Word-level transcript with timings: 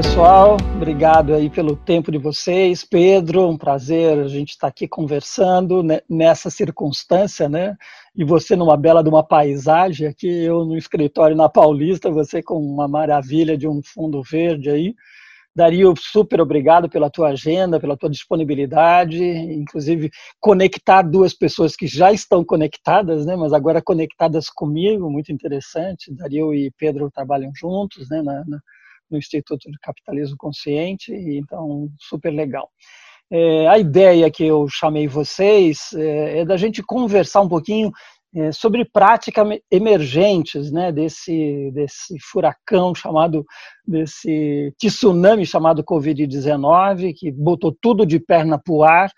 Pessoal, 0.00 0.56
obrigado 0.76 1.34
aí 1.34 1.50
pelo 1.50 1.74
tempo 1.74 2.12
de 2.12 2.18
vocês. 2.18 2.84
Pedro, 2.84 3.48
um 3.48 3.58
prazer 3.58 4.16
a 4.16 4.28
gente 4.28 4.50
estar 4.50 4.68
aqui 4.68 4.86
conversando 4.86 5.82
nessa 6.08 6.50
circunstância, 6.50 7.48
né? 7.48 7.76
E 8.14 8.24
você 8.24 8.54
numa 8.54 8.76
bela 8.76 9.02
de 9.02 9.08
uma 9.08 9.24
paisagem 9.24 10.06
aqui, 10.06 10.28
eu 10.28 10.64
no 10.64 10.76
escritório 10.76 11.34
na 11.36 11.48
Paulista, 11.48 12.12
você 12.12 12.40
com 12.40 12.60
uma 12.60 12.86
maravilha 12.86 13.58
de 13.58 13.66
um 13.66 13.82
fundo 13.82 14.22
verde 14.22 14.70
aí. 14.70 14.94
Dario, 15.52 15.92
super 15.98 16.40
obrigado 16.40 16.88
pela 16.88 17.10
tua 17.10 17.30
agenda, 17.30 17.80
pela 17.80 17.96
tua 17.96 18.08
disponibilidade, 18.08 19.20
inclusive 19.20 20.12
conectar 20.38 21.02
duas 21.02 21.34
pessoas 21.34 21.74
que 21.74 21.88
já 21.88 22.12
estão 22.12 22.44
conectadas, 22.44 23.26
né, 23.26 23.34
mas 23.34 23.52
agora 23.52 23.82
conectadas 23.82 24.48
comigo, 24.48 25.10
muito 25.10 25.32
interessante. 25.32 26.14
Dario 26.14 26.54
e 26.54 26.70
Pedro 26.78 27.10
trabalham 27.10 27.50
juntos, 27.52 28.08
né, 28.08 28.22
na, 28.22 28.44
na, 28.46 28.60
no 29.10 29.18
Instituto 29.18 29.70
de 29.70 29.78
Capitalismo 29.80 30.36
Consciente, 30.36 31.12
então 31.12 31.90
super 31.98 32.30
legal. 32.30 32.70
É, 33.30 33.68
a 33.68 33.78
ideia 33.78 34.30
que 34.30 34.44
eu 34.44 34.66
chamei 34.68 35.06
vocês 35.06 35.92
é, 35.94 36.40
é 36.40 36.44
da 36.44 36.56
gente 36.56 36.82
conversar 36.82 37.42
um 37.42 37.48
pouquinho 37.48 37.92
é, 38.34 38.52
sobre 38.52 38.84
práticas 38.84 39.46
emergentes 39.70 40.70
né, 40.70 40.92
desse, 40.92 41.70
desse 41.72 42.16
furacão 42.20 42.94
chamado, 42.94 43.44
desse 43.86 44.72
tsunami 44.78 45.46
chamado 45.46 45.84
Covid-19, 45.84 47.14
que 47.16 47.30
botou 47.30 47.74
tudo 47.80 48.06
de 48.06 48.18
perna 48.18 48.58
para 48.58 48.74
o 48.74 48.82
ar 48.82 49.10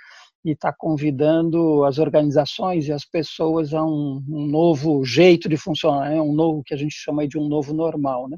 e 0.45 0.53
está 0.53 0.73
convidando 0.73 1.85
as 1.85 1.99
organizações 1.99 2.87
e 2.87 2.93
as 2.93 3.05
pessoas 3.05 3.75
a 3.75 3.85
um, 3.85 4.25
um 4.29 4.47
novo 4.47 5.05
jeito 5.05 5.49
de 5.49 5.57
funcionar, 5.57 6.11
né, 6.11 6.21
um 6.21 6.33
novo 6.33 6.63
que 6.65 6.73
a 6.73 6.77
gente 6.77 6.95
chama 6.95 7.27
de 7.29 7.39
um 7.39 7.47
novo 7.47 7.75
normal. 7.75 8.29
Né? 8.29 8.37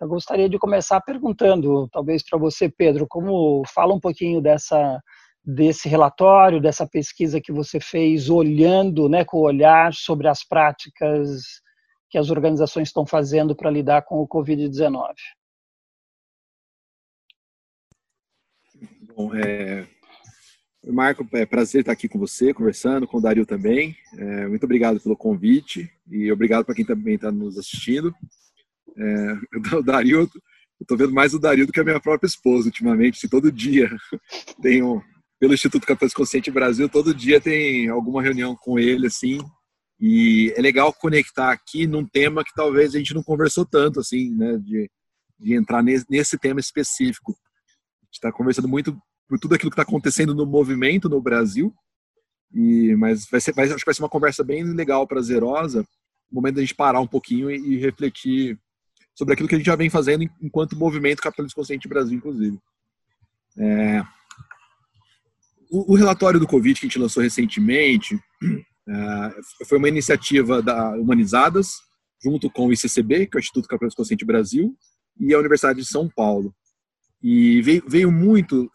Eu 0.00 0.08
gostaria 0.08 0.48
de 0.48 0.58
começar 0.58 1.00
perguntando, 1.00 1.88
talvez 1.88 2.22
para 2.22 2.38
você, 2.38 2.68
Pedro, 2.68 3.06
como 3.08 3.62
fala 3.66 3.94
um 3.94 4.00
pouquinho 4.00 4.40
dessa 4.40 5.00
desse 5.44 5.88
relatório, 5.88 6.60
dessa 6.60 6.86
pesquisa 6.86 7.40
que 7.40 7.50
você 7.50 7.80
fez, 7.80 8.28
olhando, 8.28 9.08
né, 9.08 9.24
com 9.24 9.38
o 9.38 9.46
olhar 9.46 9.94
sobre 9.94 10.28
as 10.28 10.46
práticas 10.46 11.40
que 12.10 12.18
as 12.18 12.28
organizações 12.28 12.88
estão 12.88 13.06
fazendo 13.06 13.56
para 13.56 13.70
lidar 13.70 14.02
com 14.02 14.16
o 14.16 14.28
Covid-19? 14.28 15.14
Bom, 19.16 19.34
é, 19.34 19.86
Marco, 20.84 21.26
é 21.32 21.46
prazer 21.46 21.80
estar 21.80 21.92
aqui 21.92 22.08
com 22.08 22.18
você, 22.18 22.52
conversando, 22.52 23.06
com 23.06 23.16
o 23.16 23.20
Dario 23.20 23.46
também. 23.46 23.96
É, 24.18 24.46
muito 24.46 24.64
obrigado 24.64 25.00
pelo 25.00 25.16
convite 25.16 25.90
e 26.10 26.30
obrigado 26.30 26.64
para 26.64 26.74
quem 26.74 26.84
também 26.84 27.14
está 27.14 27.32
nos 27.32 27.58
assistindo. 27.58 28.14
É, 28.98 29.76
o 29.76 29.82
Dario, 29.82 30.20
eu 30.20 30.30
estou 30.80 30.96
vendo 30.96 31.12
mais 31.12 31.32
o 31.32 31.38
Dario 31.38 31.66
do 31.66 31.72
que 31.72 31.80
a 31.80 31.84
minha 31.84 32.00
própria 32.00 32.26
esposa 32.26 32.66
ultimamente, 32.66 33.18
assim, 33.18 33.28
todo 33.28 33.52
dia 33.52 33.88
tem 34.60 34.82
um, 34.82 35.00
pelo 35.38 35.54
Instituto 35.54 35.86
Capitais 35.86 36.12
Consciente 36.12 36.50
Brasil, 36.50 36.88
todo 36.88 37.14
dia 37.14 37.40
tem 37.40 37.88
alguma 37.88 38.22
reunião 38.22 38.56
com 38.56 38.78
ele, 38.78 39.06
assim, 39.06 39.38
e 40.00 40.52
é 40.56 40.60
legal 40.60 40.92
conectar 40.92 41.50
aqui 41.50 41.86
num 41.86 42.06
tema 42.06 42.44
que 42.44 42.54
talvez 42.54 42.94
a 42.94 42.98
gente 42.98 43.14
não 43.14 43.22
conversou 43.22 43.64
tanto, 43.64 44.00
assim, 44.00 44.34
né, 44.34 44.58
de, 44.58 44.90
de 45.38 45.54
entrar 45.54 45.82
nesse, 45.82 46.06
nesse 46.08 46.38
tema 46.38 46.60
específico. 46.60 47.32
A 47.32 48.04
gente 48.06 48.14
está 48.14 48.32
conversando 48.32 48.68
muito 48.68 48.96
por 49.28 49.38
tudo 49.38 49.54
aquilo 49.54 49.70
que 49.70 49.74
está 49.74 49.82
acontecendo 49.82 50.34
no 50.34 50.46
movimento 50.46 51.08
no 51.08 51.20
Brasil, 51.20 51.72
e 52.52 52.94
mas 52.96 53.26
vai 53.30 53.40
ser, 53.40 53.52
vai, 53.52 53.66
acho 53.66 53.76
que 53.76 53.84
vai 53.84 53.94
ser 53.94 54.02
uma 54.02 54.08
conversa 54.08 54.42
bem 54.42 54.64
legal, 54.64 55.06
prazerosa, 55.06 55.86
o 56.30 56.34
momento 56.34 56.56
da 56.56 56.60
gente 56.60 56.74
parar 56.74 57.00
um 57.00 57.06
pouquinho 57.06 57.50
e, 57.50 57.74
e, 57.74 57.76
refletir 57.76 58.58
sobre 59.18 59.34
aquilo 59.34 59.48
que 59.48 59.56
a 59.56 59.58
gente 59.58 59.66
já 59.66 59.74
vem 59.74 59.90
fazendo 59.90 60.22
enquanto 60.40 60.78
movimento 60.78 61.20
Capitalismo 61.20 61.56
Consciente 61.56 61.88
Brasil, 61.88 62.16
inclusive. 62.16 62.56
É, 63.58 64.00
o, 65.68 65.92
o, 65.92 65.96
relatório 65.96 66.38
do 66.38 66.46
Covid 66.46 66.78
que 66.78 66.86
a 66.86 66.88
gente 66.88 67.00
lançou 67.00 67.20
recentemente 67.20 68.14
uh, 68.14 69.66
foi 69.66 69.76
uma 69.76 69.88
iniciativa 69.88 70.62
da 70.62 70.92
Humanizadas, 70.92 71.72
junto 72.22 72.48
com 72.48 72.68
o 72.68 72.72
ICCB, 72.72 73.26
que 73.26 73.36
é 73.36 73.38
o 73.38 73.40
Instituto 73.40 73.66
Capitalista 73.66 74.00
Consciente 74.00 74.24
Brasil, 74.24 74.76
e 75.18 75.34
a 75.34 75.38
Universidade 75.40 75.80
de 75.80 75.86
São 75.88 76.08
Paulo. 76.08 76.54
E 77.20 77.60
veio, 77.62 77.82
veio 77.88 78.12
muito, 78.12 78.70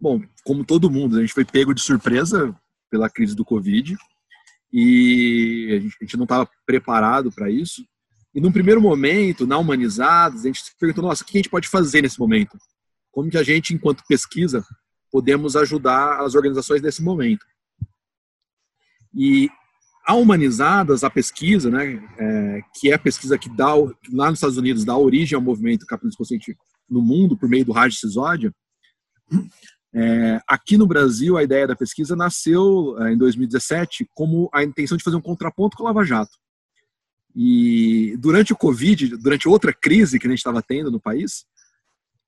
bom, 0.00 0.22
como 0.42 0.64
todo 0.64 0.90
mundo, 0.90 1.18
a 1.18 1.20
gente 1.20 1.34
foi 1.34 1.44
pego 1.44 1.74
de 1.74 1.82
surpresa 1.82 2.58
pela 2.90 3.10
crise 3.10 3.36
do 3.36 3.44
Covid, 3.44 3.94
e 4.72 5.92
a 6.00 6.04
gente 6.04 6.16
não 6.16 6.24
estava 6.24 6.48
preparado 6.64 7.30
para 7.30 7.50
isso. 7.50 7.86
E 8.34 8.40
num 8.40 8.52
primeiro 8.52 8.80
momento, 8.80 9.46
na 9.46 9.58
Humanizadas, 9.58 10.40
a 10.40 10.46
gente 10.46 10.62
se 10.62 10.72
perguntou, 10.78 11.04
nossa, 11.04 11.22
o 11.22 11.26
que 11.26 11.36
a 11.36 11.40
gente 11.40 11.50
pode 11.50 11.68
fazer 11.68 12.02
nesse 12.02 12.18
momento? 12.18 12.56
Como 13.10 13.30
que 13.30 13.36
a 13.36 13.42
gente, 13.42 13.74
enquanto 13.74 14.04
pesquisa, 14.08 14.64
podemos 15.10 15.54
ajudar 15.54 16.20
as 16.20 16.34
organizações 16.34 16.80
nesse 16.80 17.02
momento. 17.02 17.44
E 19.14 19.50
a 20.06 20.14
Humanizadas, 20.14 21.04
a 21.04 21.10
pesquisa, 21.10 21.70
né, 21.70 22.02
é, 22.18 22.60
que 22.74 22.90
é 22.90 22.94
a 22.94 22.98
pesquisa 22.98 23.36
que 23.36 23.48
dá, 23.48 23.74
lá 24.12 24.30
nos 24.30 24.38
Estados 24.38 24.56
Unidos, 24.56 24.84
dá 24.84 24.96
origem 24.96 25.36
ao 25.36 25.42
movimento 25.42 25.86
capitalismo 25.86 26.18
consciente 26.18 26.56
no 26.88 27.02
mundo, 27.02 27.36
por 27.36 27.48
meio 27.48 27.64
do 27.64 27.72
Raj 27.72 27.94
Sisódia, 27.94 28.52
é, 29.94 30.40
aqui 30.48 30.76
no 30.78 30.86
Brasil, 30.86 31.36
a 31.36 31.42
ideia 31.42 31.66
da 31.66 31.76
pesquisa 31.76 32.16
nasceu 32.16 32.96
é, 33.02 33.12
em 33.12 33.18
2017 33.18 34.08
como 34.14 34.48
a 34.52 34.62
intenção 34.62 34.96
de 34.96 35.04
fazer 35.04 35.16
um 35.16 35.20
contraponto 35.20 35.76
com 35.76 35.82
o 35.82 35.86
Lava 35.86 36.04
Jato. 36.04 36.32
E 37.34 38.16
durante 38.18 38.52
o 38.52 38.56
Covid, 38.56 39.16
durante 39.16 39.48
outra 39.48 39.72
crise 39.72 40.18
que 40.18 40.26
a 40.26 40.30
gente 40.30 40.38
estava 40.38 40.62
tendo 40.62 40.90
no 40.90 41.00
país, 41.00 41.44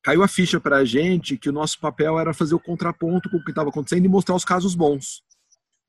caiu 0.03 0.23
a 0.23 0.29
ficha 0.29 0.61
para 0.61 0.79
a 0.79 0.85
gente 0.85 1.37
que 1.37 1.49
o 1.49 1.53
nosso 1.53 1.79
papel 1.81 2.19
era 2.19 2.35
fazer 2.35 2.55
o 2.55 2.61
contraponto 2.61 3.31
com 3.31 3.39
o 3.39 3.45
que 3.45 3.51
estava 3.51 3.71
acontecendo 3.71 4.05
e 4.05 4.09
mostrar 4.09 4.35
os 4.35 4.45
casos 4.45 4.75
bons. 4.75 5.23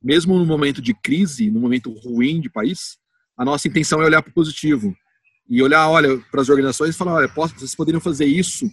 Mesmo 0.01 0.37
no 0.37 0.45
momento 0.45 0.81
de 0.81 0.93
crise, 0.93 1.49
no 1.49 1.59
momento 1.59 1.91
ruim 1.91 2.39
de 2.39 2.49
país, 2.49 2.97
a 3.37 3.43
nossa 3.43 3.67
intenção 3.67 4.01
é 4.01 4.05
olhar 4.05 4.21
para 4.21 4.31
o 4.31 4.33
positivo 4.33 4.95
e 5.49 5.61
olhar, 5.61 5.87
olha, 5.89 6.17
para 6.31 6.41
as 6.41 6.49
organizações 6.49 6.95
e 6.95 6.97
falar, 6.97 7.13
olha, 7.13 7.27
vocês 7.27 7.75
poderiam 7.75 8.01
fazer 8.01 8.25
isso, 8.25 8.69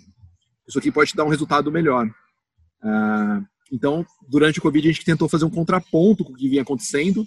isso 0.67 0.79
aqui 0.79 0.91
pode 0.91 1.15
dar 1.15 1.25
um 1.25 1.29
resultado 1.29 1.71
melhor. 1.71 2.09
Ah, 2.83 3.43
então, 3.71 4.07
durante 4.29 4.59
o 4.59 4.63
Covid, 4.63 4.89
a 4.89 4.93
gente 4.93 5.05
tentou 5.05 5.29
fazer 5.29 5.45
um 5.45 5.51
contraponto 5.51 6.25
com 6.25 6.33
o 6.33 6.37
que 6.37 6.49
vinha 6.49 6.63
acontecendo 6.63 7.27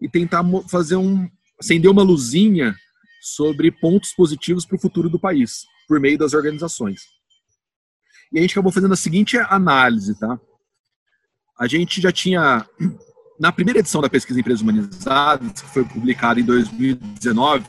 e 0.00 0.08
tentar 0.08 0.44
fazer 0.68 0.96
um, 0.96 1.28
acender 1.60 1.90
uma 1.90 2.02
luzinha 2.02 2.74
sobre 3.20 3.70
pontos 3.70 4.12
positivos 4.14 4.64
para 4.64 4.76
o 4.76 4.80
futuro 4.80 5.10
do 5.10 5.20
país, 5.20 5.66
por 5.86 6.00
meio 6.00 6.16
das 6.16 6.32
organizações. 6.32 7.02
E 8.32 8.38
a 8.38 8.42
gente 8.42 8.52
acabou 8.52 8.72
fazendo 8.72 8.94
a 8.94 8.96
seguinte 8.96 9.36
análise, 9.36 10.18
tá? 10.18 10.40
A 11.58 11.66
gente 11.66 12.00
já 12.00 12.10
tinha, 12.10 12.66
na 13.38 13.52
primeira 13.52 13.80
edição 13.80 14.00
da 14.00 14.08
pesquisa 14.08 14.40
Empresas 14.40 14.62
Humanizadas, 14.62 15.60
que 15.60 15.68
foi 15.68 15.84
publicada 15.84 16.40
em 16.40 16.44
2019, 16.44 17.66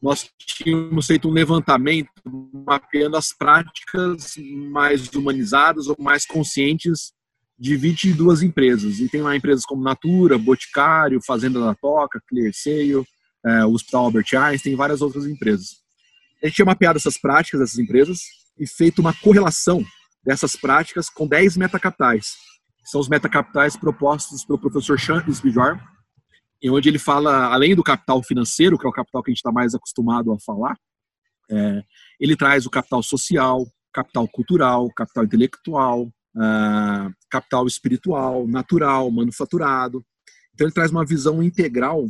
nós 0.00 0.30
tínhamos 0.38 1.06
feito 1.06 1.28
um 1.28 1.32
levantamento 1.32 2.10
mapeando 2.66 3.16
as 3.16 3.32
práticas 3.32 4.34
mais 4.70 5.08
humanizadas 5.08 5.88
ou 5.88 5.96
mais 5.98 6.24
conscientes 6.24 7.12
de 7.58 7.76
22 7.76 8.42
empresas. 8.42 8.98
E 8.98 9.08
tem 9.08 9.22
lá 9.22 9.34
empresas 9.34 9.64
como 9.64 9.82
Natura, 9.82 10.38
Boticário, 10.38 11.20
Fazenda 11.24 11.60
da 11.60 11.74
Toca, 11.74 12.20
ClearSale, 12.28 13.04
é, 13.44 13.64
Hospital 13.64 14.04
Albert 14.04 14.34
Einstein, 14.34 14.76
várias 14.76 15.00
outras 15.00 15.26
empresas. 15.26 15.76
A 16.42 16.46
gente 16.46 16.56
tinha 16.56 16.66
mapeado 16.66 16.98
essas 16.98 17.18
práticas 17.18 17.60
dessas 17.60 17.78
empresas 17.78 18.20
e 18.58 18.66
feito 18.66 19.00
uma 19.00 19.14
correlação 19.14 19.84
dessas 20.24 20.56
práticas 20.56 21.08
com 21.08 21.26
10 21.26 21.56
metacapitais. 21.56 22.34
São 22.84 23.00
os 23.00 23.08
metacapitais 23.08 23.76
propostos 23.76 24.44
pelo 24.44 24.58
professor 24.58 24.98
Sean 24.98 25.24
Spijor, 25.32 25.80
em 26.62 26.70
onde 26.70 26.88
ele 26.88 26.98
fala, 26.98 27.52
além 27.52 27.74
do 27.74 27.82
capital 27.82 28.22
financeiro, 28.22 28.78
que 28.78 28.86
é 28.86 28.88
o 28.88 28.92
capital 28.92 29.22
que 29.22 29.30
a 29.30 29.32
gente 29.32 29.38
está 29.38 29.52
mais 29.52 29.74
acostumado 29.74 30.32
a 30.32 30.38
falar, 30.40 30.76
é, 31.50 31.82
ele 32.18 32.36
traz 32.36 32.66
o 32.66 32.70
capital 32.70 33.02
social, 33.02 33.66
capital 33.92 34.26
cultural, 34.28 34.90
capital 34.92 35.24
intelectual, 35.24 36.10
uh, 36.36 37.12
capital 37.30 37.66
espiritual, 37.66 38.46
natural, 38.46 39.10
manufaturado. 39.10 40.04
Então 40.54 40.66
ele 40.66 40.74
traz 40.74 40.90
uma 40.90 41.04
visão 41.04 41.42
integral 41.42 42.08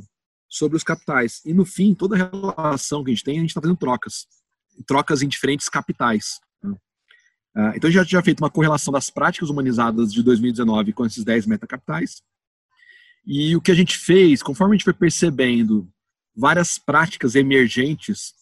sobre 0.49 0.76
os 0.76 0.84
capitais. 0.84 1.40
E 1.44 1.55
no 1.55 1.64
fim, 1.64 1.94
toda 1.94 2.17
relação 2.17 3.02
que 3.02 3.11
a 3.11 3.14
gente 3.14 3.25
tem, 3.25 3.38
a 3.38 3.40
gente 3.40 3.50
está 3.50 3.61
fazendo 3.61 3.78
trocas 3.78 4.26
trocas 4.87 5.23
em 5.23 5.28
diferentes 5.28 5.69
capitais. 5.69 6.40
Né? 6.62 6.75
Ah, 7.55 7.73
então, 7.75 7.90
já 7.90 8.05
tinha 8.05 8.23
feito 8.23 8.40
uma 8.40 8.50
correlação 8.50 8.93
das 8.93 9.08
práticas 9.08 9.49
humanizadas 9.49 10.12
de 10.12 10.23
2019 10.23 10.93
com 10.93 11.06
esses 11.06 11.25
10 11.25 11.46
metacapitais. 11.46 12.23
E 13.25 13.56
o 13.56 13.61
que 13.61 13.70
a 13.70 13.75
gente 13.75 13.96
fez, 13.96 14.43
conforme 14.43 14.75
a 14.75 14.76
gente 14.76 14.84
foi 14.84 14.93
percebendo 14.93 15.88
várias 16.34 16.78
práticas 16.78 17.34
emergentes 17.34 18.34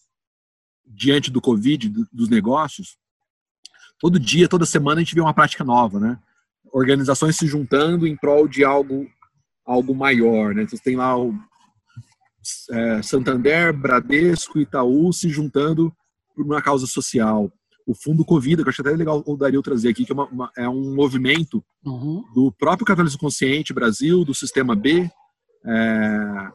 diante 0.85 1.31
do 1.31 1.41
Covid, 1.41 1.91
dos 2.11 2.29
negócios, 2.29 2.97
todo 3.99 4.19
dia, 4.19 4.47
toda 4.47 4.65
semana 4.65 5.01
a 5.01 5.03
gente 5.03 5.15
vê 5.15 5.21
uma 5.21 5.33
prática 5.33 5.63
nova, 5.63 5.99
né? 5.99 6.19
Organizações 6.71 7.35
se 7.35 7.47
juntando 7.47 8.05
em 8.05 8.15
prol 8.15 8.47
de 8.47 8.63
algo, 8.63 9.07
algo 9.65 9.95
maior, 9.95 10.53
né? 10.53 10.63
Então, 10.63 10.77
tem 10.83 10.95
lá 10.95 11.17
o 11.17 11.33
é, 12.71 13.01
Santander, 13.01 13.73
Bradesco, 13.73 14.59
Itaú 14.59 15.11
se 15.11 15.29
juntando 15.29 15.93
por 16.35 16.45
uma 16.45 16.61
causa 16.61 16.85
social. 16.85 17.51
o 17.87 17.93
Fundo 17.93 18.25
Covida, 18.25 18.63
que 18.63 18.67
eu 18.67 18.71
acho 18.71 18.81
até 18.81 18.91
legal 18.91 19.23
o 19.25 19.37
Dario 19.37 19.61
trazer 19.61 19.89
aqui, 19.89 20.05
que 20.05 20.11
é, 20.11 20.15
uma, 20.15 20.25
uma, 20.25 20.51
é 20.57 20.67
um 20.67 20.95
movimento 20.95 21.63
uhum. 21.85 22.23
do 22.33 22.51
próprio 22.51 22.85
Capitalismo 22.85 23.19
Consciente 23.19 23.73
Brasil, 23.73 24.25
do 24.25 24.33
Sistema 24.33 24.75
B, 24.75 25.09
é, 25.63 26.51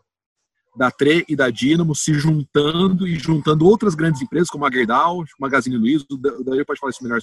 da 0.80 0.90
TRE 0.90 1.26
e 1.28 1.36
da 1.36 1.50
Dynamo 1.50 1.94
se 1.94 2.14
juntando 2.14 3.06
e 3.06 3.18
juntando 3.18 3.66
outras 3.66 3.94
grandes 3.94 4.22
empresas, 4.22 4.48
como 4.48 4.64
a 4.64 4.70
Gerdau, 4.70 5.26
Magazine 5.38 5.76
Luiza, 5.76 6.06
o 6.10 6.16
Dario 6.16 6.64
pode 6.64 6.80
falar 6.80 6.88
isso 6.88 7.04
melhor 7.04 7.20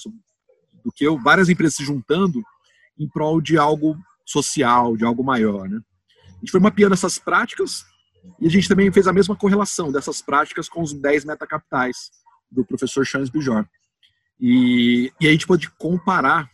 do 0.86 0.92
que 0.92 1.04
eu, 1.04 1.18
várias 1.18 1.50
empresas 1.50 1.74
se 1.74 1.84
juntando 1.84 2.40
em 3.00 3.10
prol 3.10 3.42
de 3.42 3.58
algo 3.58 3.98
social, 4.24 4.96
de 4.96 5.04
algo 5.04 5.24
maior. 5.24 5.68
Né? 5.68 5.80
A 6.36 6.40
gente 6.40 6.52
foi 6.52 6.60
mapeando 6.60 6.94
essas 6.94 7.18
práticas 7.18 7.84
e 8.40 8.46
a 8.46 8.50
gente 8.50 8.70
também 8.70 8.92
fez 8.92 9.08
a 9.08 9.14
mesma 9.14 9.36
correlação 9.36 9.92
dessas 9.92 10.22
práticas 10.22 10.70
com 10.70 10.84
os 10.84 10.94
10 10.94 11.26
metacapitais 11.26 12.12
do 12.52 12.64
professor 12.64 13.08
Charles 13.08 13.32
Bijor. 13.32 13.66
E, 14.40 15.12
e 15.20 15.28
a 15.28 15.32
gente 15.32 15.48
pode 15.48 15.68
comparar 15.80 16.48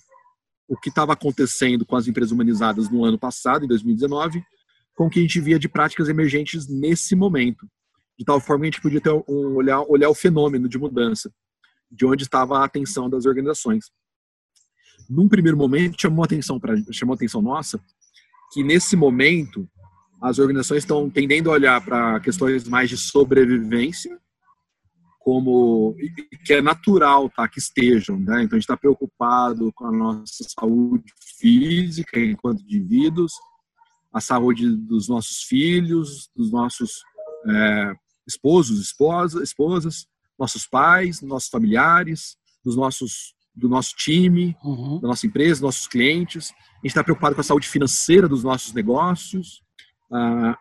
o 0.70 0.78
que 0.78 0.88
estava 0.88 1.12
acontecendo 1.12 1.86
com 1.86 1.98
as 1.98 2.08
empresas 2.08 2.32
humanizadas 2.32 2.90
no 2.90 3.04
ano 3.04 3.20
passado, 3.20 3.66
em 3.66 3.68
2019, 3.68 4.42
com 4.96 5.08
o 5.08 5.10
que 5.10 5.20
a 5.20 5.22
gente 5.22 5.40
via 5.40 5.60
de 5.60 5.68
práticas 5.68 6.10
emergentes 6.10 6.68
nesse 6.68 7.16
momento. 7.16 7.68
De 8.18 8.26
tal 8.26 8.40
forma 8.40 8.62
que 8.62 8.68
a 8.68 8.72
gente 8.72 8.82
podia 8.82 9.02
ter 9.02 9.12
um, 9.12 9.56
olhar, 9.56 9.82
olhar 9.82 10.10
o 10.10 10.16
fenômeno 10.16 10.70
de 10.70 10.78
mudança, 10.78 11.32
de 11.92 12.06
onde 12.06 12.24
estava 12.24 12.60
a 12.60 12.66
atenção 12.66 13.10
das 13.10 13.26
organizações. 13.26 13.86
Num 15.10 15.28
primeiro 15.28 15.58
momento, 15.58 16.00
chamou 16.00 16.24
atenção, 16.24 16.60
pra, 16.60 16.76
chamou 16.92 17.16
atenção 17.16 17.42
nossa 17.42 17.80
que 18.52 18.64
nesse 18.64 18.96
momento 18.96 19.68
as 20.22 20.40
organizações 20.40 20.84
estão 20.84 21.10
tendendo 21.10 21.50
a 21.50 21.54
olhar 21.54 21.84
para 21.84 22.20
questões 22.20 22.68
mais 22.68 22.90
de 22.90 22.98
sobrevivência 22.98 24.18
como 25.24 25.96
que 26.46 26.54
é 26.54 26.62
natural 26.62 27.30
tá, 27.30 27.48
que 27.48 27.58
estejam. 27.58 28.20
Né? 28.20 28.44
Então, 28.44 28.58
a 28.58 28.60
gente 28.60 28.64
está 28.64 28.78
preocupado 28.78 29.72
com 29.74 29.88
a 29.88 29.92
nossa 29.92 30.44
saúde 30.60 31.12
física 31.40 32.20
enquanto 32.20 32.62
indivíduos, 32.62 33.34
a 34.14 34.22
saúde 34.22 34.70
dos 34.70 35.10
nossos 35.10 35.44
filhos, 35.44 36.30
dos 36.36 36.52
nossos 36.52 37.04
é, 37.50 37.94
esposos, 38.28 38.80
esposa, 38.80 39.44
esposas, 39.44 40.06
nossos 40.38 40.68
pais, 40.68 41.22
nossos 41.22 41.50
familiares, 41.50 42.38
dos 42.64 42.76
nossos, 42.76 43.34
do 43.56 43.68
nosso 43.68 43.96
time, 43.96 44.56
uhum. 44.64 45.00
da 45.02 45.08
nossa 45.08 45.26
empresa, 45.26 45.62
nossos 45.62 45.88
clientes. 45.88 46.52
A 46.52 46.78
gente 46.78 46.88
está 46.88 47.04
preocupado 47.04 47.36
com 47.36 47.42
a 47.42 47.44
saúde 47.44 47.68
financeira 47.68 48.28
dos 48.28 48.44
nossos 48.44 48.74
negócios. 48.74 49.62
Ah, 50.12 50.58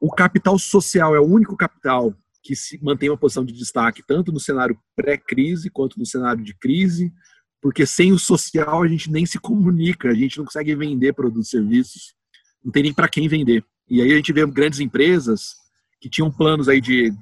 o 0.00 0.10
capital 0.10 0.58
social 0.58 1.16
é 1.16 1.20
o 1.20 1.26
único 1.26 1.56
capital 1.56 2.14
que 2.42 2.54
se 2.54 2.78
mantém 2.82 3.08
uma 3.08 3.16
posição 3.16 3.44
de 3.44 3.54
destaque 3.54 4.02
tanto 4.06 4.30
no 4.30 4.38
cenário 4.38 4.78
pré-crise 4.94 5.70
quanto 5.70 5.98
no 5.98 6.04
cenário 6.04 6.44
de 6.44 6.54
crise, 6.54 7.10
porque 7.62 7.86
sem 7.86 8.12
o 8.12 8.18
social 8.18 8.82
a 8.82 8.86
gente 8.86 9.10
nem 9.10 9.24
se 9.24 9.38
comunica, 9.38 10.10
a 10.10 10.14
gente 10.14 10.36
não 10.36 10.44
consegue 10.44 10.76
vender 10.76 11.14
produtos 11.14 11.48
e 11.48 11.50
serviços, 11.50 12.14
não 12.64 12.72
tem 12.72 12.84
nem 12.84 12.94
para 12.94 13.08
quem 13.08 13.28
vender. 13.28 13.64
E 13.88 14.00
aí 14.00 14.12
a 14.12 14.16
gente 14.16 14.32
vê 14.32 14.46
grandes 14.46 14.80
empresas 14.80 15.56
que 16.00 16.08
tinham 16.08 16.30
planos 16.30 16.68
aí 16.68 16.80
de 16.80 17.12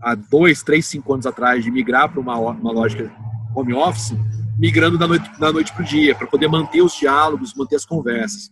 há 0.00 0.14
dois, 0.14 0.62
três, 0.62 0.86
cinco 0.86 1.12
anos 1.12 1.26
atrás 1.26 1.64
de 1.64 1.70
migrar 1.70 2.10
para 2.10 2.20
uma, 2.20 2.38
uma 2.38 2.72
lógica 2.72 3.12
home 3.54 3.74
office, 3.74 4.12
migrando 4.58 4.98
da 4.98 5.06
noite, 5.06 5.30
da 5.38 5.52
noite 5.52 5.72
para 5.72 5.82
o 5.82 5.86
dia, 5.86 6.14
para 6.14 6.26
poder 6.26 6.48
manter 6.48 6.82
os 6.82 6.94
diálogos, 6.94 7.54
manter 7.54 7.76
as 7.76 7.84
conversas. 7.84 8.50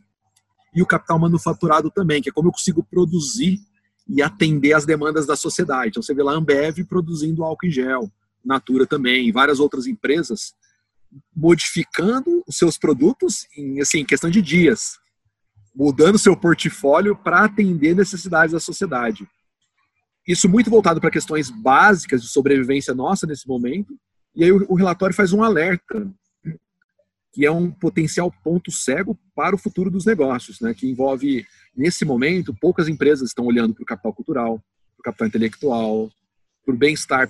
E 0.75 0.83
o 0.83 0.87
capital 0.87 1.19
manufaturado 1.19 1.91
também, 1.91 2.23
que 2.23 2.31
é 2.31 2.33
como 2.33 2.49
eu 2.49 2.53
consigo 2.53 2.83
produzir 2.83 3.61
e 4.09 4.23
atender 4.23 4.73
às 4.73 4.85
demandas 4.85 5.27
da 5.27 5.37
sociedade. 5.37 5.91
Então 5.91 6.03
você 6.03 6.15
vê 6.15 6.23
lá 6.23 6.33
a 6.33 6.37
Ambev 6.37 6.85
produzindo 6.89 7.44
álcool 7.44 7.67
em 7.67 7.71
gel, 7.71 8.11
Natura 8.44 8.87
também, 8.87 9.31
várias 9.31 9.61
outras 9.61 9.87
empresas 9.87 10.55
modificando 11.35 12.43
os 12.47 12.56
seus 12.56 12.79
produtos 12.79 13.47
em 13.56 13.81
assim, 13.81 14.05
questão 14.05 14.31
de 14.31 14.41
dias, 14.41 14.99
mudando 15.75 16.19
seu 16.19 16.37
portfólio 16.37 17.17
para 17.17 17.45
atender 17.45 17.95
necessidades 17.95 18.53
da 18.53 18.61
sociedade. 18.61 19.27
Isso 20.27 20.49
muito 20.49 20.71
voltado 20.71 21.01
para 21.01 21.11
questões 21.11 21.51
básicas 21.51 22.23
de 22.23 22.29
sobrevivência 22.29 22.95
nossa 22.95 23.27
nesse 23.27 23.49
momento. 23.49 23.97
E 24.35 24.45
aí 24.45 24.53
o, 24.53 24.75
relatório 24.75 25.15
faz 25.15 25.33
um 25.33 25.43
alerta 25.43 26.11
que 27.33 27.47
é 27.47 27.51
um 27.51 27.71
potencial 27.71 28.31
ponto 28.45 28.71
cego 28.71 29.19
para 29.35 29.57
o 29.57 29.59
futuro 29.59 29.91
dos 29.91 30.05
negócios, 30.05 30.61
né? 30.61 30.75
que 30.75 30.89
envolve, 30.89 31.47
nesse 31.75 32.05
momento, 32.05 32.55
poucas 32.61 32.89
empresas 32.89 33.31
estão 33.31 33.47
olhando 33.47 33.75
para 33.75 33.83
o 33.83 33.87
capital 33.87 34.13
cultural, 34.13 34.59
para 34.59 35.01
o 35.01 35.03
capital 35.03 35.29
intelectual, 35.29 36.11
para 36.65 36.75
o 36.75 36.79
bem-estar 36.79 37.29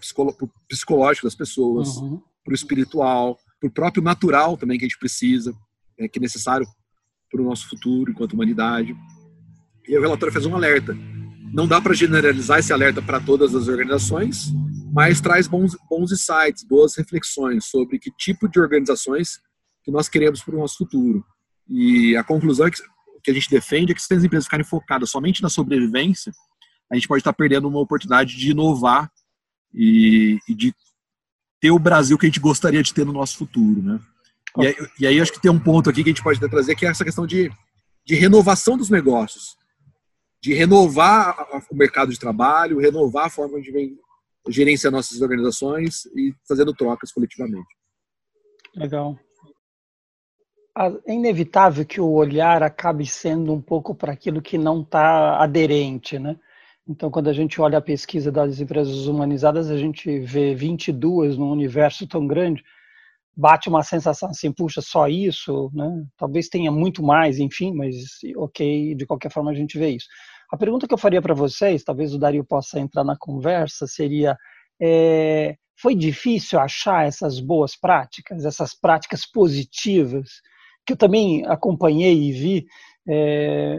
psicológico 0.68 1.26
das 1.26 1.36
pessoas, 1.36 1.96
uhum. 1.96 2.20
para 2.44 2.52
o 2.52 2.54
espiritual, 2.54 3.38
para 3.60 3.68
o 3.68 3.72
próprio 3.72 4.02
natural 4.02 4.56
também 4.56 4.76
que 4.76 4.84
a 4.84 4.88
gente 4.88 4.98
precisa, 4.98 5.54
é, 5.96 6.08
que 6.08 6.18
é 6.18 6.22
necessário 6.22 6.66
para 7.32 7.40
o 7.40 7.44
nosso 7.44 7.68
futuro 7.68 8.12
enquanto 8.12 8.34
humanidade. 8.34 8.94
E 9.88 9.96
o 9.96 10.00
relatório 10.00 10.32
faz 10.32 10.44
um 10.44 10.54
alerta. 10.54 10.94
Não 11.52 11.66
dá 11.66 11.80
para 11.80 11.94
generalizar 11.94 12.58
esse 12.58 12.72
alerta 12.72 13.00
para 13.00 13.20
todas 13.20 13.54
as 13.54 13.66
organizações, 13.68 14.52
mas 14.92 15.20
traz 15.20 15.48
bons, 15.48 15.76
bons 15.88 16.12
insights, 16.12 16.62
boas 16.62 16.94
reflexões 16.96 17.64
sobre 17.64 17.98
que 17.98 18.10
tipo 18.10 18.48
de 18.48 18.60
organizações 18.60 19.40
que 19.82 19.90
nós 19.90 20.08
queremos 20.08 20.42
para 20.42 20.54
o 20.54 20.58
nosso 20.58 20.78
futuro. 20.78 21.24
E 21.68 22.16
a 22.16 22.22
conclusão 22.22 22.66
é 22.66 22.70
que, 22.70 22.82
que 23.24 23.30
a 23.30 23.34
gente 23.34 23.50
defende 23.50 23.92
é 23.92 23.94
que 23.94 24.02
se 24.02 24.12
as 24.14 24.22
empresas 24.22 24.44
ficarem 24.44 24.64
focadas 24.64 25.10
somente 25.10 25.42
na 25.42 25.48
sobrevivência, 25.48 26.32
a 26.90 26.94
gente 26.94 27.08
pode 27.08 27.20
estar 27.20 27.32
perdendo 27.32 27.68
uma 27.68 27.80
oportunidade 27.80 28.36
de 28.36 28.50
inovar 28.50 29.10
e, 29.74 30.38
e 30.48 30.54
de 30.54 30.74
ter 31.60 31.70
o 31.70 31.78
Brasil 31.78 32.18
que 32.18 32.26
a 32.26 32.28
gente 32.28 32.40
gostaria 32.40 32.82
de 32.82 32.92
ter 32.92 33.06
no 33.06 33.12
nosso 33.12 33.38
futuro, 33.38 33.82
né? 33.82 34.00
E 34.58 34.66
aí, 34.66 34.74
e 35.00 35.06
aí, 35.06 35.20
acho 35.20 35.32
que 35.32 35.40
tem 35.40 35.50
um 35.50 35.58
ponto 35.58 35.88
aqui 35.88 36.02
que 36.02 36.10
a 36.10 36.12
gente 36.12 36.22
pode 36.22 36.38
trazer 36.38 36.74
que 36.74 36.84
é 36.84 36.90
essa 36.90 37.04
questão 37.04 37.26
de, 37.26 37.50
de 38.04 38.14
renovação 38.14 38.76
dos 38.76 38.90
negócios, 38.90 39.56
de 40.42 40.52
renovar 40.52 41.36
o 41.70 41.74
mercado 41.74 42.12
de 42.12 42.18
trabalho, 42.18 42.80
renovar 42.80 43.26
a 43.26 43.30
forma 43.30 43.60
de 43.60 43.96
gerenciar 44.48 44.92
nossas 44.92 45.20
organizações 45.20 46.04
e 46.16 46.34
fazendo 46.46 46.74
trocas 46.74 47.12
coletivamente. 47.12 47.68
Legal 48.74 49.18
é 51.06 51.12
inevitável 51.12 51.84
que 51.84 52.00
o 52.00 52.10
olhar 52.10 52.62
acabe 52.62 53.06
sendo 53.06 53.52
um 53.52 53.60
pouco 53.60 53.94
para 53.94 54.12
aquilo 54.12 54.40
que 54.40 54.56
não 54.56 54.80
está 54.80 55.38
aderente, 55.38 56.18
né? 56.18 56.36
Então, 56.88 57.10
quando 57.10 57.28
a 57.28 57.32
gente 57.32 57.60
olha 57.60 57.78
a 57.78 57.82
pesquisa 57.82 58.32
das 58.32 58.58
empresas 58.58 59.06
humanizadas, 59.06 59.70
a 59.70 59.76
gente 59.76 60.18
vê 60.20 60.54
22 60.54 61.36
num 61.36 61.50
universo 61.50 62.06
tão 62.06 62.26
grande, 62.26 62.64
bate 63.36 63.68
uma 63.68 63.82
sensação 63.82 64.30
assim, 64.30 64.52
puxa, 64.52 64.80
só 64.80 65.08
isso, 65.08 65.70
né? 65.74 66.04
Talvez 66.16 66.48
tenha 66.48 66.70
muito 66.70 67.02
mais, 67.02 67.38
enfim, 67.38 67.72
mas 67.74 67.94
ok, 68.36 68.94
de 68.94 69.06
qualquer 69.06 69.30
forma 69.30 69.50
a 69.50 69.54
gente 69.54 69.78
vê 69.78 69.90
isso. 69.90 70.06
A 70.52 70.56
pergunta 70.56 70.86
que 70.86 70.92
eu 70.92 70.98
faria 70.98 71.22
para 71.22 71.34
vocês, 71.34 71.82
talvez 71.82 72.14
o 72.14 72.18
Dario 72.18 72.44
possa 72.44 72.78
entrar 72.78 73.04
na 73.04 73.16
conversa, 73.18 73.86
seria: 73.86 74.36
é, 74.80 75.56
foi 75.80 75.94
difícil 75.94 76.60
achar 76.60 77.06
essas 77.06 77.40
boas 77.40 77.74
práticas, 77.74 78.44
essas 78.44 78.74
práticas 78.74 79.24
positivas 79.26 80.28
que 80.86 80.92
eu 80.92 80.96
também 80.96 81.44
acompanhei 81.46 82.14
e 82.14 82.32
vi, 82.32 82.66
é, 83.08 83.78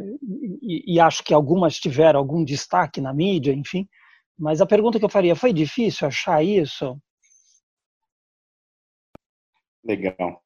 e, 0.61 0.95
e, 0.95 0.99
acho 0.99 1.23
que 1.23 1.33
algumas 1.33 1.77
tiveram 1.77 2.19
algum 2.19 2.43
destaque 2.43 2.99
na 2.99 3.13
mídia, 3.13 3.53
enfim. 3.53 3.87
Mas 4.37 4.61
a 4.61 4.65
pergunta 4.65 4.99
que 4.99 5.05
eu 5.05 5.09
faria, 5.09 5.35
foi 5.35 5.53
difícil 5.53 6.07
achar 6.07 6.43
isso? 6.43 6.97
Legal. 9.85 10.41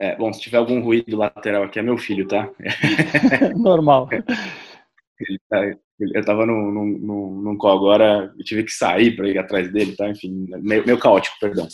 É, 0.00 0.16
bom, 0.16 0.32
se 0.32 0.40
tiver 0.40 0.58
algum 0.58 0.80
ruído 0.82 1.16
lateral 1.16 1.62
aqui, 1.62 1.78
é 1.78 1.82
meu 1.82 1.96
filho, 1.96 2.26
tá? 2.26 2.50
Normal. 3.56 4.08
Ele, 4.12 5.38
tá, 5.48 5.64
eu 6.00 6.24
tava 6.24 6.44
num, 6.44 6.72
num, 6.72 7.40
num 7.40 7.56
call 7.56 7.76
agora, 7.76 8.32
eu 8.36 8.44
tive 8.44 8.64
que 8.64 8.72
sair 8.72 9.14
para 9.14 9.28
ir 9.28 9.38
atrás 9.38 9.72
dele, 9.72 9.94
tá? 9.94 10.08
Enfim, 10.08 10.46
meio, 10.60 10.84
meio 10.84 10.98
caótico, 10.98 11.36
perdão. 11.40 11.68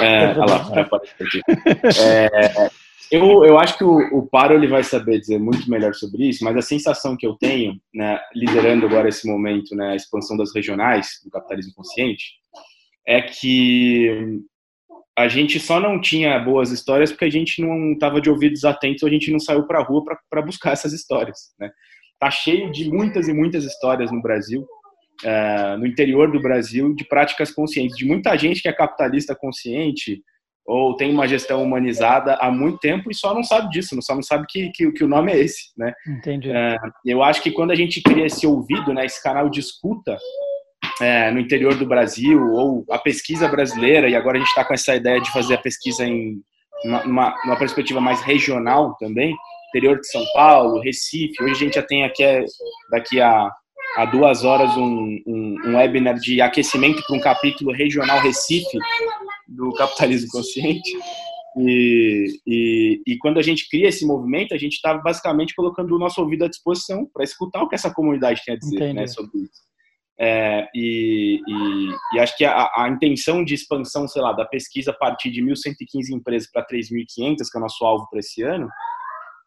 É, 0.00 0.30
olha 0.36 0.44
lá, 0.46 0.88
aqui. 1.20 1.40
É, 2.02 2.70
eu, 3.10 3.44
eu 3.44 3.58
acho 3.58 3.76
que 3.78 3.84
o, 3.84 3.98
o 4.18 4.26
Paro 4.26 4.54
ele 4.54 4.66
vai 4.66 4.82
saber 4.82 5.20
dizer 5.20 5.38
muito 5.38 5.70
melhor 5.70 5.94
sobre 5.94 6.28
isso, 6.28 6.44
mas 6.44 6.56
a 6.56 6.62
sensação 6.62 7.16
que 7.16 7.26
eu 7.26 7.34
tenho, 7.34 7.80
né, 7.94 8.20
liderando 8.34 8.86
agora 8.86 9.08
esse 9.08 9.28
momento, 9.28 9.76
né, 9.76 9.90
a 9.92 9.96
expansão 9.96 10.36
das 10.36 10.54
regionais 10.54 11.20
do 11.24 11.30
capitalismo 11.30 11.74
consciente, 11.74 12.34
é 13.06 13.22
que 13.22 14.40
a 15.18 15.28
gente 15.28 15.58
só 15.60 15.78
não 15.80 16.00
tinha 16.00 16.38
boas 16.38 16.70
histórias 16.70 17.10
porque 17.10 17.24
a 17.24 17.30
gente 17.30 17.60
não 17.60 17.92
estava 17.92 18.20
de 18.20 18.30
ouvidos 18.30 18.64
atentos, 18.64 19.04
a 19.04 19.10
gente 19.10 19.30
não 19.30 19.38
saiu 19.38 19.66
para 19.66 19.80
a 19.80 19.82
rua 19.82 20.04
para 20.30 20.42
buscar 20.42 20.72
essas 20.72 20.92
histórias. 20.92 21.52
Né? 21.58 21.70
Tá 22.18 22.30
cheio 22.30 22.70
de 22.70 22.88
muitas 22.88 23.28
e 23.28 23.32
muitas 23.32 23.64
histórias 23.64 24.10
no 24.10 24.22
Brasil, 24.22 24.66
é, 25.24 25.76
no 25.76 25.86
interior 25.86 26.30
do 26.30 26.40
Brasil, 26.40 26.94
de 26.94 27.04
práticas 27.04 27.50
conscientes, 27.50 27.96
de 27.96 28.06
muita 28.06 28.36
gente 28.36 28.62
que 28.62 28.68
é 28.68 28.72
capitalista 28.72 29.34
consciente, 29.34 30.22
ou 30.66 30.96
tem 30.96 31.12
uma 31.12 31.26
gestão 31.26 31.62
humanizada 31.62 32.34
há 32.34 32.50
muito 32.50 32.78
tempo 32.78 33.10
e 33.10 33.14
só 33.14 33.34
não 33.34 33.42
sabe 33.42 33.70
disso, 33.70 34.00
só 34.00 34.14
não 34.14 34.22
sabe 34.22 34.46
que, 34.48 34.70
que, 34.70 34.92
que 34.92 35.04
o 35.04 35.08
nome 35.08 35.32
é 35.32 35.38
esse, 35.38 35.72
né? 35.76 35.92
Entendi. 36.06 36.50
É, 36.50 36.76
eu 37.04 37.22
acho 37.22 37.42
que 37.42 37.50
quando 37.50 37.72
a 37.72 37.74
gente 37.74 38.00
cria 38.00 38.26
esse 38.26 38.46
ouvido, 38.46 38.94
né, 38.94 39.04
esse 39.04 39.20
canal 39.22 39.50
de 39.50 39.58
escuta, 39.58 40.16
é, 41.00 41.30
no 41.30 41.40
interior 41.40 41.74
do 41.74 41.86
Brasil, 41.86 42.40
ou 42.52 42.84
a 42.90 42.98
pesquisa 42.98 43.48
brasileira, 43.48 44.08
e 44.08 44.14
agora 44.14 44.36
a 44.36 44.40
gente 44.40 44.48
está 44.48 44.64
com 44.64 44.74
essa 44.74 44.94
ideia 44.94 45.20
de 45.20 45.30
fazer 45.32 45.54
a 45.54 45.58
pesquisa 45.58 46.04
em 46.04 46.40
uma, 46.84 47.34
uma, 47.44 47.56
perspectiva 47.58 48.00
mais 48.00 48.20
regional 48.22 48.96
também, 48.98 49.34
interior 49.68 50.00
de 50.00 50.06
São 50.08 50.24
Paulo, 50.32 50.80
Recife. 50.80 51.42
Hoje 51.42 51.52
a 51.52 51.56
gente 51.56 51.74
já 51.74 51.82
tem 51.82 52.04
aqui, 52.04 52.22
daqui 52.90 53.20
a, 53.20 53.50
a 53.96 54.04
duas 54.06 54.44
horas, 54.44 54.76
um, 54.76 55.18
um, 55.26 55.56
um 55.66 55.76
webinar 55.76 56.14
de 56.14 56.40
aquecimento 56.40 57.02
para 57.06 57.16
um 57.16 57.20
capítulo 57.20 57.72
regional 57.72 58.20
Recife 58.20 58.78
do 59.48 59.72
capitalismo 59.74 60.28
consciente. 60.30 60.90
E, 61.56 62.26
e, 62.46 63.02
e, 63.06 63.18
quando 63.18 63.38
a 63.38 63.42
gente 63.42 63.68
cria 63.68 63.88
esse 63.88 64.06
movimento, 64.06 64.54
a 64.54 64.58
gente 64.58 64.74
está 64.74 64.94
basicamente 64.94 65.54
colocando 65.54 65.94
o 65.94 65.98
nosso 65.98 66.20
ouvido 66.20 66.44
à 66.44 66.48
disposição 66.48 67.04
para 67.12 67.24
escutar 67.24 67.62
o 67.62 67.68
que 67.68 67.74
essa 67.74 67.92
comunidade 67.92 68.42
tem 68.44 68.54
a 68.54 68.58
dizer 68.58 68.94
né, 68.94 69.06
sobre 69.08 69.40
isso. 69.40 69.69
É, 70.22 70.68
e, 70.74 71.40
e, 71.48 72.16
e, 72.16 72.20
acho 72.20 72.36
que 72.36 72.44
a, 72.44 72.70
a, 72.76 72.88
intenção 72.90 73.42
de 73.42 73.54
expansão, 73.54 74.06
sei 74.06 74.20
lá, 74.20 74.34
da 74.34 74.44
pesquisa 74.44 74.90
a 74.90 74.94
partir 74.94 75.30
de 75.30 75.42
1.115 75.42 76.10
empresas 76.12 76.50
para 76.52 76.66
3.500, 76.66 77.36
que 77.50 77.56
é 77.56 77.58
o 77.58 77.60
nosso 77.60 77.82
alvo 77.86 78.06
para 78.10 78.20
esse 78.20 78.42
ano, 78.42 78.68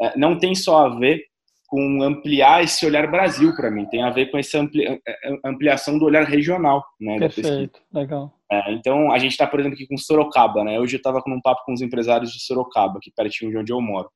é, 0.01 0.18
não 0.18 0.36
tem 0.36 0.56
só 0.56 0.88
a 0.88 0.98
ver 0.98 1.22
com 1.68 2.01
ampliar 2.01 2.63
esse 2.63 2.86
olhar 2.86 3.10
Brasil 3.10 3.56
para 3.56 3.70
mim, 3.70 3.86
tem 3.86 4.03
a 4.03 4.10
ver 4.10 4.32
com 4.32 4.38
essa 4.38 4.58
é, 4.58 4.94
é, 4.94 5.39
ampliação 5.46 6.00
do 6.00 6.06
olhar 6.06 6.24
regional. 6.24 6.84
Né, 7.00 7.20
Perfeito, 7.20 7.80
legal. 7.94 8.34
É, 8.51 8.74
então, 8.74 9.12
a 9.12 9.20
gente 9.20 9.32
está, 9.32 9.46
por 9.46 9.60
exemplo, 9.60 9.75
aqui 9.75 9.88
com 9.88 9.98
Sorocaba. 9.98 10.63
Né? 10.63 10.80
Hoje 10.80 10.96
eu 10.96 10.98
estava 10.98 11.22
com 11.22 11.32
um 11.32 11.42
papo 11.42 11.63
com 11.65 11.74
os 11.74 11.82
empresários 11.82 12.32
de 12.32 12.44
Sorocaba, 12.44 12.98
aqui 12.98 13.12
pertinho 13.15 13.51
de 13.51 13.58
onde 13.58 13.72
eu 13.72 13.80
moro. 13.80 14.10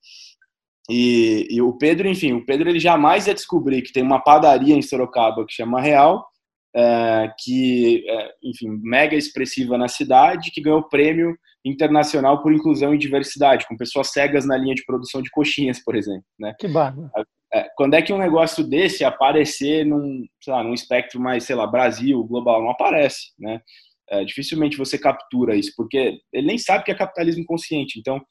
E, 0.90 1.48
e, 1.52 1.62
o 1.62 1.78
Pedro, 1.78 2.08
enfim, 2.08 2.34
o 2.34 2.46
Pedro 2.46 2.70
ele 2.70 2.80
jamais 2.80 3.28
ia 3.28 3.34
descobrir 3.34 3.82
que 3.82 3.92
tem 3.92 4.02
uma 4.02 4.20
padaria 4.20 4.76
em 4.76 4.82
Sorocaba 4.82 5.46
que 5.46 5.54
chama 5.54 5.82
Real, 5.82 6.26
é, 6.78 7.32
que, 7.40 8.04
é, 8.08 8.32
enfim, 8.44 8.70
mega 8.84 9.16
expressiva 9.16 9.78
na 9.78 9.88
cidade, 9.88 10.52
que 10.52 10.62
ganhou 10.62 10.88
prêmio 10.88 11.36
internacional 11.66 12.44
por 12.44 12.54
inclusão 12.54 12.94
e 12.94 13.00
diversidade, 13.00 13.68
com 13.68 13.76
pessoas 13.76 14.12
cegas 14.12 14.46
na 14.46 14.56
linha 14.56 14.76
de 14.76 14.86
produção 14.86 15.22
de 15.22 15.32
coxinhas, 15.32 15.84
por 15.84 15.96
exemplo. 15.96 16.24
Né? 16.40 16.54
Que 16.60 16.68
barba. 16.68 17.10
É, 17.52 17.68
quando 17.76 17.96
é 17.96 18.02
que 18.02 18.14
um 18.14 18.18
negócio 18.18 18.64
desse 18.64 19.04
aparecer 19.04 19.86
num, 19.86 20.24
sei 20.42 20.54
lá, 20.54 20.64
num 20.64 20.74
espectro 20.74 21.20
mais, 21.20 21.46
sei 21.46 21.56
lá, 21.56 21.66
Brasil, 21.66 22.24
global? 22.26 22.62
Não 22.62 22.70
aparece, 22.70 23.32
né? 23.40 23.60
É, 24.10 24.24
dificilmente 24.24 24.78
você 24.78 24.98
captura 24.98 25.56
isso, 25.56 25.74
porque 25.76 26.20
ele 26.32 26.48
nem 26.48 26.58
sabe 26.58 26.84
que 26.84 26.92
é 26.92 26.96
capitalismo 26.96 27.44
consciente. 27.46 28.00
Então, 28.00 28.22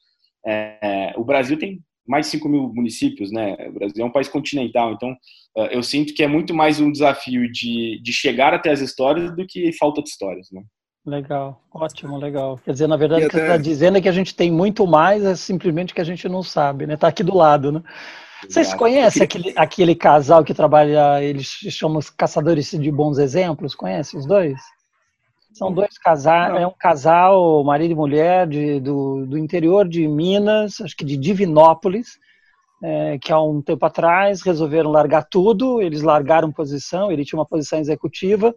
é, 0.45 1.13
o 1.17 1.23
Brasil 1.23 1.57
tem 1.57 1.79
mais 2.07 2.25
de 2.25 2.31
5 2.33 2.49
mil 2.49 2.73
municípios, 2.73 3.31
né? 3.31 3.55
O 3.69 3.73
Brasil 3.73 4.03
é 4.03 4.05
um 4.05 4.11
país 4.11 4.27
continental, 4.27 4.93
então 4.93 5.11
uh, 5.57 5.65
eu 5.71 5.83
sinto 5.83 6.13
que 6.13 6.23
é 6.23 6.27
muito 6.27 6.53
mais 6.53 6.79
um 6.79 6.91
desafio 6.91 7.51
de, 7.51 7.99
de 8.01 8.13
chegar 8.13 8.53
até 8.53 8.71
as 8.71 8.79
histórias 8.79 9.35
do 9.35 9.45
que 9.45 9.71
falta 9.73 10.01
de 10.01 10.09
histórias, 10.09 10.47
né? 10.51 10.61
Legal, 11.05 11.61
ótimo, 11.73 12.17
legal. 12.17 12.59
Quer 12.65 12.73
dizer, 12.73 12.87
na 12.87 12.97
verdade, 12.97 13.25
o 13.25 13.29
que 13.29 13.35
você 13.35 13.41
está 13.41 13.57
dizendo 13.57 13.97
é 13.97 14.01
que 14.01 14.09
a 14.09 14.13
gente 14.13 14.35
tem 14.35 14.51
muito 14.51 14.85
mais, 14.85 15.23
é 15.23 15.35
simplesmente 15.35 15.93
que 15.93 16.01
a 16.01 16.03
gente 16.03 16.27
não 16.27 16.43
sabe, 16.43 16.85
né? 16.85 16.95
Está 16.95 17.07
aqui 17.07 17.23
do 17.23 17.35
lado, 17.35 17.71
né? 17.71 17.81
Vocês 18.47 18.73
conhecem 18.73 19.23
aquele, 19.23 19.53
aquele 19.55 19.95
casal 19.95 20.43
que 20.43 20.53
trabalha, 20.53 21.23
eles 21.23 21.47
chamam 21.47 21.97
os 21.97 22.09
caçadores 22.09 22.69
de 22.69 22.91
bons 22.91 23.17
exemplos? 23.17 23.73
Conhecem 23.73 24.19
os 24.19 24.27
dois? 24.27 24.59
São 25.57 25.73
dois 25.73 25.97
casais, 25.97 26.55
é 26.55 26.67
um 26.67 26.73
casal, 26.77 27.63
marido 27.63 27.91
e 27.91 27.95
mulher, 27.95 28.47
de, 28.47 28.79
do, 28.79 29.25
do 29.25 29.39
interior 29.39 29.87
de 29.87 30.07
Minas, 30.07 30.79
acho 30.79 30.95
que 30.95 31.03
de 31.03 31.17
Divinópolis, 31.17 32.19
é, 32.83 33.17
que 33.17 33.33
há 33.33 33.41
um 33.41 33.59
tempo 33.59 33.83
atrás 33.83 34.43
resolveram 34.43 34.91
largar 34.91 35.23
tudo, 35.23 35.81
eles 35.81 36.03
largaram 36.03 36.51
posição, 36.51 37.11
ele 37.11 37.25
tinha 37.25 37.39
uma 37.39 37.45
posição 37.45 37.79
executiva, 37.79 38.53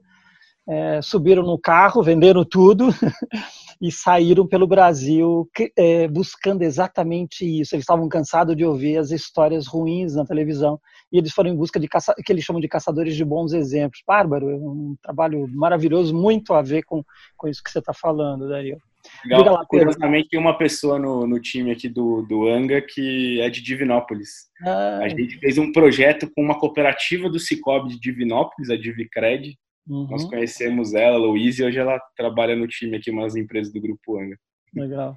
é, 0.68 1.00
subiram 1.00 1.42
no 1.42 1.58
carro, 1.58 2.02
venderam 2.02 2.44
tudo 2.44 2.88
e 3.80 3.90
saíram 3.90 4.46
pelo 4.46 4.66
Brasil 4.66 5.48
é, 5.76 6.06
buscando 6.06 6.62
exatamente 6.62 7.44
isso. 7.44 7.74
Eles 7.74 7.84
estavam 7.84 8.08
cansados 8.08 8.54
de 8.54 8.64
ouvir 8.64 8.98
as 8.98 9.10
histórias 9.10 9.66
ruins 9.66 10.14
na 10.14 10.24
televisão 10.24 10.78
e 11.10 11.18
eles 11.18 11.32
foram 11.32 11.50
em 11.50 11.56
busca 11.56 11.80
de 11.80 11.88
caça, 11.88 12.14
que 12.24 12.30
eles 12.30 12.44
chamam 12.44 12.60
de 12.60 12.68
caçadores 12.68 13.16
de 13.16 13.24
bons 13.24 13.52
exemplos. 13.52 14.02
Bárbaro, 14.06 14.50
é 14.50 14.54
um 14.54 14.94
trabalho 15.02 15.48
maravilhoso, 15.48 16.14
muito 16.14 16.52
a 16.52 16.60
ver 16.60 16.82
com, 16.82 17.02
com 17.36 17.48
isso 17.48 17.62
que 17.62 17.70
você 17.70 17.78
está 17.78 17.94
falando, 17.94 18.48
Dario. 18.48 18.78
Legal. 19.24 19.54
Lá, 19.54 19.64
Curiosamente, 19.66 20.28
tem 20.28 20.38
uma 20.38 20.56
pessoa 20.56 20.98
no, 20.98 21.26
no 21.26 21.40
time 21.40 21.70
aqui 21.70 21.88
do, 21.88 22.22
do 22.22 22.48
Anga 22.48 22.82
que 22.82 23.40
é 23.40 23.48
de 23.48 23.62
Divinópolis. 23.62 24.50
Ah. 24.62 25.00
A 25.02 25.08
gente 25.08 25.38
fez 25.38 25.56
um 25.56 25.72
projeto 25.72 26.30
com 26.34 26.42
uma 26.42 26.58
cooperativa 26.58 27.28
do 27.30 27.38
Cicobi 27.38 27.90
de 27.90 28.00
Divinópolis, 28.00 28.68
a 28.68 28.76
Divicred, 28.76 29.56
Uhum. 29.90 30.06
Nós 30.08 30.24
conhecemos 30.24 30.94
ela, 30.94 31.18
Luísa, 31.18 31.64
e 31.64 31.66
hoje 31.66 31.78
ela 31.78 32.00
trabalha 32.16 32.54
no 32.54 32.68
time 32.68 32.96
aqui, 32.96 33.10
umas 33.10 33.34
empresas 33.34 33.72
do 33.72 33.80
Grupo 33.80 34.20
Anga. 34.20 34.38
Legal. 34.72 35.16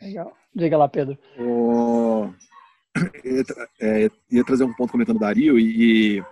Legal. 0.00 0.32
Diga 0.54 0.78
lá, 0.78 0.88
Pedro. 0.88 1.18
Oh, 1.36 2.28
ia, 3.24 3.44
é, 3.80 4.10
ia, 4.30 4.44
trazer 4.44 4.62
um 4.62 4.72
ponto 4.72 4.92
comentando 4.92 5.18
Dario, 5.18 5.58
e, 5.58 6.18
e 6.18 6.24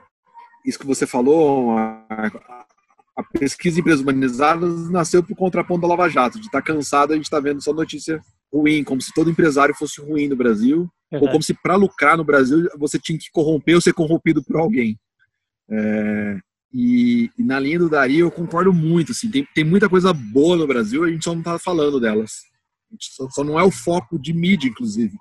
isso 0.65 0.79
que 0.79 0.87
você 0.87 1.09
falou, 1.09 1.77
a, 1.77 2.33
a, 3.17 3.23
pesquisa 3.37 3.79
em 3.79 3.81
empresas 3.81 4.01
humanizadas 4.01 4.89
nasceu 4.89 5.21
por 5.21 5.37
contraponto 5.37 5.81
da 5.81 5.89
Lava 5.89 6.09
Jato, 6.09 6.39
de 6.39 6.47
estar 6.47 6.63
tá 6.63 6.73
cansado, 6.73 7.13
a 7.13 7.17
gente 7.17 7.25
está 7.25 7.41
vendo 7.41 7.61
só 7.61 7.73
notícia 7.73 8.21
ruim, 8.55 8.85
como 8.85 9.01
se 9.01 9.13
todo 9.13 9.29
empresário 9.29 9.75
fosse 9.75 10.01
ruim 10.01 10.29
no 10.29 10.37
Brasil, 10.37 10.89
Verdade. 11.11 11.27
ou 11.27 11.33
como 11.33 11.43
se 11.43 11.53
para 11.53 11.75
lucrar 11.75 12.17
no 12.17 12.25
Brasil 12.25 12.69
você 12.79 12.97
tinha 12.97 13.19
que 13.19 13.29
corromper 13.33 13.75
ou 13.75 13.81
ser 13.81 13.93
corrompido 13.93 14.41
por 14.45 14.57
alguém. 14.57 14.97
É, 15.69 16.39
e, 16.73 17.31
e, 17.39 17.43
na 17.43 17.59
linha 17.59 17.79
do 17.79 17.89
Dari 17.89 18.19
eu 18.19 18.31
concordo 18.31 18.73
muito. 18.73 19.13
Assim, 19.13 19.31
tem, 19.31 19.47
tem 19.55 19.65
muita 19.65 19.89
coisa 19.89 20.13
boa 20.13 20.57
no 20.57 20.67
Brasil, 20.67 21.05
a 21.05 21.11
gente 21.11 21.25
só 21.25 21.33
não 21.33 21.41
está 21.41 21.59
falando 21.59 22.01
delas. 22.01 22.43
Só, 23.01 23.29
só, 23.31 23.45
não 23.45 23.59
é 23.59 23.65
o 23.65 23.71
foco 23.71 24.19
de 24.19 24.33
mídia, 24.33 24.69
inclusive. 24.69 25.17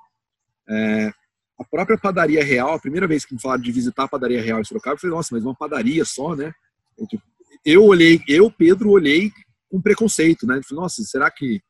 É, 0.67 1.11
a 1.59 1.63
própria 1.63 1.97
padaria 1.97 2.43
real, 2.43 2.73
a 2.73 2.79
primeira 2.79 3.07
vez 3.07 3.25
que 3.25 3.33
me 3.33 3.41
falaram 3.41 3.61
de 3.61 3.71
visitar 3.71 4.03
a 4.03 4.07
padaria 4.07 4.41
real 4.41 4.59
em 4.59 4.63
Sorocaba, 4.63 4.95
eu 4.95 4.99
falei, 4.99 5.15
nossa, 5.15 5.29
mas 5.33 5.43
uma 5.43 5.55
padaria 5.55 6.03
só, 6.05 6.35
né? 6.35 6.51
Eu, 6.97 7.07
tipo, 7.07 7.23
eu 7.65 7.83
olhei, 7.83 8.21
eu, 8.27 8.51
Pedro, 8.51 8.89
olhei 8.89 9.31
com 9.69 9.81
preconceito, 9.81 10.45
né? 10.45 10.57
Eu 10.57 10.63
falei, 10.63 10.81
nossa, 10.81 11.01
será 11.03 11.29
que. 11.31 11.61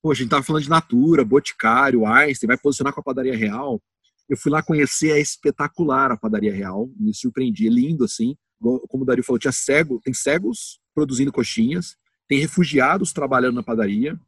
Pô, 0.00 0.12
a 0.12 0.14
gente 0.14 0.28
tava 0.28 0.44
falando 0.44 0.62
de 0.62 0.70
Natura, 0.70 1.24
Boticário, 1.24 2.06
Einstein, 2.06 2.46
vai 2.46 2.56
posicionar 2.58 2.92
com 2.92 3.00
a 3.00 3.04
padaria 3.04 3.36
real. 3.36 3.82
Eu 4.28 4.36
fui 4.36 4.52
lá 4.52 4.62
conhecer, 4.62 5.10
é 5.10 5.20
espetacular 5.20 6.12
a 6.12 6.16
padaria 6.16 6.54
real, 6.54 6.88
me 6.96 7.12
surpreendi, 7.14 7.66
é 7.66 7.70
lindo 7.70 8.04
assim 8.04 8.36
como 8.60 9.02
o 9.02 9.06
Dario 9.06 9.24
falou, 9.24 9.38
tinha 9.38 9.52
cego, 9.52 10.00
tem 10.02 10.12
cegos 10.12 10.80
produzindo 10.94 11.32
coxinhas, 11.32 11.96
tem 12.28 12.40
refugiados 12.40 13.12
trabalhando 13.12 13.56
na 13.56 13.62
padaria. 13.62 14.18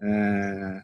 É... 0.00 0.82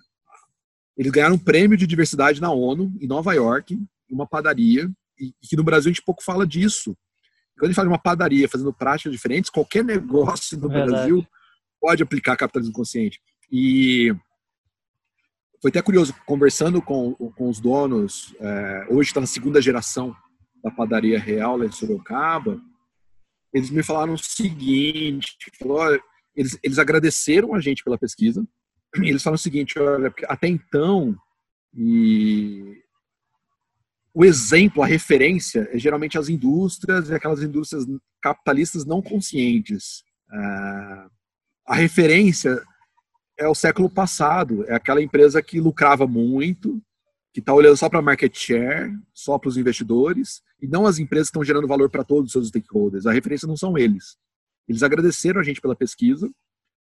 Eles 0.97 1.13
ganharam 1.13 1.35
um 1.35 1.39
prêmio 1.39 1.77
de 1.77 1.87
diversidade 1.87 2.41
na 2.41 2.51
ONU, 2.51 2.97
em 3.01 3.07
Nova 3.07 3.35
York, 3.35 3.79
uma 4.11 4.27
padaria, 4.27 4.91
e 5.19 5.33
que 5.43 5.57
no 5.57 5.65
Brasil 5.65 5.91
a 5.91 5.93
gente 5.93 6.05
pouco 6.05 6.23
fala 6.23 6.47
disso. 6.47 6.97
Quando 7.55 7.65
a 7.65 7.67
gente 7.69 7.77
fala 7.77 7.89
de 7.89 7.93
uma 7.93 8.03
padaria 8.03 8.49
fazendo 8.49 8.73
práticas 8.73 9.13
diferentes, 9.13 9.51
qualquer 9.51 9.85
negócio 9.85 10.59
no 10.59 10.69
Verdade. 10.69 10.91
Brasil 10.91 11.27
pode 11.81 12.03
aplicar 12.03 12.37
capitalismo 12.37 12.75
consciente. 12.75 13.21
E 13.51 14.15
foi 15.61 15.71
até 15.71 15.83
curioso, 15.83 16.15
conversando 16.25 16.81
com, 16.83 17.15
com 17.15 17.49
os 17.49 17.61
donos, 17.61 18.35
é, 18.41 18.87
hoje 18.91 19.11
está 19.11 19.21
na 19.21 19.27
segunda 19.27 19.61
geração 19.61 20.15
da 20.63 20.71
padaria 20.71 21.19
real 21.19 21.57
lá 21.57 21.67
em 21.67 21.73
Sorocaba, 21.73 22.61
eles 23.53 23.71
me 23.71 23.83
falaram 23.83 24.15
o 24.15 24.19
seguinte: 24.19 25.37
falou, 25.59 25.99
eles, 26.35 26.59
eles 26.63 26.79
agradeceram 26.79 27.55
a 27.55 27.61
gente 27.61 27.83
pela 27.83 27.99
pesquisa. 27.99 28.47
Eles 29.03 29.23
falaram 29.23 29.37
o 29.37 29.43
seguinte: 29.43 29.79
olha, 29.79 30.13
até 30.29 30.49
então, 30.49 31.17
e 31.75 32.83
o 34.15 34.25
exemplo, 34.25 34.83
a 34.83 34.87
referência, 34.87 35.69
é 35.73 35.79
geralmente 35.79 36.17
as 36.17 36.31
indústrias 36.31 37.11
e 37.11 37.15
aquelas 37.15 37.43
indústrias 37.43 37.85
capitalistas 38.23 38.87
não 38.87 39.03
conscientes. 39.03 40.03
Ah, 40.31 41.09
a 41.67 41.75
referência 41.75 42.63
é 43.39 43.47
o 43.47 43.55
século 43.55 43.91
passado, 43.91 44.65
é 44.69 44.75
aquela 44.75 45.03
empresa 45.03 45.43
que 45.43 45.61
lucrava 45.61 46.07
muito, 46.07 46.81
que 47.37 47.41
está 47.41 47.53
olhando 47.53 47.77
só 47.77 47.91
para 47.91 48.01
market 48.01 48.35
share, 48.35 48.99
só 49.13 49.39
para 49.39 49.51
os 49.51 49.59
investidores, 49.59 50.43
e 50.59 50.67
não 50.67 50.87
as 50.87 50.99
empresas 50.99 51.27
que 51.27 51.33
estão 51.33 51.45
gerando 51.45 51.69
valor 51.69 51.91
para 51.91 52.03
todos 52.03 52.29
os 52.29 52.33
seus 52.33 52.49
stakeholders. 52.49 53.05
A 53.05 53.13
referência 53.13 53.47
não 53.47 53.59
são 53.59 53.77
eles. 53.77 54.17
Eles 54.67 54.83
agradeceram 54.83 55.39
a 55.39 55.45
gente 55.45 55.61
pela 55.61 55.77
pesquisa, 55.77 56.31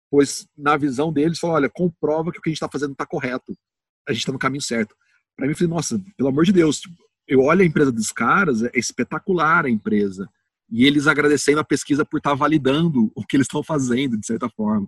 pois 0.10 0.46
na 0.58 0.75
visão 0.75 1.13
deles, 1.13 1.39
falaram, 1.39 1.55
olha, 1.55 1.70
comprova 1.70 2.34
que 2.34 2.39
o 2.39 2.41
que 2.41 2.50
a 2.50 2.51
gente 2.51 2.58
está 2.58 2.67
fazendo 2.67 2.91
está 2.91 3.05
correto. 3.05 3.58
A 4.05 4.12
gente 4.12 4.24
está 4.24 4.34
no 4.34 4.38
caminho 4.38 4.62
certo. 4.62 4.93
Para 5.38 5.46
mim, 5.48 5.53
eu 5.53 5.58
falei, 5.58 5.74
nossa, 5.74 6.03
pelo 6.17 6.27
amor 6.27 6.43
de 6.43 6.51
Deus, 6.51 6.81
tipo, 6.81 7.01
eu 7.25 7.43
olho 7.43 7.62
a 7.62 7.65
empresa 7.65 7.89
dos 7.89 8.12
caras, 8.12 8.62
é 8.62 8.72
espetacular 8.74 9.65
a 9.65 9.70
empresa. 9.70 10.29
E 10.70 10.86
eles 10.86 11.08
agradecendo 11.08 11.62
a 11.62 11.63
pesquisa 11.63 12.03
por 12.03 12.17
estar 12.17 12.31
tá 12.31 12.36
validando 12.36 13.10
o 13.15 13.25
que 13.25 13.38
eles 13.38 13.46
estão 13.46 13.63
fazendo, 13.63 14.17
de 14.17 14.27
certa 14.27 14.50
forma. 14.50 14.86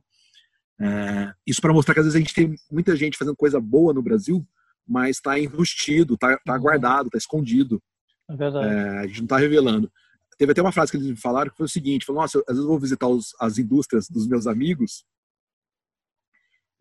É, 0.82 1.34
isso 1.48 1.62
para 1.62 1.72
mostrar 1.72 1.94
que 1.94 2.02
às 2.02 2.06
vezes 2.06 2.18
a 2.18 2.20
gente 2.20 2.34
tem 2.34 2.54
muita 2.70 2.98
gente 2.98 3.18
fazendo 3.18 3.38
coisa 3.38 3.62
boa 3.62 3.94
no 3.94 4.02
Brasil, 4.02 4.46
mas 4.88 5.18
está 5.18 5.40
enrustido, 5.40 6.16
está 6.16 6.38
tá 6.46 6.56
uhum. 6.56 6.62
guardado, 6.62 7.08
está 7.08 7.18
escondido. 7.18 7.82
É 8.30 8.36
verdade. 8.36 8.68
É, 8.68 9.00
a 9.00 9.08
gente 9.08 9.18
não 9.20 9.26
está 9.26 9.38
revelando. 9.38 9.92
teve 10.38 10.52
até 10.52 10.62
uma 10.62 10.72
frase 10.72 10.92
que 10.92 10.98
eles 10.98 11.10
me 11.10 11.16
falaram 11.16 11.52
que 11.52 11.58
foi 11.58 11.66
o 11.66 11.70
seguinte: 11.70 12.06
falou, 12.06 12.22
nossa, 12.22 12.40
às 12.40 12.56
vezes 12.56 12.64
eu 12.64 12.68
vou 12.68 12.80
visitar 12.80 13.08
os, 13.08 13.34
as 13.40 13.58
indústrias 13.58 14.08
dos 14.10 14.28
meus 14.28 14.48
amigos. 14.48 15.06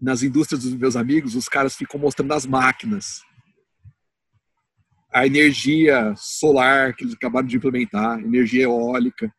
Nas 0.01 0.23
indústrias 0.23 0.65
dos 0.65 0.75
meus 0.75 0.97
amigos, 0.97 1.37
os 1.37 1.49
caras 1.49 1.77
ficam 1.77 2.01
mostrando 2.01 2.33
as 2.33 2.45
máquinas, 2.45 3.21
a 5.13 5.27
energia 5.27 6.15
solar 6.17 6.95
que 6.97 7.05
eles 7.05 7.15
acabaram 7.15 7.47
de 7.47 7.57
implementar, 7.57 8.19
energia 8.19 8.65
eólica. 8.65 9.33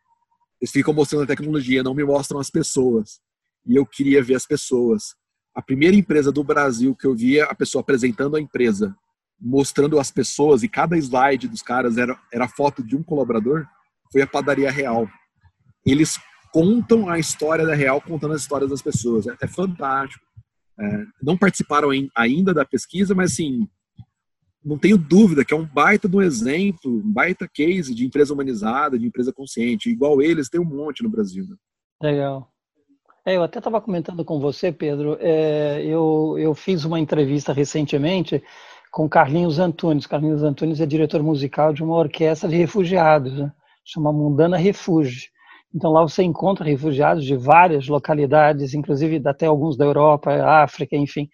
Eles 0.61 0.71
ficam 0.71 0.93
mostrando 0.93 1.23
a 1.23 1.27
tecnologia, 1.27 1.83
não 1.83 1.93
me 1.93 2.05
mostram 2.05 2.39
as 2.39 2.49
pessoas. 2.49 3.19
E 3.65 3.75
eu 3.75 3.85
queria 3.85 4.23
ver 4.23 4.35
as 4.35 4.45
pessoas. 4.45 5.15
A 5.55 5.61
primeira 5.61 5.95
empresa 5.95 6.31
do 6.31 6.43
Brasil 6.43 6.95
que 6.95 7.05
eu 7.05 7.15
via 7.15 7.45
a 7.45 7.55
pessoa 7.55 7.81
apresentando 7.81 8.35
a 8.35 8.41
empresa, 8.41 8.95
mostrando 9.39 9.99
as 9.99 10.09
pessoas, 10.09 10.63
e 10.63 10.69
cada 10.69 10.97
slide 10.97 11.47
dos 11.47 11.61
caras 11.61 11.97
era, 11.97 12.19
era 12.31 12.47
foto 12.47 12.83
de 12.83 12.95
um 12.95 13.03
colaborador, 13.03 13.65
foi 14.11 14.21
a 14.21 14.27
Padaria 14.27 14.71
Real. 14.71 15.07
Eles 15.85 16.19
contam 16.51 17.09
a 17.09 17.19
história 17.19 17.65
da 17.65 17.73
Real, 17.73 17.99
contando 17.99 18.33
as 18.33 18.41
histórias 18.41 18.69
das 18.69 18.81
pessoas. 18.81 19.27
É, 19.27 19.35
é 19.41 19.47
fantástico. 19.47 20.23
É, 20.79 21.05
não 21.21 21.37
participaram 21.37 21.89
ainda 22.15 22.53
da 22.53 22.65
pesquisa, 22.65 23.13
mas 23.13 23.31
assim, 23.31 23.67
não 24.63 24.77
tenho 24.77 24.97
dúvida 24.97 25.43
que 25.43 25.53
é 25.53 25.57
um 25.57 25.65
baita 25.65 26.07
de 26.07 26.15
um 26.15 26.21
exemplo, 26.21 26.99
um 26.99 27.11
baita 27.11 27.49
case 27.51 27.93
de 27.93 28.05
empresa 28.05 28.33
humanizada, 28.33 28.97
de 28.97 29.05
empresa 29.05 29.33
consciente. 29.33 29.89
Igual 29.89 30.21
eles, 30.21 30.47
tem 30.47 30.61
um 30.61 30.65
monte 30.65 31.03
no 31.03 31.09
Brasil. 31.09 31.45
Né? 31.47 31.55
Legal. 32.01 32.52
É, 33.25 33.37
eu 33.37 33.43
até 33.43 33.59
estava 33.59 33.79
comentando 33.79 34.25
com 34.25 34.39
você, 34.39 34.71
Pedro. 34.71 35.17
É, 35.21 35.81
eu, 35.85 36.35
eu 36.37 36.53
fiz 36.53 36.83
uma 36.83 36.99
entrevista 36.99 37.53
recentemente 37.53 38.43
com 38.91 39.07
Carlinhos 39.07 39.59
Antunes. 39.59 40.05
Carlinhos 40.05 40.43
Antunes 40.43 40.81
é 40.81 40.85
diretor 40.85 41.23
musical 41.23 41.73
de 41.73 41.83
uma 41.83 41.95
orquestra 41.95 42.49
de 42.49 42.57
refugiados, 42.57 43.33
né? 43.33 43.51
chama 43.85 44.11
Mundana 44.11 44.57
Refúgio. 44.57 45.29
Então 45.73 45.91
lá 45.91 46.01
você 46.01 46.21
encontra 46.21 46.65
refugiados 46.65 47.25
de 47.25 47.35
várias 47.35 47.87
localidades, 47.87 48.73
inclusive 48.73 49.21
até 49.25 49.45
alguns 49.47 49.77
da 49.77 49.85
Europa, 49.85 50.31
África, 50.61 50.95
enfim. 50.95 51.29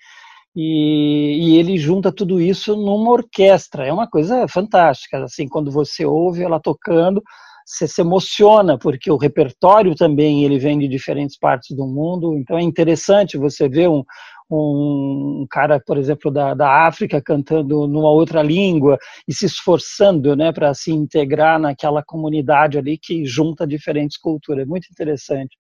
E, 0.55 1.53
e, 1.55 1.58
ele 1.58 1.77
junta 1.77 2.12
tudo 2.12 2.39
isso 2.41 2.75
numa 2.75 3.12
orquestra. 3.12 3.86
É 3.86 3.93
uma 3.93 4.08
coisa 4.08 4.48
fantástica. 4.48 5.24
Assim, 5.24 5.48
quando 5.48 5.72
você 5.72 6.05
ouve 6.05 6.43
ela 6.43 6.60
tocando, 6.60 7.22
você 7.70 7.88
se 7.88 8.02
emociona 8.02 8.80
porque 8.80 9.12
o 9.12 9.18
repertório 9.18 9.94
também 9.94 10.44
ele 10.44 10.58
vem 10.58 10.80
de 10.80 10.88
diferentes 10.88 11.38
partes 11.38 11.78
do 11.78 11.86
mundo. 11.86 12.36
Então 12.36 12.58
é 12.58 12.64
interessante 12.64 13.38
você 13.38 13.70
ver 13.70 13.88
um, 13.88 14.04
um 14.50 15.46
cara, 15.48 15.80
por 15.80 15.96
exemplo, 15.96 16.32
da, 16.32 16.56
da 16.56 16.88
África 16.88 17.22
cantando 17.22 17.88
numa 17.88 18.10
outra 18.10 18.42
língua 18.42 18.98
e 19.28 19.34
se 19.34 19.46
esforçando, 19.46 20.36
né, 20.36 20.52
para 20.52 20.74
se 20.74 20.92
integrar 20.92 21.60
naquela 21.60 22.04
comunidade 22.04 22.80
ali 22.80 22.98
que 22.98 23.24
junta 23.24 23.68
diferentes 23.68 24.18
culturas. 24.18 24.64
É 24.64 24.68
muito 24.68 24.88
interessante 24.90 25.56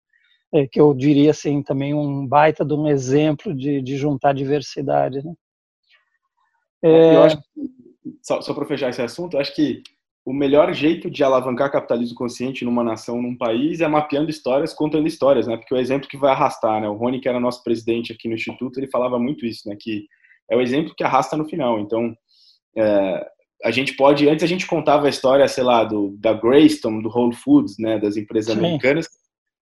é, 0.51 0.65
que 0.65 0.81
eu 0.81 0.95
diria 0.95 1.29
assim 1.29 1.61
também 1.61 1.93
um 1.93 2.25
baita 2.27 2.65
de 2.65 2.73
um 2.73 2.87
exemplo 2.87 3.53
de, 3.53 3.83
de 3.83 3.97
juntar 3.97 4.33
diversidade. 4.33 5.23
Né? 5.23 5.33
É... 6.81 7.15
Eu 7.17 7.23
acho 7.23 7.37
que, 7.37 7.43
só, 8.23 8.41
só 8.41 8.51
para 8.55 8.65
fechar 8.65 8.89
esse 8.89 9.01
assunto, 9.03 9.37
acho 9.37 9.53
que 9.53 9.83
o 10.25 10.33
melhor 10.33 10.73
jeito 10.73 11.09
de 11.09 11.23
alavancar 11.23 11.71
capitalismo 11.71 12.15
consciente 12.15 12.65
numa 12.65 12.83
nação, 12.83 13.21
num 13.21 13.35
país, 13.35 13.81
é 13.81 13.87
mapeando 13.87 14.29
histórias, 14.29 14.73
contando 14.73 15.07
histórias, 15.07 15.47
né? 15.47 15.57
Porque 15.57 15.73
o 15.73 15.77
exemplo 15.77 16.07
que 16.07 16.17
vai 16.17 16.31
arrastar, 16.31 16.81
né? 16.81 16.87
O 16.87 16.95
Rony, 16.95 17.19
que 17.19 17.29
era 17.29 17.39
nosso 17.39 17.63
presidente 17.63 18.11
aqui 18.11 18.27
no 18.27 18.35
Instituto, 18.35 18.79
ele 18.79 18.89
falava 18.89 19.17
muito 19.17 19.45
isso, 19.45 19.67
né? 19.67 19.75
Que 19.79 20.05
é 20.49 20.55
o 20.55 20.61
exemplo 20.61 20.93
que 20.95 21.03
arrasta 21.03 21.35
no 21.35 21.47
final. 21.47 21.79
Então, 21.79 22.15
é, 22.77 23.25
a 23.63 23.71
gente 23.71 23.95
pode... 23.95 24.27
Antes 24.29 24.43
a 24.43 24.47
gente 24.47 24.67
contava 24.67 25.07
a 25.07 25.09
história, 25.09 25.47
sei 25.47 25.63
lá, 25.63 25.83
do, 25.83 26.15
da 26.19 26.33
Greystone, 26.33 27.01
do 27.01 27.09
Whole 27.09 27.35
Foods, 27.35 27.77
né? 27.79 27.97
Das 27.97 28.17
empresas 28.17 28.53
Sim. 28.53 28.59
americanas. 28.59 29.07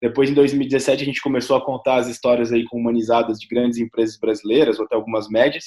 Depois, 0.02 0.30
em 0.30 0.34
2017, 0.34 1.02
a 1.02 1.06
gente 1.06 1.22
começou 1.22 1.56
a 1.56 1.64
contar 1.64 1.96
as 1.96 2.08
histórias 2.08 2.52
aí 2.52 2.64
humanizadas 2.72 3.38
de 3.38 3.48
grandes 3.48 3.78
empresas 3.78 4.18
brasileiras, 4.18 4.78
ou 4.78 4.84
até 4.84 4.94
algumas 4.94 5.28
médias. 5.28 5.64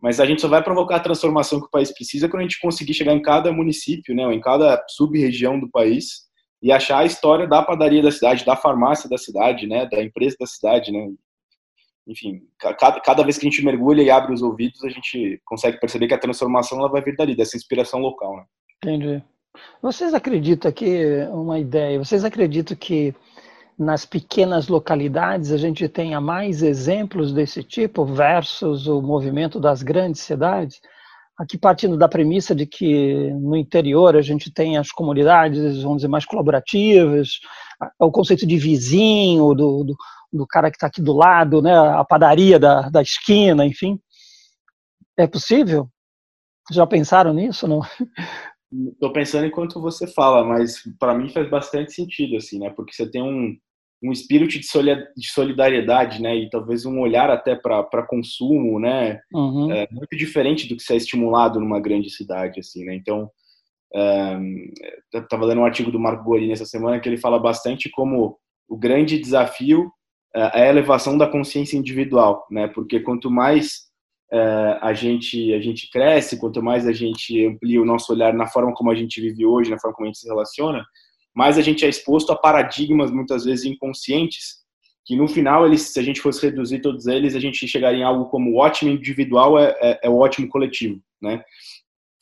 Mas 0.00 0.20
a 0.20 0.26
gente 0.26 0.40
só 0.40 0.48
vai 0.48 0.62
provocar 0.62 0.96
a 0.96 1.00
transformação 1.00 1.60
que 1.60 1.66
o 1.66 1.70
país 1.70 1.92
precisa 1.92 2.28
quando 2.28 2.40
a 2.40 2.44
gente 2.44 2.60
conseguir 2.60 2.94
chegar 2.94 3.12
em 3.12 3.22
cada 3.22 3.52
município, 3.52 4.14
né, 4.14 4.22
em 4.32 4.40
cada 4.40 4.82
sub-região 4.88 5.58
do 5.58 5.68
país 5.68 6.28
e 6.62 6.70
achar 6.70 6.98
a 6.98 7.04
história 7.04 7.46
da 7.46 7.62
padaria 7.62 8.02
da 8.02 8.10
cidade, 8.10 8.44
da 8.44 8.56
farmácia 8.56 9.08
da 9.08 9.18
cidade, 9.18 9.66
né, 9.66 9.86
da 9.86 10.02
empresa 10.02 10.36
da 10.38 10.46
cidade, 10.46 10.92
né. 10.92 11.08
Enfim, 12.06 12.40
cada, 12.58 13.00
cada 13.00 13.22
vez 13.22 13.36
que 13.36 13.46
a 13.46 13.50
gente 13.50 13.64
mergulha 13.64 14.02
e 14.02 14.10
abre 14.10 14.32
os 14.32 14.40
ouvidos, 14.40 14.82
a 14.82 14.88
gente 14.88 15.40
consegue 15.44 15.78
perceber 15.78 16.08
que 16.08 16.14
a 16.14 16.18
transformação 16.18 16.78
ela 16.78 16.88
vai 16.88 17.02
vir 17.02 17.16
dali, 17.16 17.36
dessa 17.36 17.56
inspiração 17.56 18.00
local, 18.00 18.36
né. 18.36 18.44
Entendi. 18.82 19.22
Vocês 19.82 20.14
acreditam 20.14 20.70
que 20.70 21.26
uma 21.32 21.58
ideia? 21.58 21.98
Vocês 21.98 22.24
acreditam 22.24 22.76
que 22.76 23.12
nas 23.78 24.04
pequenas 24.04 24.66
localidades 24.66 25.52
a 25.52 25.56
gente 25.56 25.88
tenha 25.88 26.20
mais 26.20 26.62
exemplos 26.62 27.32
desse 27.32 27.62
tipo 27.62 28.04
versus 28.04 28.88
o 28.88 29.00
movimento 29.00 29.60
das 29.60 29.82
grandes 29.82 30.20
cidades? 30.22 30.80
Aqui 31.38 31.56
partindo 31.56 31.96
da 31.96 32.08
premissa 32.08 32.52
de 32.52 32.66
que 32.66 33.30
no 33.34 33.56
interior 33.56 34.16
a 34.16 34.22
gente 34.22 34.52
tem 34.52 34.76
as 34.76 34.90
comunidades, 34.90 35.82
vamos 35.82 35.98
dizer, 35.98 36.08
mais 36.08 36.24
colaborativas, 36.24 37.38
o 38.00 38.10
conceito 38.10 38.44
de 38.44 38.58
vizinho, 38.58 39.54
do, 39.54 39.84
do, 39.84 39.96
do 40.32 40.46
cara 40.48 40.68
que 40.68 40.76
está 40.76 40.88
aqui 40.88 41.00
do 41.00 41.12
lado, 41.12 41.62
né, 41.62 41.72
a 41.72 42.04
padaria 42.04 42.58
da, 42.58 42.88
da 42.88 43.00
esquina, 43.00 43.64
enfim. 43.64 44.00
É 45.16 45.28
possível? 45.28 45.88
Já 46.72 46.84
pensaram 46.84 47.32
nisso, 47.32 47.68
não? 47.68 47.82
Estou 48.92 49.12
pensando 49.12 49.46
enquanto 49.46 49.80
você 49.80 50.06
fala, 50.06 50.44
mas 50.44 50.82
para 50.98 51.14
mim 51.14 51.28
faz 51.28 51.48
bastante 51.48 51.92
sentido, 51.92 52.36
assim, 52.36 52.58
né? 52.58 52.70
Porque 52.70 52.92
você 52.92 53.08
tem 53.08 53.22
um, 53.22 53.56
um 54.02 54.12
espírito 54.12 54.58
de 54.58 55.28
solidariedade, 55.28 56.22
né, 56.22 56.36
e 56.36 56.48
talvez 56.48 56.86
um 56.86 57.00
olhar 57.00 57.30
até 57.30 57.56
para 57.56 58.06
consumo, 58.06 58.78
né, 58.78 59.20
uhum. 59.32 59.72
é, 59.72 59.88
muito 59.90 60.16
diferente 60.16 60.68
do 60.68 60.76
que 60.76 60.82
se 60.82 60.92
é 60.92 60.96
estimulado 60.96 61.58
numa 61.58 61.80
grande 61.80 62.10
cidade, 62.10 62.60
assim, 62.60 62.84
né, 62.84 62.94
então 62.94 63.30
estava 65.14 65.46
lendo 65.46 65.62
um 65.62 65.64
artigo 65.64 65.90
do 65.90 65.98
Marco 65.98 66.22
Gori 66.22 66.46
nessa 66.46 66.66
semana 66.66 67.00
que 67.00 67.08
ele 67.08 67.16
fala 67.16 67.38
bastante 67.38 67.88
como 67.88 68.38
o 68.68 68.76
grande 68.76 69.18
desafio 69.18 69.90
é, 70.36 70.60
é 70.60 70.62
a 70.64 70.68
elevação 70.68 71.16
da 71.16 71.26
consciência 71.26 71.76
individual, 71.76 72.46
né, 72.50 72.68
porque 72.68 73.00
quanto 73.00 73.30
mais 73.30 73.88
é, 74.30 74.78
a 74.82 74.92
gente 74.92 75.54
a 75.54 75.60
gente 75.60 75.90
cresce, 75.90 76.38
quanto 76.38 76.62
mais 76.62 76.86
a 76.86 76.92
gente 76.92 77.46
amplia 77.46 77.80
o 77.80 77.84
nosso 77.84 78.12
olhar 78.12 78.32
na 78.34 78.46
forma 78.46 78.74
como 78.74 78.90
a 78.90 78.94
gente 78.94 79.20
vive 79.20 79.46
hoje, 79.46 79.70
na 79.70 79.78
forma 79.80 79.96
como 79.96 80.06
a 80.06 80.10
gente 80.10 80.20
se 80.20 80.28
relaciona, 80.28 80.84
mais 81.38 81.56
a 81.56 81.62
gente 81.62 81.84
é 81.84 81.88
exposto 81.88 82.32
a 82.32 82.36
paradigmas 82.36 83.12
muitas 83.12 83.44
vezes 83.44 83.64
inconscientes, 83.64 84.56
que 85.06 85.14
no 85.14 85.28
final, 85.28 85.64
eles, 85.64 85.82
se 85.82 86.00
a 86.00 86.02
gente 86.02 86.20
fosse 86.20 86.44
reduzir 86.44 86.80
todos 86.80 87.06
eles, 87.06 87.36
a 87.36 87.40
gente 87.40 87.66
chegaria 87.68 88.00
em 88.00 88.02
algo 88.02 88.24
como 88.24 88.50
o 88.50 88.56
ótimo 88.56 88.90
individual 88.90 89.56
é, 89.56 89.72
é, 89.80 90.00
é 90.02 90.10
o 90.10 90.18
ótimo 90.18 90.48
coletivo, 90.48 91.00
né? 91.22 91.44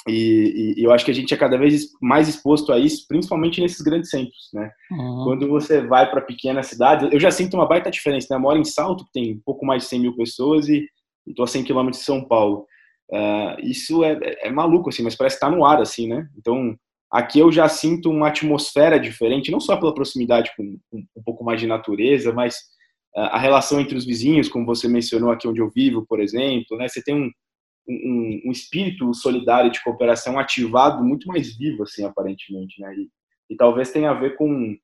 E, 0.06 0.74
e, 0.76 0.84
eu 0.84 0.92
acho 0.92 1.02
que 1.02 1.10
a 1.10 1.14
gente 1.14 1.32
é 1.32 1.36
cada 1.36 1.56
vez 1.56 1.88
mais 1.98 2.28
exposto 2.28 2.70
a 2.74 2.78
isso, 2.78 3.06
principalmente 3.08 3.58
nesses 3.58 3.80
grandes 3.80 4.10
centros, 4.10 4.50
né? 4.52 4.70
Uhum. 4.90 5.24
Quando 5.24 5.48
você 5.48 5.80
vai 5.80 6.10
para 6.10 6.20
pequenas 6.20 6.66
cidades, 6.66 7.08
eu 7.10 7.18
já 7.18 7.30
sinto 7.30 7.54
uma 7.54 7.66
baita 7.66 7.90
diferença, 7.90 8.26
né? 8.30 8.36
Eu 8.36 8.42
moro 8.42 8.58
em 8.58 8.66
Salto, 8.66 9.06
que 9.06 9.12
tem 9.12 9.32
um 9.32 9.40
pouco 9.46 9.64
mais 9.64 9.84
de 9.84 9.88
100 9.88 10.00
mil 10.00 10.14
pessoas, 10.14 10.68
e 10.68 10.86
estou 11.26 11.42
a 11.42 11.48
100 11.48 11.64
quilômetros 11.64 12.00
de 12.00 12.04
São 12.04 12.22
Paulo. 12.22 12.66
Uh, 13.10 13.56
isso 13.62 14.04
é, 14.04 14.18
é, 14.42 14.50
maluco, 14.50 14.90
assim, 14.90 15.02
mas 15.02 15.16
parece 15.16 15.38
que 15.38 15.44
está 15.44 15.50
no 15.50 15.64
ar, 15.64 15.80
assim, 15.80 16.06
né? 16.06 16.28
Então, 16.36 16.76
Aqui 17.16 17.38
eu 17.38 17.50
já 17.50 17.66
sinto 17.66 18.10
uma 18.10 18.28
atmosfera 18.28 19.00
diferente, 19.00 19.50
não 19.50 19.58
só 19.58 19.74
pela 19.74 19.94
proximidade 19.94 20.50
com, 20.54 20.78
com 20.90 20.98
um 21.16 21.22
pouco 21.24 21.42
mais 21.42 21.58
de 21.58 21.66
natureza, 21.66 22.30
mas 22.30 22.58
a 23.16 23.38
relação 23.38 23.80
entre 23.80 23.96
os 23.96 24.04
vizinhos, 24.04 24.50
como 24.50 24.66
você 24.66 24.86
mencionou 24.86 25.30
aqui 25.30 25.48
onde 25.48 25.58
eu 25.58 25.70
vivo, 25.70 26.04
por 26.06 26.20
exemplo, 26.20 26.76
né? 26.76 26.86
Você 26.86 27.02
tem 27.02 27.14
um, 27.14 27.30
um, 27.88 28.42
um 28.44 28.52
espírito 28.52 29.14
solidário 29.14 29.70
de 29.70 29.82
cooperação 29.82 30.38
ativado 30.38 31.02
muito 31.02 31.26
mais 31.26 31.56
vivo, 31.56 31.84
assim, 31.84 32.04
aparentemente, 32.04 32.78
né? 32.82 32.94
E, 32.94 33.08
e 33.48 33.56
talvez 33.56 33.90
tenha 33.90 34.10
a 34.10 34.14
ver 34.14 34.36
com, 34.36 34.76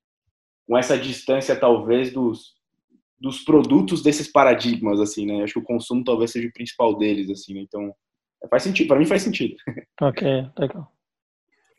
com 0.67 0.75
essa 0.75 0.97
distância, 0.97 1.55
talvez, 1.55 2.11
dos, 2.11 2.55
dos 3.19 3.43
produtos 3.43 4.01
desses 4.01 4.27
paradigmas, 4.27 4.99
assim, 4.99 5.27
né? 5.27 5.43
Acho 5.43 5.53
que 5.53 5.59
o 5.59 5.63
consumo 5.63 6.03
talvez 6.03 6.31
seja 6.31 6.47
o 6.47 6.53
principal 6.53 6.97
deles, 6.97 7.29
assim, 7.29 7.53
né? 7.53 7.61
Então, 7.61 7.93
faz 8.49 8.63
sentido, 8.63 8.87
para 8.87 8.97
mim 8.97 9.05
faz 9.05 9.21
sentido. 9.21 9.55
Ok, 10.01 10.27
legal. 10.57 10.91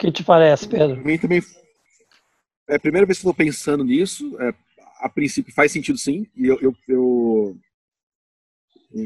O 0.04 0.06
que 0.06 0.12
te 0.12 0.22
parece, 0.22 0.68
Pedro? 0.68 0.96
Para 0.96 1.04
mim 1.04 1.16
também. 1.16 1.42
É 2.68 2.76
a 2.76 2.80
primeira 2.80 3.06
vez 3.06 3.16
que 3.16 3.22
estou 3.22 3.32
pensando 3.32 3.82
nisso. 3.82 4.36
É, 4.38 4.52
a 5.00 5.08
princípio 5.08 5.54
faz 5.54 5.72
sentido 5.72 5.96
sim. 5.96 6.26
E 6.36 6.46
eu, 6.46 6.58
eu, 6.60 6.76
eu, 6.86 7.56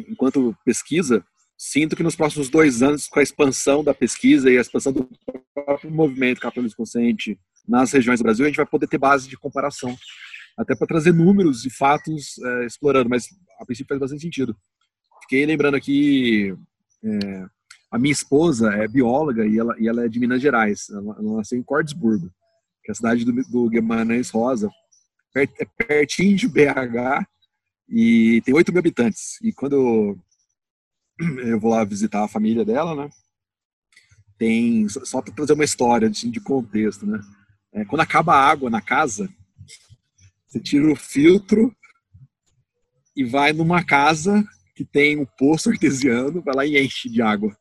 enquanto 0.09 0.57
pesquisa, 0.65 1.25
sinto 1.57 1.95
que 1.95 2.03
nos 2.03 2.17
próximos 2.17 2.49
dois 2.49 2.83
anos, 2.83 3.07
com 3.07 3.21
a 3.21 3.23
expansão 3.23 3.85
da 3.85 3.95
pesquisa 3.95 4.51
e 4.51 4.59
a 4.59 4.61
expansão 4.61 4.93
do 4.93 5.09
próprio 5.55 5.89
movimento 5.89 6.41
capitalismo 6.41 6.77
consciente 6.77 7.39
nas 7.69 7.93
regiões 7.93 8.19
do 8.19 8.25
Brasil, 8.25 8.45
a 8.45 8.49
gente 8.49 8.57
vai 8.57 8.67
poder 8.67 8.89
ter 8.89 8.99
base 8.99 9.29
de 9.29 9.37
comparação. 9.37 9.97
Até 10.59 10.75
para 10.75 10.89
trazer 10.89 11.15
números 11.15 11.65
e 11.65 11.71
fatos 11.71 12.37
é, 12.39 12.67
explorando, 12.67 13.09
mas 13.09 13.29
a 13.61 13.65
princípio 13.65 13.91
faz 13.91 14.01
bastante 14.01 14.23
sentido. 14.23 14.57
Fiquei 15.23 15.47
lembrando 15.47 15.77
aqui 15.77 16.57
é, 17.05 17.47
a 17.91 17.99
minha 17.99 18.13
esposa 18.13 18.71
é 18.75 18.87
bióloga 18.87 19.47
e 19.47 19.59
ela, 19.59 19.75
e 19.79 19.89
ela 19.89 20.05
é 20.05 20.09
de 20.09 20.21
Minas 20.21 20.43
Gerais. 20.43 20.89
Ela, 20.91 21.17
ela 21.19 21.37
nasceu 21.37 21.59
em 21.59 21.63
Cordesburgo. 21.63 22.31
que 22.83 22.91
é 22.91 22.93
a 22.93 22.95
cidade 22.95 23.25
do, 23.25 23.33
do 23.33 23.69
Guimarães 23.69 24.31
Rosa, 24.31 24.71
é 25.35 25.47
pertinho 25.87 26.37
de 26.37 26.49
BH 26.49 27.27
e 27.89 28.43
tem 28.45 28.55
8 28.55 28.73
mil 28.73 28.81
habitantes. 28.81 29.39
E 29.43 29.53
quando 29.53 30.19
eu 31.39 31.59
vou 31.59 31.71
lá 31.71 31.85
visitar 31.85 32.25
a 32.25 32.29
família 32.29 32.65
dela, 32.65 32.95
né? 32.95 33.11
Tem 34.37 34.89
só 34.89 35.21
para 35.21 35.35
trazer 35.35 35.55
uma 35.55 35.65
história 35.65 36.09
de, 36.09 36.31
de 36.31 36.41
contexto, 36.41 37.07
né? 37.07 37.21
É, 37.73 37.85
quando 37.85 38.01
acaba 38.01 38.35
a 38.35 38.49
água 38.49 38.71
na 38.71 38.81
casa, 38.81 39.29
você 40.47 40.61
tira 40.61 40.91
o 40.91 40.97
filtro 40.97 41.75
e 43.15 43.25
vai 43.25 43.53
numa 43.53 43.85
casa 43.85 44.45
que 44.79 44.85
tem 44.85 45.19
um 45.19 45.27
poço 45.27 45.69
artesiano, 45.71 46.41
vai 46.41 46.55
lá 46.55 46.65
e 46.65 46.79
enche 46.79 47.09
de 47.09 47.21
água. 47.21 47.53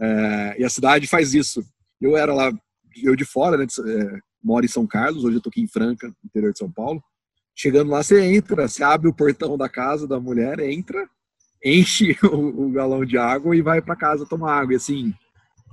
É, 0.00 0.56
e 0.58 0.64
a 0.64 0.68
cidade 0.68 1.06
faz 1.06 1.34
isso. 1.34 1.62
Eu 2.00 2.16
era 2.16 2.34
lá, 2.34 2.52
eu 3.00 3.14
de 3.14 3.24
fora, 3.24 3.56
né, 3.56 3.64
de, 3.64 3.74
é, 3.80 4.18
moro 4.42 4.64
em 4.64 4.68
São 4.68 4.84
Carlos, 4.84 5.24
hoje 5.24 5.36
eu 5.36 5.40
tô 5.40 5.50
aqui 5.50 5.60
em 5.60 5.68
Franca, 5.68 6.12
interior 6.24 6.52
de 6.52 6.58
São 6.58 6.70
Paulo. 6.70 7.00
Chegando 7.54 7.92
lá, 7.92 8.02
você 8.02 8.20
entra, 8.24 8.66
você 8.66 8.82
abre 8.82 9.08
o 9.08 9.14
portão 9.14 9.56
da 9.56 9.68
casa 9.68 10.08
da 10.08 10.18
mulher, 10.18 10.58
entra, 10.58 11.08
enche 11.64 12.16
o, 12.26 12.66
o 12.66 12.70
galão 12.72 13.04
de 13.04 13.16
água 13.16 13.54
e 13.54 13.62
vai 13.62 13.80
para 13.80 13.94
casa 13.94 14.26
tomar 14.26 14.58
água. 14.58 14.72
E 14.72 14.76
assim, 14.76 15.14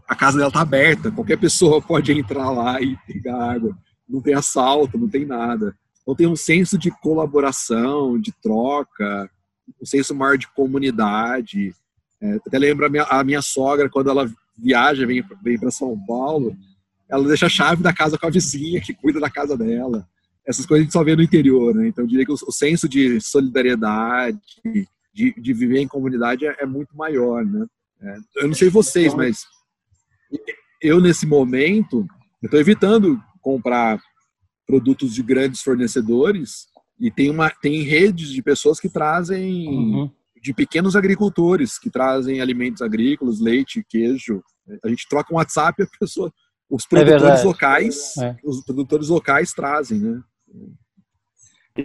a 0.07 0.15
casa 0.15 0.37
dela 0.37 0.51
tá 0.51 0.61
aberta, 0.61 1.11
qualquer 1.11 1.39
pessoa 1.39 1.81
pode 1.81 2.11
entrar 2.11 2.51
lá 2.51 2.79
e 2.79 2.95
pegar 3.07 3.53
água. 3.53 3.75
Não 4.07 4.21
tem 4.21 4.35
assalto, 4.35 4.99
não 4.99 5.09
tem 5.09 5.25
nada. 5.25 5.75
Então 6.03 6.13
tem 6.13 6.27
um 6.27 6.35
senso 6.35 6.77
de 6.77 6.91
colaboração, 6.91 8.19
de 8.19 8.31
troca, 8.39 9.29
um 9.81 9.85
senso 9.85 10.15
maior 10.15 10.37
de 10.37 10.47
comunidade. 10.53 11.73
É, 12.21 12.35
até 12.45 12.57
lembro 12.57 12.85
a 12.85 12.89
minha, 12.89 13.03
a 13.03 13.23
minha, 13.23 13.41
sogra, 13.41 13.89
quando 13.89 14.09
ela 14.09 14.29
viaja, 14.57 15.05
vem, 15.05 15.23
vem 15.41 15.59
para 15.59 15.71
São 15.71 15.97
Paulo, 16.05 16.55
ela 17.09 17.27
deixa 17.27 17.45
a 17.45 17.49
chave 17.49 17.81
da 17.81 17.93
casa 17.93 18.17
com 18.17 18.27
a 18.27 18.31
vizinha 18.31 18.81
que 18.81 18.93
cuida 18.93 19.19
da 19.19 19.29
casa 19.29 19.57
dela. 19.57 20.07
Essas 20.45 20.65
coisas 20.65 20.81
a 20.81 20.83
gente 20.85 20.93
só 20.93 21.03
vê 21.03 21.15
no 21.15 21.23
interior, 21.23 21.73
né? 21.75 21.87
Então 21.87 22.03
eu 22.03 22.07
diria 22.07 22.25
que 22.25 22.31
o, 22.31 22.35
o 22.35 22.51
senso 22.51 22.87
de 22.87 23.19
solidariedade, 23.21 24.39
de, 25.13 25.33
de, 25.33 25.53
viver 25.53 25.79
em 25.79 25.87
comunidade 25.87 26.45
é, 26.45 26.55
é 26.59 26.65
muito 26.65 26.95
maior, 26.95 27.45
né? 27.45 27.65
É, 28.01 28.17
eu 28.37 28.47
não 28.47 28.53
sei 28.53 28.69
vocês, 28.69 29.13
mas 29.13 29.45
eu 30.81 31.01
nesse 31.01 31.25
momento 31.25 32.07
estou 32.41 32.59
evitando 32.59 33.21
comprar 33.41 33.99
produtos 34.65 35.13
de 35.13 35.23
grandes 35.23 35.61
fornecedores 35.61 36.67
e 36.99 37.09
tem 37.09 37.29
uma 37.29 37.49
tem 37.49 37.81
redes 37.83 38.29
de 38.29 38.41
pessoas 38.41 38.79
que 38.79 38.89
trazem 38.89 39.67
uhum 39.67 40.11
de 40.41 40.53
pequenos 40.53 40.95
agricultores 40.95 41.77
que 41.77 41.89
trazem 41.89 42.41
alimentos 42.41 42.81
agrícolas, 42.81 43.39
leite, 43.39 43.83
queijo. 43.87 44.43
A 44.83 44.89
gente 44.89 45.07
troca 45.07 45.33
um 45.33 45.37
WhatsApp 45.37 45.81
e 45.81 45.85
a 45.85 45.99
pessoa, 45.99 46.33
os 46.69 46.85
é 46.85 46.87
produtores 46.87 47.41
é 47.41 47.43
locais, 47.43 48.17
é. 48.17 48.35
os 48.43 48.63
produtores 48.63 49.09
locais 49.09 49.53
trazem, 49.53 49.99
né? 49.99 50.21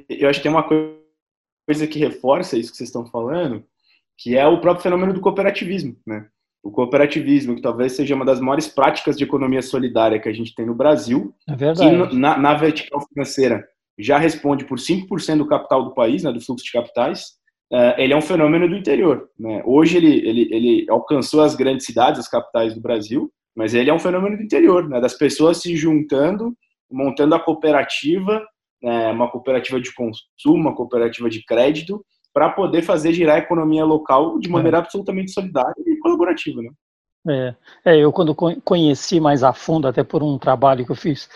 Eu 0.08 0.28
acho 0.28 0.40
que 0.40 0.44
tem 0.44 0.52
uma 0.52 0.66
coisa 0.66 1.86
que 1.86 1.98
reforça 1.98 2.56
isso 2.56 2.70
que 2.70 2.76
vocês 2.76 2.88
estão 2.88 3.06
falando, 3.06 3.64
que 4.18 4.36
é 4.36 4.46
o 4.46 4.60
próprio 4.60 4.82
fenômeno 4.82 5.12
do 5.12 5.20
cooperativismo, 5.20 5.96
né? 6.06 6.28
O 6.62 6.70
cooperativismo, 6.70 7.54
que 7.54 7.62
talvez 7.62 7.92
seja 7.92 8.14
uma 8.14 8.24
das 8.24 8.40
maiores 8.40 8.66
práticas 8.66 9.16
de 9.16 9.24
economia 9.24 9.60
solidária 9.60 10.18
que 10.18 10.28
a 10.28 10.32
gente 10.32 10.54
tem 10.54 10.64
no 10.64 10.74
Brasil, 10.74 11.34
é 11.46 11.54
verdade. 11.54 12.08
que 12.10 12.16
na, 12.16 12.38
na 12.38 12.54
vertical 12.54 13.06
financeira 13.06 13.68
já 13.98 14.18
responde 14.18 14.64
por 14.64 14.78
5% 14.78 15.38
do 15.38 15.46
capital 15.46 15.84
do 15.84 15.94
país, 15.94 16.22
né, 16.22 16.32
do 16.32 16.40
fluxo 16.40 16.64
de 16.64 16.72
capitais, 16.72 17.22
uh, 17.72 17.94
ele 17.96 18.12
é 18.12 18.16
um 18.16 18.22
fenômeno 18.22 18.68
do 18.68 18.76
interior. 18.76 19.28
Né? 19.38 19.62
Hoje 19.64 19.96
ele, 19.96 20.28
ele, 20.28 20.48
ele 20.50 20.86
alcançou 20.88 21.42
as 21.42 21.54
grandes 21.54 21.86
cidades, 21.86 22.20
as 22.20 22.28
capitais 22.28 22.74
do 22.74 22.80
Brasil, 22.80 23.30
mas 23.56 23.72
ele 23.74 23.90
é 23.90 23.94
um 23.94 23.98
fenômeno 23.98 24.36
do 24.36 24.42
interior, 24.42 24.88
né? 24.88 25.00
das 25.00 25.14
pessoas 25.14 25.58
se 25.58 25.76
juntando, 25.76 26.52
montando 26.90 27.34
a 27.34 27.40
cooperativa, 27.40 28.44
né? 28.82 29.10
uma 29.12 29.30
cooperativa 29.30 29.80
de 29.80 29.92
consumo, 29.94 30.60
uma 30.60 30.74
cooperativa 30.74 31.30
de 31.30 31.44
crédito, 31.44 32.04
para 32.32 32.50
poder 32.50 32.82
fazer 32.82 33.12
girar 33.12 33.36
a 33.36 33.38
economia 33.38 33.84
local 33.84 34.40
de 34.40 34.48
maneira 34.48 34.78
é. 34.78 34.80
absolutamente 34.80 35.30
solidária 35.30 35.74
e 35.86 35.96
colaborativa. 35.98 36.60
Né? 36.60 36.70
É, 37.26 37.54
é, 37.84 37.96
eu 37.96 38.12
quando 38.12 38.34
conheci 38.34 39.20
mais 39.20 39.42
a 39.42 39.52
fundo, 39.52 39.88
até 39.88 40.02
por 40.02 40.22
um 40.22 40.36
trabalho 40.36 40.84
que 40.84 40.92
eu 40.92 40.96
fiz 40.96 41.28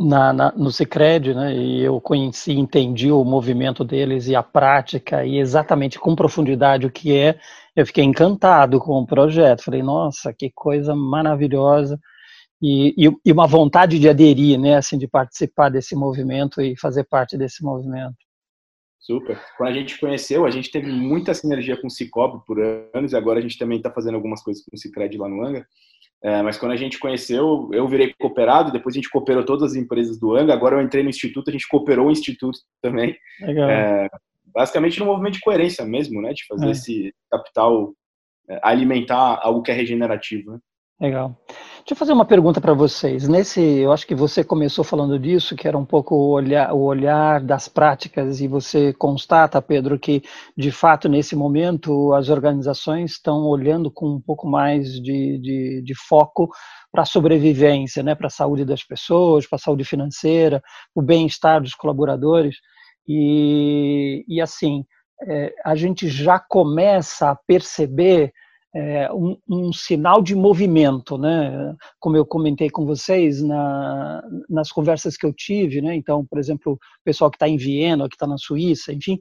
na, 0.00 0.32
na, 0.32 0.52
no 0.52 0.72
Cicred, 0.72 1.34
né, 1.34 1.54
e 1.54 1.82
eu 1.82 2.00
conheci, 2.00 2.52
entendi 2.52 3.12
o 3.12 3.22
movimento 3.22 3.84
deles 3.84 4.28
e 4.28 4.34
a 4.34 4.42
prática 4.42 5.26
e 5.26 5.38
exatamente 5.38 5.98
com 5.98 6.16
profundidade 6.16 6.86
o 6.86 6.90
que 6.90 7.14
é, 7.14 7.38
eu 7.76 7.84
fiquei 7.84 8.02
encantado 8.02 8.80
com 8.80 8.98
o 8.98 9.06
projeto. 9.06 9.62
Falei, 9.62 9.82
nossa, 9.82 10.32
que 10.32 10.50
coisa 10.54 10.94
maravilhosa 10.94 12.00
e, 12.62 12.94
e, 12.96 13.12
e 13.26 13.30
uma 13.30 13.46
vontade 13.46 13.98
de 13.98 14.08
aderir, 14.08 14.58
né, 14.58 14.76
assim, 14.76 14.96
de 14.96 15.06
participar 15.06 15.68
desse 15.68 15.94
movimento 15.94 16.62
e 16.62 16.74
fazer 16.78 17.04
parte 17.04 17.36
desse 17.36 17.62
movimento. 17.62 18.16
Super. 18.98 19.38
Quando 19.58 19.68
a 19.68 19.74
gente 19.74 19.98
conheceu, 19.98 20.46
a 20.46 20.50
gente 20.50 20.70
teve 20.70 20.90
muita 20.90 21.34
sinergia 21.34 21.76
com 21.76 21.88
o 21.88 21.90
Cicobi 21.90 22.42
por 22.46 22.58
anos 22.94 23.12
e 23.12 23.16
agora 23.16 23.38
a 23.38 23.42
gente 23.42 23.58
também 23.58 23.76
está 23.76 23.90
fazendo 23.90 24.14
algumas 24.14 24.42
coisas 24.42 24.64
com 24.64 24.74
o 24.74 24.78
Cicred 24.78 25.18
lá 25.18 25.28
no 25.28 25.44
Anga. 25.44 25.66
É, 26.22 26.42
mas 26.42 26.58
quando 26.58 26.72
a 26.72 26.76
gente 26.76 26.98
conheceu, 26.98 27.70
eu 27.72 27.88
virei 27.88 28.14
cooperado, 28.18 28.70
depois 28.70 28.94
a 28.94 28.98
gente 28.98 29.08
cooperou 29.08 29.44
todas 29.44 29.70
as 29.70 29.76
empresas 29.76 30.18
do 30.18 30.36
Anga, 30.36 30.52
agora 30.52 30.76
eu 30.76 30.82
entrei 30.82 31.02
no 31.02 31.08
Instituto, 31.08 31.48
a 31.48 31.52
gente 31.52 31.66
cooperou 31.66 32.08
o 32.08 32.10
Instituto 32.10 32.58
também. 32.82 33.16
Legal. 33.40 33.70
É, 33.70 34.08
basicamente 34.52 34.98
no 35.00 35.06
movimento 35.06 35.34
de 35.34 35.40
coerência 35.40 35.84
mesmo, 35.84 36.20
né? 36.20 36.32
De 36.32 36.44
fazer 36.46 36.68
é. 36.68 36.70
esse 36.70 37.14
capital 37.30 37.94
é, 38.48 38.60
alimentar 38.62 39.40
algo 39.42 39.62
que 39.62 39.70
é 39.70 39.74
regenerativo. 39.74 40.52
Né? 40.52 40.58
Legal. 41.00 41.34
Deixa 41.78 41.92
eu 41.92 41.96
fazer 41.96 42.12
uma 42.12 42.26
pergunta 42.26 42.60
para 42.60 42.74
vocês. 42.74 43.26
Nesse, 43.26 43.58
eu 43.58 43.90
acho 43.90 44.06
que 44.06 44.14
você 44.14 44.44
começou 44.44 44.84
falando 44.84 45.18
disso, 45.18 45.56
que 45.56 45.66
era 45.66 45.78
um 45.78 45.84
pouco 45.84 46.14
o 46.14 46.28
olhar, 46.30 46.74
o 46.74 46.82
olhar 46.82 47.40
das 47.40 47.68
práticas, 47.68 48.38
e 48.42 48.46
você 48.46 48.92
constata, 48.92 49.62
Pedro, 49.62 49.98
que 49.98 50.22
de 50.54 50.70
fato 50.70 51.08
nesse 51.08 51.34
momento 51.34 52.12
as 52.12 52.28
organizações 52.28 53.12
estão 53.12 53.46
olhando 53.46 53.90
com 53.90 54.08
um 54.08 54.20
pouco 54.20 54.46
mais 54.46 54.92
de, 55.00 55.38
de, 55.38 55.82
de 55.82 55.94
foco 56.06 56.50
para 56.92 57.02
a 57.02 57.06
sobrevivência, 57.06 58.02
né, 58.02 58.14
para 58.14 58.26
a 58.26 58.30
saúde 58.30 58.66
das 58.66 58.84
pessoas, 58.84 59.46
para 59.46 59.56
a 59.56 59.60
saúde 59.60 59.84
financeira, 59.84 60.60
o 60.94 61.00
bem-estar 61.00 61.62
dos 61.62 61.74
colaboradores. 61.74 62.56
E, 63.08 64.22
e 64.28 64.38
assim, 64.38 64.84
é, 65.26 65.54
a 65.64 65.74
gente 65.74 66.08
já 66.08 66.38
começa 66.38 67.30
a 67.30 67.36
perceber 67.46 68.32
é, 68.74 69.12
um, 69.12 69.36
um, 69.48 69.72
sinal 69.72 70.22
de 70.22 70.34
movimento, 70.34 71.18
né? 71.18 71.74
Como 71.98 72.16
eu 72.16 72.24
comentei 72.24 72.70
com 72.70 72.86
vocês 72.86 73.42
na, 73.42 74.22
nas 74.48 74.70
conversas 74.70 75.16
que 75.16 75.26
eu 75.26 75.32
tive, 75.32 75.80
né? 75.80 75.94
Então, 75.96 76.24
por 76.24 76.38
exemplo, 76.38 76.74
o 76.74 76.78
pessoal 77.04 77.30
que 77.30 77.36
está 77.36 77.48
em 77.48 77.56
Viena, 77.56 78.08
que 78.08 78.14
está 78.14 78.28
na 78.28 78.38
Suíça, 78.38 78.92
enfim, 78.92 79.18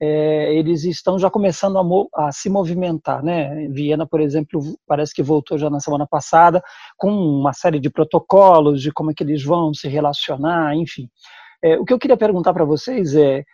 é, 0.00 0.54
eles 0.54 0.84
estão 0.84 1.18
já 1.18 1.28
começando 1.28 1.78
a, 1.78 2.28
a, 2.28 2.32
se 2.32 2.48
movimentar, 2.48 3.24
né? 3.24 3.66
Viena, 3.68 4.06
por 4.06 4.20
exemplo, 4.20 4.60
parece 4.86 5.12
que 5.12 5.22
voltou 5.22 5.58
já 5.58 5.68
na 5.68 5.80
semana 5.80 6.06
passada 6.06 6.62
com 6.96 7.10
uma 7.10 7.52
série 7.52 7.80
de 7.80 7.90
protocolos 7.90 8.80
de 8.80 8.92
como 8.92 9.10
é 9.10 9.14
que 9.14 9.24
eles 9.24 9.42
vão 9.42 9.74
se 9.74 9.88
relacionar, 9.88 10.76
enfim. 10.76 11.08
É, 11.64 11.76
o 11.78 11.84
que 11.84 11.92
eu 11.92 11.98
queria 11.98 12.16
perguntar 12.16 12.52
para 12.52 12.64
vocês 12.64 13.16
é 13.16 13.44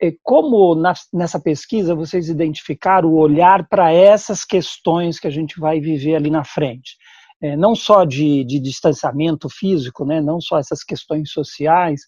é, 0.00 0.12
como 0.22 0.74
nessa 1.12 1.40
pesquisa 1.40 1.94
vocês 1.94 2.28
identificaram 2.28 3.08
o 3.08 3.18
olhar 3.18 3.66
para 3.68 3.92
essas 3.92 4.44
questões 4.44 5.18
que 5.18 5.26
a 5.26 5.30
gente 5.30 5.58
vai 5.58 5.80
viver 5.80 6.16
ali 6.16 6.30
na 6.30 6.44
frente? 6.44 6.96
É, 7.40 7.56
não 7.56 7.74
só 7.74 8.04
de, 8.04 8.44
de, 8.44 8.58
distanciamento 8.58 9.48
físico, 9.48 10.04
né, 10.04 10.20
não 10.20 10.40
só 10.40 10.58
essas 10.58 10.82
questões 10.82 11.30
sociais, 11.30 12.00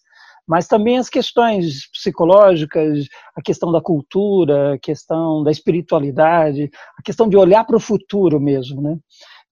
mas 0.47 0.67
também 0.67 0.97
as 0.97 1.09
questões 1.09 1.87
psicológicas, 1.91 3.07
a 3.35 3.41
questão 3.41 3.71
da 3.71 3.79
cultura, 3.79 4.73
a 4.73 4.79
questão 4.79 5.43
da 5.43 5.51
espiritualidade, 5.51 6.71
a 6.97 7.03
questão 7.03 7.29
de 7.29 7.37
olhar 7.37 7.63
para 7.63 7.77
o 7.77 7.79
futuro 7.79 8.39
mesmo, 8.39 8.81
né? 8.81 8.97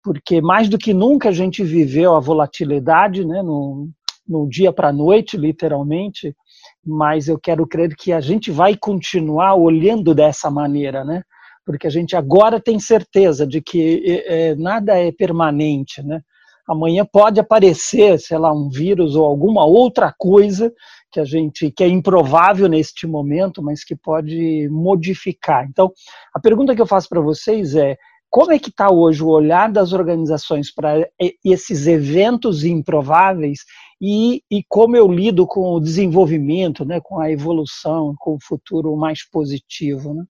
Porque 0.03 0.41
mais 0.41 0.67
do 0.67 0.77
que 0.77 0.95
nunca 0.95 1.29
a 1.29 1.31
gente 1.31 1.63
viveu 1.63 2.15
a 2.15 2.19
volatilidade, 2.19 3.23
né, 3.23 3.43
no, 3.43 3.87
no 4.27 4.49
dia 4.49 4.73
para 4.73 4.89
a 4.89 4.93
noite, 4.93 5.37
literalmente, 5.37 6.35
mas 6.85 7.27
eu 7.27 7.39
quero 7.39 7.67
crer 7.67 7.95
que 7.95 8.11
a 8.11 8.21
gente 8.21 8.51
vai 8.51 8.75
continuar 8.75 9.55
olhando 9.55 10.15
dessa 10.15 10.49
maneira, 10.49 11.03
né? 11.03 11.23
Porque 11.65 11.87
a 11.87 11.89
gente 11.89 12.15
agora 12.15 12.61
tem 12.61 12.79
certeza 12.79 13.45
de 13.45 13.61
que 13.61 14.23
é, 14.25 14.55
nada 14.55 14.97
é 14.97 15.11
permanente, 15.11 16.01
né? 16.01 16.21
Amanhã 16.67 17.05
pode 17.09 17.39
aparecer, 17.39 18.19
sei 18.19 18.37
lá, 18.37 18.51
um 18.51 18.69
vírus 18.69 19.15
ou 19.15 19.25
alguma 19.25 19.65
outra 19.65 20.13
coisa 20.17 20.73
que 21.11 21.19
a 21.19 21.23
gente 21.23 21.71
que 21.71 21.83
é 21.83 21.87
improvável 21.87 22.67
neste 22.67 23.07
momento, 23.07 23.63
mas 23.63 23.83
que 23.83 23.95
pode 23.95 24.67
modificar. 24.69 25.65
Então, 25.69 25.91
a 26.33 26.39
pergunta 26.39 26.75
que 26.75 26.81
eu 26.81 26.87
faço 26.87 27.07
para 27.07 27.21
vocês 27.21 27.73
é: 27.75 27.97
como 28.29 28.51
é 28.51 28.59
que 28.59 28.69
está 28.69 28.91
hoje 28.91 29.23
o 29.23 29.29
olhar 29.29 29.71
das 29.71 29.93
organizações 29.93 30.73
para 30.73 31.09
esses 31.43 31.87
eventos 31.87 32.63
improváveis 32.63 33.59
e, 34.01 34.43
e, 34.51 34.63
como 34.67 34.95
eu 34.95 35.07
lido 35.07 35.47
com 35.47 35.73
o 35.73 35.79
desenvolvimento, 35.79 36.85
né, 36.85 36.99
com 37.01 37.19
a 37.19 37.31
evolução, 37.31 38.13
com 38.19 38.35
o 38.35 38.39
futuro 38.41 38.95
mais 38.95 39.27
positivo? 39.27 40.13
Né? 40.13 40.25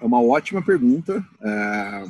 É 0.00 0.04
uma 0.04 0.22
ótima 0.22 0.64
pergunta. 0.64 1.24
É... 1.42 2.04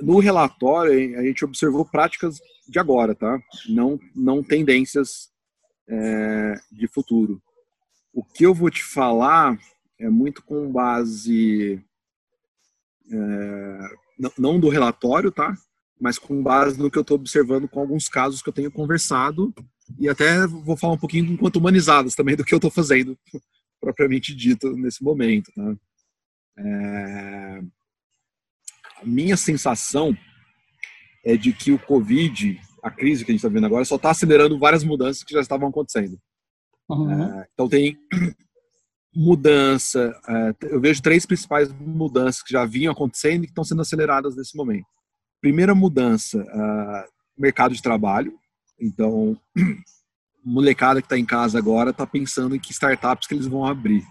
no 0.00 0.18
relatório 0.18 1.18
a 1.18 1.22
gente 1.22 1.44
observou 1.44 1.84
práticas 1.84 2.38
de 2.68 2.78
agora, 2.78 3.14
tá? 3.14 3.40
Não, 3.68 3.98
não 4.14 4.42
tendências 4.42 5.30
é, 5.88 6.54
de 6.70 6.86
futuro. 6.86 7.42
O 8.12 8.22
que 8.22 8.44
eu 8.44 8.52
vou 8.52 8.70
te 8.70 8.84
falar 8.84 9.58
é 9.98 10.08
muito 10.08 10.42
com 10.44 10.70
base 10.70 11.82
é, 13.10 13.78
não 14.38 14.58
do 14.60 14.68
relatório, 14.68 15.30
tá? 15.30 15.54
Mas 16.00 16.18
com 16.18 16.42
base 16.42 16.78
no 16.78 16.90
que 16.90 16.98
eu 16.98 17.02
estou 17.02 17.16
observando 17.16 17.68
com 17.68 17.80
alguns 17.80 18.08
casos 18.08 18.40
que 18.40 18.48
eu 18.48 18.52
tenho 18.52 18.70
conversado 18.70 19.52
e 19.98 20.08
até 20.08 20.46
vou 20.46 20.76
falar 20.76 20.94
um 20.94 20.98
pouquinho 20.98 21.32
enquanto 21.32 21.56
humanizadas 21.56 22.14
também 22.14 22.36
do 22.36 22.44
que 22.44 22.54
eu 22.54 22.58
estou 22.58 22.70
fazendo 22.70 23.18
propriamente 23.80 24.34
dito 24.34 24.72
nesse 24.76 25.02
momento, 25.02 25.50
tá? 25.54 25.76
É, 26.60 27.62
a 29.00 29.04
minha 29.04 29.36
sensação 29.36 30.16
é 31.24 31.36
de 31.36 31.52
que 31.52 31.70
o 31.70 31.78
Covid, 31.78 32.60
a 32.82 32.90
crise 32.90 33.24
que 33.24 33.30
a 33.30 33.32
gente 33.32 33.44
está 33.44 33.48
vendo 33.48 33.66
agora, 33.66 33.84
só 33.84 33.96
está 33.96 34.10
acelerando 34.10 34.58
várias 34.58 34.82
mudanças 34.82 35.22
que 35.22 35.32
já 35.32 35.40
estavam 35.40 35.68
acontecendo. 35.68 36.18
Uhum. 36.88 37.40
É, 37.40 37.48
então 37.52 37.68
tem 37.68 37.96
mudança, 39.14 40.14
é, 40.28 40.54
eu 40.66 40.80
vejo 40.80 41.02
três 41.02 41.24
principais 41.26 41.72
mudanças 41.72 42.42
que 42.42 42.52
já 42.52 42.64
vinham 42.64 42.92
acontecendo 42.92 43.44
e 43.44 43.46
que 43.46 43.52
estão 43.52 43.64
sendo 43.64 43.82
aceleradas 43.82 44.36
nesse 44.36 44.56
momento. 44.56 44.86
Primeira 45.40 45.74
mudança, 45.74 46.38
uh, 46.38 47.08
mercado 47.36 47.74
de 47.74 47.82
trabalho. 47.82 48.36
Então, 48.80 49.36
molecada 50.44 51.00
que 51.00 51.06
está 51.06 51.18
em 51.18 51.24
casa 51.24 51.58
agora 51.58 51.90
está 51.90 52.06
pensando 52.06 52.54
em 52.54 52.58
que 52.58 52.72
startups 52.72 53.26
que 53.26 53.34
eles 53.34 53.46
vão 53.46 53.64
abrir, 53.64 54.04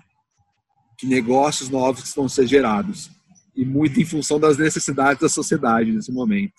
que 0.98 1.06
negócios 1.06 1.70
novos 1.70 2.10
que 2.10 2.16
vão 2.16 2.30
ser 2.30 2.48
gerados 2.48 3.10
e 3.56 3.66
muito 3.66 4.00
em 4.00 4.06
função 4.06 4.40
das 4.40 4.58
necessidades 4.58 5.22
da 5.22 5.30
sociedade 5.30 5.92
nesse 5.92 6.12
momento. 6.12 6.54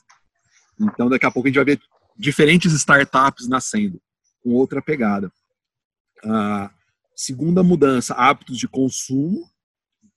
Então, 0.81 1.09
daqui 1.09 1.27
a 1.27 1.31
pouco 1.31 1.49
a 1.49 1.51
gente 1.51 1.57
vai 1.57 1.65
ver 1.65 1.81
diferentes 2.17 2.73
startups 2.73 3.49
nascendo 3.49 4.01
com 4.43 4.51
outra 4.51 4.83
pegada. 4.83 5.33
Uh, 6.25 6.78
Segunda 7.21 7.65
mudança, 7.65 8.15
hábitos 8.15 8.57
de 8.57 8.69
consumo 8.69 9.45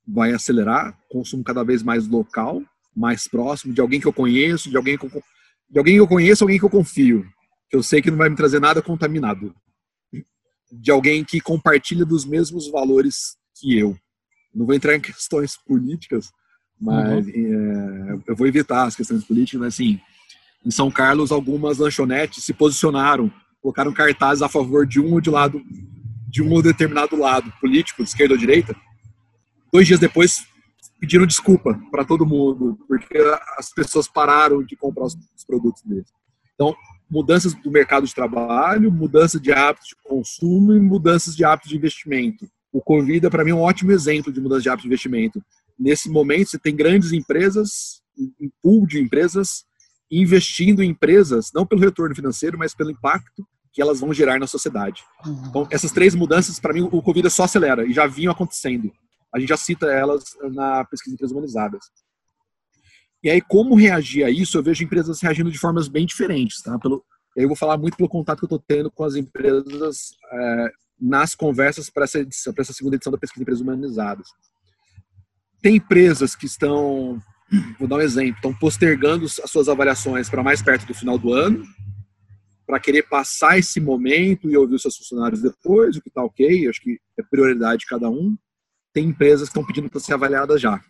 vai 0.07 0.33
acelerar, 0.33 0.95
consumo 1.09 1.43
cada 1.43 1.63
vez 1.63 1.81
mais 1.81 2.07
local, 2.07 2.61
mais 2.95 3.27
próximo 3.27 3.73
de 3.73 3.81
alguém 3.81 3.99
que 3.99 4.05
eu 4.05 4.13
conheço, 4.13 4.69
de 4.69 4.77
alguém 4.77 4.95
que 4.95 5.05
eu, 5.07 5.23
de 5.67 5.79
alguém 5.79 5.95
que 5.95 5.99
eu 5.99 6.07
conheço, 6.07 6.43
alguém 6.43 6.59
que 6.59 6.63
eu 6.65 6.69
confio, 6.69 7.25
que 7.67 7.75
eu 7.75 7.81
sei 7.81 8.03
que 8.03 8.11
não 8.11 8.19
vai 8.19 8.29
me 8.29 8.35
trazer 8.35 8.59
nada 8.59 8.83
contaminado, 8.83 9.51
de 10.71 10.91
alguém 10.91 11.23
que 11.25 11.41
compartilha 11.41 12.05
dos 12.05 12.23
mesmos 12.23 12.69
valores 12.69 13.35
que 13.55 13.75
eu. 13.75 13.97
Não 14.53 14.67
vou 14.67 14.75
entrar 14.75 14.95
em 14.95 15.01
questões 15.01 15.57
políticas, 15.57 16.29
mas 16.79 17.25
uhum. 17.25 18.19
é, 18.27 18.31
eu 18.31 18.35
vou 18.35 18.45
evitar 18.45 18.85
as 18.85 18.95
questões 18.95 19.23
políticas, 19.23 19.59
mas 19.59 19.73
assim, 19.73 19.99
em 20.63 20.69
São 20.69 20.91
Carlos 20.91 21.31
algumas 21.31 21.79
lanchonetes 21.79 22.45
se 22.45 22.53
posicionaram, 22.53 23.33
colocaram 23.59 23.91
cartazes 23.91 24.43
a 24.43 24.47
favor 24.47 24.85
de 24.85 24.99
um 24.99 25.13
ou 25.13 25.19
de 25.19 25.31
lado 25.31 25.63
de 26.31 26.41
um 26.41 26.61
determinado 26.61 27.17
lado 27.17 27.51
político, 27.59 28.01
de 28.01 28.09
esquerda 28.09 28.33
ou 28.33 28.39
direita, 28.39 28.73
dois 29.71 29.85
dias 29.85 29.99
depois 29.99 30.45
pediram 30.97 31.25
desculpa 31.25 31.77
para 31.91 32.05
todo 32.05 32.25
mundo, 32.25 32.79
porque 32.87 33.17
as 33.57 33.73
pessoas 33.73 34.07
pararam 34.07 34.63
de 34.63 34.77
comprar 34.77 35.05
os, 35.05 35.17
produtos 35.45 35.81
deles. 35.83 36.07
Então, 36.53 36.73
mudanças 37.09 37.53
do 37.53 37.69
mercado 37.69 38.07
de 38.07 38.15
trabalho, 38.15 38.91
mudança 38.91 39.39
de 39.39 39.51
hábitos 39.51 39.89
de 39.89 39.95
consumo 40.03 40.73
e 40.73 40.79
mudanças 40.79 41.35
de 41.35 41.43
hábitos 41.43 41.69
de 41.69 41.75
investimento. 41.75 42.47
O 42.71 42.79
Convida, 42.79 43.29
para 43.29 43.43
mim, 43.43 43.51
é 43.51 43.55
um 43.55 43.61
ótimo 43.61 43.91
exemplo 43.91 44.31
de 44.31 44.39
mudança 44.39 44.61
de 44.61 44.69
hábitos 44.69 44.83
de 44.83 44.87
investimento. 44.87 45.43
Nesse 45.77 46.09
momento, 46.09 46.51
você 46.51 46.59
tem 46.59 46.73
grandes 46.73 47.11
empresas, 47.11 48.01
um 48.17 48.49
pool 48.61 48.87
de 48.87 49.01
empresas, 49.01 49.65
investindo 50.09 50.81
em 50.81 50.91
empresas, 50.91 51.51
não 51.53 51.65
pelo 51.65 51.81
retorno 51.81 52.15
financeiro, 52.15 52.57
mas 52.57 52.73
pelo 52.73 52.91
impacto 52.91 53.45
que 53.73 53.81
elas 53.81 53.99
vão 53.99 54.13
gerar 54.13 54.39
na 54.39 54.47
sociedade. 54.47 55.03
Uhum. 55.25 55.43
Então, 55.47 55.67
essas 55.71 55.91
três 55.91 56.13
mudanças, 56.13 56.59
para 56.59 56.73
mim, 56.73 56.81
o 56.81 57.01
Covid 57.01 57.29
só 57.29 57.43
acelera 57.43 57.85
e 57.85 57.93
já 57.93 58.05
vinham 58.05 58.31
acontecendo. 58.31 58.91
A 59.33 59.39
gente 59.39 59.49
já 59.49 59.57
cita 59.57 59.87
elas 59.87 60.35
na 60.51 60.83
pesquisa 60.85 61.11
de 61.11 61.15
empresas 61.15 61.31
humanizadas. 61.31 61.85
E 63.23 63.29
aí, 63.29 63.39
como 63.39 63.75
reagir 63.75 64.25
a 64.25 64.29
isso? 64.29 64.57
Eu 64.57 64.63
vejo 64.63 64.83
empresas 64.83 65.21
reagindo 65.21 65.51
de 65.51 65.57
formas 65.57 65.87
bem 65.87 66.05
diferentes. 66.05 66.61
Tá? 66.61 66.77
Pelo, 66.79 67.03
eu 67.35 67.47
vou 67.47 67.55
falar 67.55 67.77
muito 67.77 67.95
pelo 67.95 68.09
contato 68.09 68.39
que 68.39 68.45
eu 68.45 68.57
estou 68.57 68.63
tendo 68.67 68.91
com 68.91 69.03
as 69.03 69.15
empresas 69.15 70.11
é, 70.33 70.71
nas 70.99 71.33
conversas 71.33 71.89
para 71.89 72.03
essa, 72.03 72.19
edição, 72.19 72.53
essa 72.57 72.73
segunda 72.73 72.95
edição 72.95 73.11
da 73.11 73.17
pesquisa 73.17 73.39
de 73.39 73.43
empresas 73.43 73.61
humanizadas. 73.61 74.27
Tem 75.61 75.75
empresas 75.75 76.35
que 76.35 76.45
estão, 76.45 77.21
vou 77.79 77.87
dar 77.87 77.97
um 77.97 78.01
exemplo, 78.01 78.35
estão 78.35 78.53
postergando 78.53 79.25
as 79.25 79.49
suas 79.49 79.69
avaliações 79.69 80.29
para 80.29 80.43
mais 80.43 80.61
perto 80.61 80.85
do 80.85 80.93
final 80.93 81.17
do 81.17 81.31
ano, 81.31 81.63
para 82.65 82.79
querer 82.79 83.03
passar 83.03 83.57
esse 83.57 83.79
momento 83.79 84.49
e 84.49 84.57
ouvir 84.57 84.75
os 84.75 84.81
seus 84.81 84.97
funcionários 84.97 85.41
depois, 85.41 85.95
o 85.95 86.01
que 86.01 86.09
está 86.09 86.23
ok, 86.23 86.67
acho 86.67 86.81
que 86.81 86.99
é 87.17 87.23
prioridade 87.23 87.79
de 87.81 87.85
cada 87.85 88.09
um. 88.09 88.37
Tem 88.93 89.05
empresas 89.05 89.49
que 89.49 89.51
estão 89.51 89.65
pedindo 89.65 89.89
para 89.89 89.99
ser 89.99 90.13
avaliadas 90.13 90.61
já. 90.61 90.81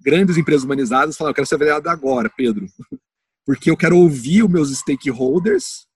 Grandes 0.00 0.36
empresas 0.36 0.64
humanizadas 0.64 1.16
falam, 1.16 1.30
eu 1.30 1.34
quero 1.34 1.46
ser 1.46 1.56
avaliada 1.56 1.90
agora, 1.90 2.30
Pedro, 2.36 2.66
porque 3.44 3.70
eu 3.70 3.76
quero 3.76 3.96
ouvir 3.96 4.44
os 4.44 4.50
meus 4.50 4.70
stakeholders, 4.76 5.86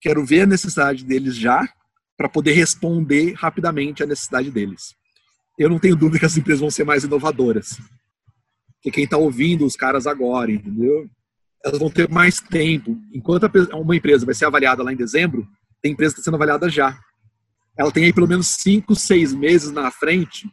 quero 0.00 0.24
ver 0.24 0.42
a 0.42 0.46
necessidade 0.46 1.04
deles 1.04 1.36
já, 1.36 1.68
para 2.16 2.28
poder 2.28 2.52
responder 2.52 3.32
rapidamente 3.32 4.02
à 4.02 4.06
necessidade 4.06 4.50
deles. 4.50 4.94
Eu 5.58 5.68
não 5.68 5.78
tenho 5.78 5.96
dúvida 5.96 6.20
que 6.20 6.26
as 6.26 6.36
empresas 6.36 6.60
vão 6.60 6.70
ser 6.70 6.84
mais 6.84 7.04
inovadoras. 7.04 7.80
Que 8.80 8.90
quem 8.90 9.04
está 9.04 9.16
ouvindo 9.16 9.66
os 9.66 9.76
caras 9.76 10.06
agora, 10.06 10.52
entendeu? 10.52 11.08
Elas 11.64 11.78
vão 11.78 11.90
ter 11.90 12.08
mais 12.08 12.40
tempo. 12.40 12.98
Enquanto 13.12 13.50
uma 13.74 13.96
empresa 13.96 14.26
vai 14.26 14.34
ser 14.34 14.44
avaliada 14.44 14.82
lá 14.82 14.92
em 14.92 14.96
dezembro, 14.96 15.46
tem 15.80 15.92
empresa 15.92 16.14
que 16.14 16.20
está 16.20 16.30
sendo 16.30 16.34
avaliada 16.34 16.68
já. 16.68 16.98
Ela 17.76 17.90
tem 17.90 18.04
aí 18.04 18.12
pelo 18.12 18.28
menos 18.28 18.48
cinco, 18.48 18.94
seis 18.94 19.32
meses 19.32 19.70
na 19.70 19.90
frente 19.90 20.50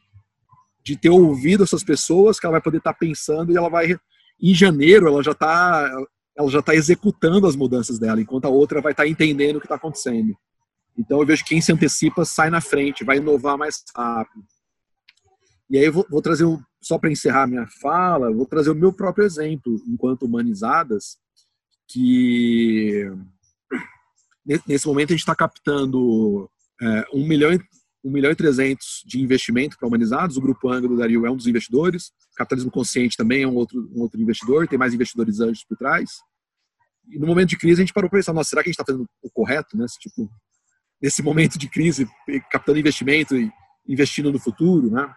de 0.84 0.96
ter 0.96 1.10
ouvido 1.10 1.64
essas 1.64 1.84
pessoas 1.84 2.40
que 2.40 2.46
ela 2.46 2.54
vai 2.54 2.62
poder 2.62 2.78
estar 2.78 2.94
tá 2.94 3.00
pensando 3.00 3.52
e 3.52 3.58
ela 3.58 3.70
vai 3.70 3.96
em 4.42 4.56
janeiro 4.56 5.08
ela 5.08 5.22
já 5.22 5.32
está 5.32 5.92
ela 6.36 6.50
já 6.50 6.60
está 6.60 6.74
executando 6.74 7.46
as 7.46 7.56
mudanças 7.56 8.00
dela, 8.00 8.22
enquanto 8.22 8.46
a 8.46 8.50
outra 8.50 8.80
vai 8.80 8.94
estar 8.94 9.04
tá 9.04 9.10
entendendo 9.10 9.58
o 9.58 9.60
que 9.60 9.66
está 9.66 9.76
acontecendo. 9.76 10.34
Então 10.98 11.20
eu 11.20 11.26
vejo 11.26 11.44
que 11.44 11.50
quem 11.50 11.62
se 11.62 11.72
antecipa 11.74 12.24
sai 12.24 12.50
na 12.50 12.62
frente, 12.62 13.04
vai 13.04 13.18
inovar 13.18 13.58
mais 13.58 13.84
rápido. 13.94 14.46
E 15.70 15.78
aí 15.78 15.86
eu 15.86 15.94
vou, 15.94 16.06
vou 16.10 16.22
trazer, 16.22 16.46
um, 16.46 16.58
só 16.82 16.98
para 16.98 17.12
encerrar 17.12 17.48
minha 17.48 17.68
fala, 17.82 18.32
vou 18.32 18.46
trazer 18.46 18.70
o 18.70 18.76
meu 18.76 18.94
próprio 18.94 19.26
exemplo, 19.26 19.82
enquanto 19.88 20.24
humanizadas, 20.24 21.18
que 21.88 23.06
nesse 24.68 24.88
momento 24.88 25.10
a 25.10 25.14
gente 25.14 25.20
está 25.20 25.36
captando 25.36 26.50
é, 26.82 27.06
1 27.14 27.28
milhão, 27.28 27.52
1 28.04 28.12
milhão 28.12 28.32
e 28.32 28.36
300 28.36 29.04
de 29.06 29.20
investimento 29.20 29.78
para 29.78 29.88
humanizados, 29.88 30.38
o 30.38 30.42
Grupo 30.42 30.70
Angra 30.70 30.88
do 30.88 30.98
Dario 30.98 31.26
é 31.26 31.32
um 31.32 31.36
dos 31.36 31.48
investidores, 31.48 32.12
Capitalismo 32.36 32.72
Consciente 32.72 33.18
também 33.18 33.44
é 33.44 33.48
um 33.48 33.56
outro, 33.56 33.90
um 33.94 34.02
outro 34.02 34.20
investidor, 34.22 34.68
tem 34.68 34.80
mais 34.80 34.94
investidores 34.94 35.40
anjos 35.42 35.66
por 35.66 35.78
trás. 35.78 36.12
E 37.10 37.20
no 37.20 37.28
momento 37.28 37.50
de 37.50 37.58
crise 37.58 37.82
a 37.82 37.86
gente 37.86 37.94
parou 37.94 38.10
para 38.10 38.20
pensar, 38.20 38.34
nossa, 38.34 38.50
será 38.50 38.64
que 38.64 38.70
a 38.70 38.72
gente 38.72 38.80
está 38.80 38.86
fazendo 38.86 39.10
o 39.22 39.30
correto, 39.30 39.76
né? 39.76 39.86
Tipo, 40.00 40.30
nesse 41.02 41.22
momento 41.22 41.58
de 41.58 41.68
crise, 41.68 42.08
captando 42.50 42.80
investimento 42.80 43.36
e 43.36 43.52
investindo 43.88 44.32
no 44.32 44.40
futuro, 44.40 44.90
né? 44.90 45.12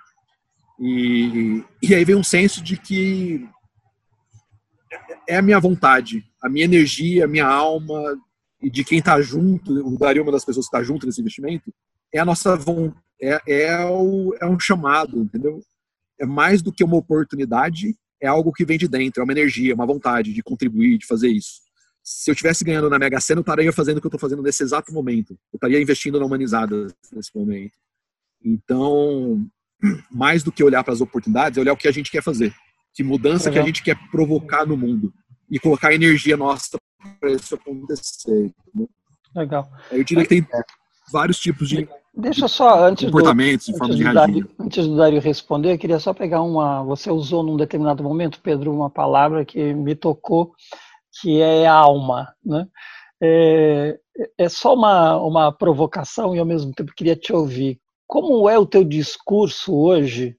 E, 0.80 1.64
e 1.82 1.94
aí 1.94 2.04
vem 2.04 2.16
um 2.16 2.24
senso 2.24 2.62
de 2.62 2.76
que 2.76 3.48
é 5.28 5.36
a 5.36 5.42
minha 5.42 5.60
vontade, 5.60 6.24
a 6.42 6.48
minha 6.48 6.64
energia, 6.64 7.24
a 7.24 7.28
minha 7.28 7.46
alma 7.46 8.16
e 8.60 8.70
de 8.70 8.84
quem 8.84 8.98
está 8.98 9.20
junto, 9.20 9.72
o 9.72 9.98
Dario 9.98 10.22
uma 10.22 10.32
das 10.32 10.44
pessoas 10.44 10.66
que 10.66 10.76
está 10.76 10.82
junto 10.82 11.06
nesse 11.06 11.20
investimento, 11.20 11.72
é 12.12 12.18
a 12.18 12.24
nossa 12.24 12.56
vontade, 12.56 13.02
é, 13.20 13.40
é, 13.46 13.84
o, 13.86 14.34
é 14.40 14.46
um 14.46 14.58
chamado, 14.58 15.18
entendeu? 15.20 15.60
É 16.18 16.26
mais 16.26 16.60
do 16.60 16.72
que 16.72 16.82
uma 16.82 16.96
oportunidade, 16.96 17.96
é 18.20 18.26
algo 18.26 18.52
que 18.52 18.64
vem 18.64 18.78
de 18.78 18.88
dentro, 18.88 19.20
é 19.20 19.24
uma 19.24 19.32
energia, 19.32 19.74
uma 19.74 19.86
vontade 19.86 20.32
de 20.32 20.42
contribuir, 20.42 20.98
de 20.98 21.06
fazer 21.06 21.28
isso. 21.28 21.60
Se 22.02 22.30
eu 22.30 22.32
estivesse 22.32 22.64
ganhando 22.64 22.90
na 22.90 22.98
Mega 22.98 23.20
Sena, 23.20 23.38
eu 23.38 23.42
estaria 23.42 23.72
fazendo 23.72 23.98
o 23.98 24.00
que 24.00 24.06
eu 24.06 24.08
estou 24.08 24.20
fazendo 24.20 24.42
nesse 24.42 24.62
exato 24.62 24.92
momento. 24.92 25.38
Eu 25.52 25.56
estaria 25.56 25.80
investindo 25.80 26.18
na 26.18 26.26
humanizada 26.26 26.88
nesse 27.12 27.30
momento. 27.34 27.74
Então, 28.44 29.46
mais 30.10 30.42
do 30.42 30.52
que 30.52 30.62
olhar 30.62 30.82
para 30.84 30.92
as 30.92 31.00
oportunidades, 31.00 31.58
é 31.58 31.60
olhar 31.60 31.72
o 31.72 31.76
que 31.76 31.88
a 31.88 31.92
gente 31.92 32.10
quer 32.10 32.22
fazer. 32.22 32.54
Que 32.94 33.02
mudança 33.02 33.50
que 33.50 33.58
a 33.58 33.62
gente 33.62 33.82
quer 33.82 33.96
provocar 34.10 34.66
no 34.66 34.76
mundo. 34.76 35.12
E 35.50 35.58
colocar 35.58 35.92
energia 35.92 36.36
nossa 36.36 36.78
para 37.20 37.32
isso 37.32 37.54
acontecer. 37.54 38.52
Legal. 39.34 39.68
Eu 39.90 40.04
diria 40.04 40.22
que 40.24 40.28
tem 40.28 40.46
vários 41.10 41.38
tipos 41.38 41.68
de 41.68 41.88
Deixa 42.14 42.46
só, 42.46 42.84
antes 42.84 43.06
comportamentos 43.06 43.68
do, 43.68 43.78
forma 43.78 43.94
de 43.94 44.02
reagir. 44.02 44.46
antes 44.60 44.86
do 44.86 44.96
Dário 44.96 45.18
responder, 45.18 45.72
eu 45.72 45.78
queria 45.78 45.98
só 45.98 46.12
pegar 46.12 46.42
uma. 46.42 46.84
Você 46.84 47.10
usou 47.10 47.42
num 47.42 47.56
determinado 47.56 48.02
momento, 48.02 48.40
Pedro, 48.42 48.74
uma 48.74 48.90
palavra 48.90 49.46
que 49.46 49.72
me 49.72 49.94
tocou, 49.94 50.52
que 51.20 51.40
é 51.40 51.66
alma. 51.66 52.28
Né? 52.44 52.68
É, 53.22 53.98
é 54.36 54.48
só 54.50 54.74
uma, 54.74 55.16
uma 55.22 55.52
provocação 55.52 56.36
e 56.36 56.38
ao 56.38 56.44
mesmo 56.44 56.72
tempo 56.74 56.92
queria 56.94 57.16
te 57.16 57.32
ouvir 57.32 57.80
como 58.12 58.46
é 58.46 58.58
o 58.58 58.66
teu 58.66 58.84
discurso 58.84 59.74
hoje 59.74 60.36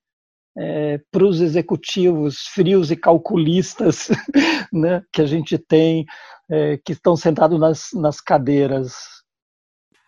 é, 0.56 1.00
para 1.10 1.26
os 1.26 1.42
executivos 1.42 2.42
frios 2.42 2.92
e 2.92 2.96
calculistas 2.96 4.10
né, 4.72 5.04
que 5.12 5.24
a 5.24 5.26
gente 5.26 5.58
tem, 5.58 6.06
é, 6.48 6.78
que 6.78 6.92
estão 6.92 7.16
sentados 7.16 7.60
nas, 7.60 7.90
nas 7.94 8.22
cadeiras. 8.22 8.94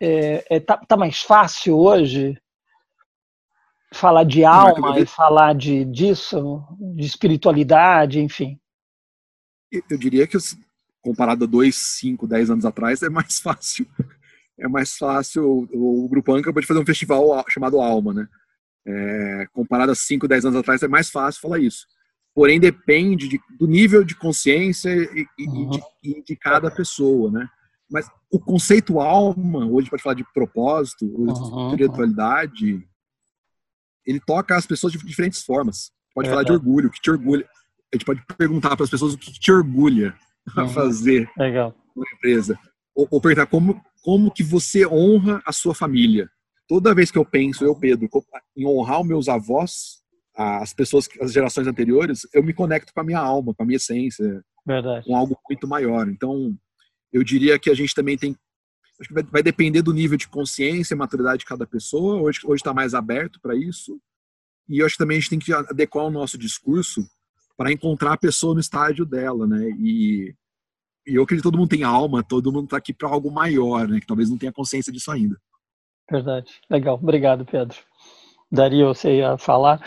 é, 0.00 0.44
é, 0.48 0.60
tá, 0.60 0.76
tá 0.76 0.96
mais 0.96 1.22
fácil 1.22 1.76
hoje 1.76 2.40
falar 3.92 4.22
de 4.22 4.44
alma 4.44 5.00
e 5.00 5.04
falar 5.04 5.52
de 5.52 5.84
disso, 5.86 6.64
de 6.94 7.04
espiritualidade, 7.04 8.20
enfim? 8.20 8.60
Eu 9.90 9.98
diria 9.98 10.24
que 10.28 10.38
comparado 11.02 11.42
a 11.42 11.48
dois, 11.48 11.74
cinco, 11.74 12.28
dez 12.28 12.48
anos 12.48 12.64
atrás 12.64 13.02
é 13.02 13.08
mais 13.08 13.40
fácil. 13.42 13.88
É 14.58 14.68
mais 14.68 14.96
fácil. 14.96 15.68
O 15.72 16.08
Grupo 16.08 16.32
Anca 16.34 16.52
pode 16.52 16.66
fazer 16.66 16.80
um 16.80 16.86
festival 16.86 17.44
chamado 17.48 17.80
Alma, 17.80 18.14
né? 18.14 18.28
É, 18.86 19.46
comparado 19.52 19.92
a 19.92 19.94
5, 19.94 20.28
10 20.28 20.44
anos 20.46 20.60
atrás, 20.60 20.82
é 20.82 20.88
mais 20.88 21.10
fácil 21.10 21.40
falar 21.40 21.58
isso. 21.58 21.86
Porém, 22.34 22.60
depende 22.60 23.28
de, 23.28 23.40
do 23.58 23.66
nível 23.66 24.04
de 24.04 24.14
consciência 24.14 24.90
e, 24.90 25.26
uhum. 25.48 25.70
de, 25.70 26.22
de, 26.22 26.36
cada 26.36 26.70
pessoa, 26.70 27.30
né? 27.30 27.48
Mas 27.90 28.08
o 28.30 28.38
conceito 28.38 29.00
alma, 29.00 29.66
hoje 29.66 29.88
pode 29.88 30.02
falar 30.02 30.14
de 30.14 30.24
propósito, 30.32 31.06
ou 31.06 31.26
de 31.26 31.40
uhum. 31.40 31.66
espiritualidade, 31.70 32.86
ele 34.04 34.20
toca 34.20 34.56
as 34.56 34.66
pessoas 34.66 34.92
de 34.92 34.98
diferentes 34.98 35.42
formas. 35.42 35.90
Pode 36.14 36.28
é 36.28 36.30
falar 36.30 36.44
de 36.44 36.52
orgulho, 36.52 36.88
o 36.88 36.90
que 36.90 37.00
te 37.00 37.10
orgulha. 37.10 37.48
A 37.92 37.96
gente 37.96 38.04
pode 38.04 38.22
perguntar 38.36 38.76
para 38.76 38.84
as 38.84 38.90
pessoas 38.90 39.14
o 39.14 39.18
que 39.18 39.32
te 39.32 39.50
orgulha 39.50 40.14
uhum. 40.56 40.64
a 40.64 40.68
fazer 40.68 41.28
Legal. 41.36 41.74
uma 41.94 42.06
empresa. 42.14 42.58
Ou, 42.94 43.08
ou 43.10 43.20
perguntar 43.20 43.46
como, 43.46 43.82
como 44.06 44.30
que 44.30 44.44
você 44.44 44.86
honra 44.86 45.42
a 45.44 45.52
sua 45.52 45.74
família 45.74 46.30
toda 46.68 46.94
vez 46.94 47.10
que 47.10 47.18
eu 47.18 47.24
penso, 47.24 47.64
eu, 47.64 47.74
Pedro, 47.74 48.08
em 48.56 48.66
honrar 48.66 49.00
os 49.00 49.06
meus 49.06 49.28
avós, 49.28 50.02
as 50.34 50.74
pessoas, 50.74 51.08
as 51.20 51.32
gerações 51.32 51.66
anteriores, 51.66 52.26
eu 52.32 52.42
me 52.42 52.52
conecto 52.52 52.92
com 52.92 53.00
a 53.00 53.04
minha 53.04 53.18
alma, 53.18 53.54
com 53.54 53.62
a 53.62 53.66
minha 53.66 53.76
essência, 53.76 54.44
Verdade. 54.66 55.06
com 55.06 55.16
algo 55.16 55.38
muito 55.48 55.66
maior. 55.66 56.08
Então, 56.08 56.56
eu 57.12 57.24
diria 57.24 57.58
que 57.58 57.70
a 57.70 57.74
gente 57.74 57.94
também 57.94 58.18
tem. 58.18 58.36
Acho 59.00 59.08
que 59.12 59.22
vai, 59.30 59.42
depender 59.42 59.82
do 59.82 59.92
nível 59.92 60.16
de 60.16 60.28
consciência 60.28 60.94
e 60.94 60.96
maturidade 60.96 61.40
de 61.40 61.44
cada 61.44 61.66
pessoa. 61.66 62.20
Hoje 62.20 62.40
está 62.54 62.72
mais 62.72 62.94
aberto 62.94 63.40
para 63.40 63.54
isso. 63.54 64.00
E 64.68 64.78
eu 64.78 64.86
acho 64.86 64.94
que 64.94 64.98
também 64.98 65.18
a 65.18 65.20
gente 65.20 65.30
tem 65.30 65.38
que 65.38 65.52
adequar 65.52 66.04
o 66.04 66.10
nosso 66.10 66.36
discurso 66.38 67.06
para 67.56 67.72
encontrar 67.72 68.14
a 68.14 68.18
pessoa 68.18 68.54
no 68.54 68.60
estágio 68.60 69.04
dela, 69.04 69.46
né? 69.46 69.68
E, 69.78 70.34
e 71.06 71.14
eu 71.14 71.22
acredito 71.22 71.44
que 71.44 71.50
todo 71.50 71.58
mundo 71.58 71.68
tem 71.68 71.84
alma, 71.84 72.22
todo 72.22 72.52
mundo 72.52 72.64
está 72.64 72.76
aqui 72.76 72.92
para 72.92 73.08
algo 73.08 73.30
maior, 73.30 73.86
né? 73.86 74.00
Que 74.00 74.06
talvez 74.06 74.28
não 74.28 74.38
tenha 74.38 74.52
consciência 74.52 74.92
disso 74.92 75.10
ainda. 75.10 75.36
Verdade. 76.10 76.50
Legal. 76.70 76.94
Obrigado, 76.96 77.44
Pedro. 77.44 77.76
Daria, 78.50 78.86
você 78.86 79.18
ia 79.18 79.38
falar? 79.38 79.80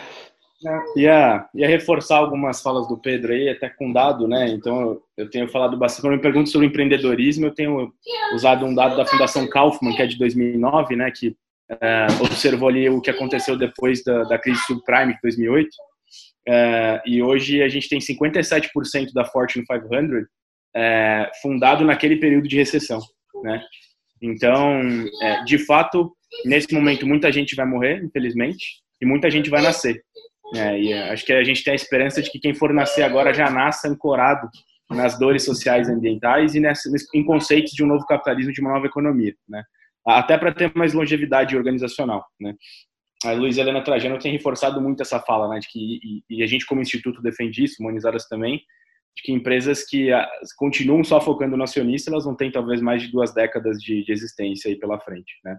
Ia, 0.94 1.48
ia 1.54 1.68
reforçar 1.68 2.18
algumas 2.18 2.60
falas 2.60 2.86
do 2.86 2.98
Pedro 2.98 3.32
aí, 3.32 3.48
até 3.48 3.70
com 3.70 3.92
dado, 3.92 4.28
né? 4.28 4.48
Então, 4.48 5.00
eu 5.16 5.30
tenho 5.30 5.48
falado 5.48 5.76
bastante. 5.78 6.02
Quando 6.02 6.16
me 6.16 6.22
perguntam 6.22 6.52
sobre 6.52 6.66
empreendedorismo, 6.66 7.46
eu 7.46 7.54
tenho 7.54 7.92
usado 8.34 8.66
um 8.66 8.74
dado 8.74 8.96
da 8.96 9.06
Fundação 9.06 9.48
Kaufman, 9.48 9.96
que 9.96 10.02
é 10.02 10.06
de 10.06 10.18
2009, 10.18 10.96
né? 10.96 11.10
Que 11.10 11.34
é, 11.70 12.06
observou 12.22 12.68
ali 12.68 12.90
o 12.90 13.00
que 13.00 13.10
aconteceu 13.10 13.56
depois 13.56 14.04
da, 14.04 14.24
da 14.24 14.38
crise 14.38 14.60
subprime 14.66 15.14
de 15.14 15.20
2008. 15.22 15.68
É, 16.46 17.02
e 17.06 17.22
hoje 17.22 17.62
a 17.62 17.68
gente 17.68 17.88
tem 17.88 17.98
57% 17.98 19.12
da 19.14 19.24
Fortune 19.24 19.64
500 19.64 20.26
é, 20.74 21.30
fundado 21.42 21.84
naquele 21.84 22.16
período 22.16 22.48
de 22.48 22.56
recessão, 22.56 23.00
né? 23.42 23.62
Então, 24.22 24.80
é, 25.22 25.42
de 25.44 25.58
fato, 25.58 26.14
nesse 26.44 26.72
momento, 26.74 27.06
muita 27.06 27.32
gente 27.32 27.56
vai 27.56 27.66
morrer, 27.66 28.02
infelizmente, 28.04 28.82
e 29.00 29.06
muita 29.06 29.30
gente 29.30 29.48
vai 29.48 29.62
nascer. 29.62 30.02
É, 30.54 30.78
e 30.78 30.92
é, 30.92 31.10
acho 31.10 31.24
que 31.24 31.32
a 31.32 31.44
gente 31.44 31.64
tem 31.64 31.72
a 31.72 31.76
esperança 31.76 32.20
de 32.20 32.30
que 32.30 32.38
quem 32.38 32.54
for 32.54 32.72
nascer 32.72 33.02
agora 33.02 33.32
já 33.32 33.48
nasça 33.48 33.88
ancorado 33.88 34.48
nas 34.90 35.18
dores 35.18 35.44
sociais 35.44 35.88
e 35.88 35.92
ambientais 35.92 36.54
e 36.54 36.60
nessa, 36.60 36.90
em 37.14 37.24
conceitos 37.24 37.72
de 37.72 37.84
um 37.84 37.86
novo 37.86 38.04
capitalismo, 38.04 38.52
de 38.52 38.60
uma 38.60 38.72
nova 38.72 38.86
economia, 38.86 39.34
né? 39.48 39.62
Até 40.04 40.36
para 40.36 40.52
ter 40.52 40.72
mais 40.74 40.92
longevidade 40.92 41.56
organizacional, 41.56 42.26
né? 42.40 42.54
A 43.24 43.32
Luiz 43.32 43.58
Helena 43.58 43.84
Trajano 43.84 44.18
tem 44.18 44.32
reforçado 44.32 44.80
muito 44.80 45.02
essa 45.02 45.20
fala, 45.20 45.48
né? 45.48 45.60
De 45.60 45.68
que, 45.68 45.78
e, 45.78 46.38
e 46.38 46.42
a 46.42 46.46
gente 46.46 46.66
como 46.66 46.80
instituto 46.80 47.22
defende 47.22 47.62
isso, 47.62 47.76
Humanizadas 47.80 48.26
também, 48.26 48.60
de 49.16 49.22
que 49.22 49.32
empresas 49.32 49.84
que 49.84 50.12
ah, 50.12 50.28
continuam 50.56 51.02
só 51.04 51.20
focando 51.20 51.56
no 51.56 51.64
acionista, 51.64 52.10
elas 52.10 52.26
não 52.26 52.34
têm 52.34 52.50
talvez 52.50 52.80
mais 52.80 53.02
de 53.02 53.10
duas 53.10 53.34
décadas 53.34 53.78
de, 53.78 54.04
de 54.04 54.12
existência 54.12 54.68
aí 54.70 54.78
pela 54.78 55.00
frente, 55.00 55.34
né? 55.44 55.58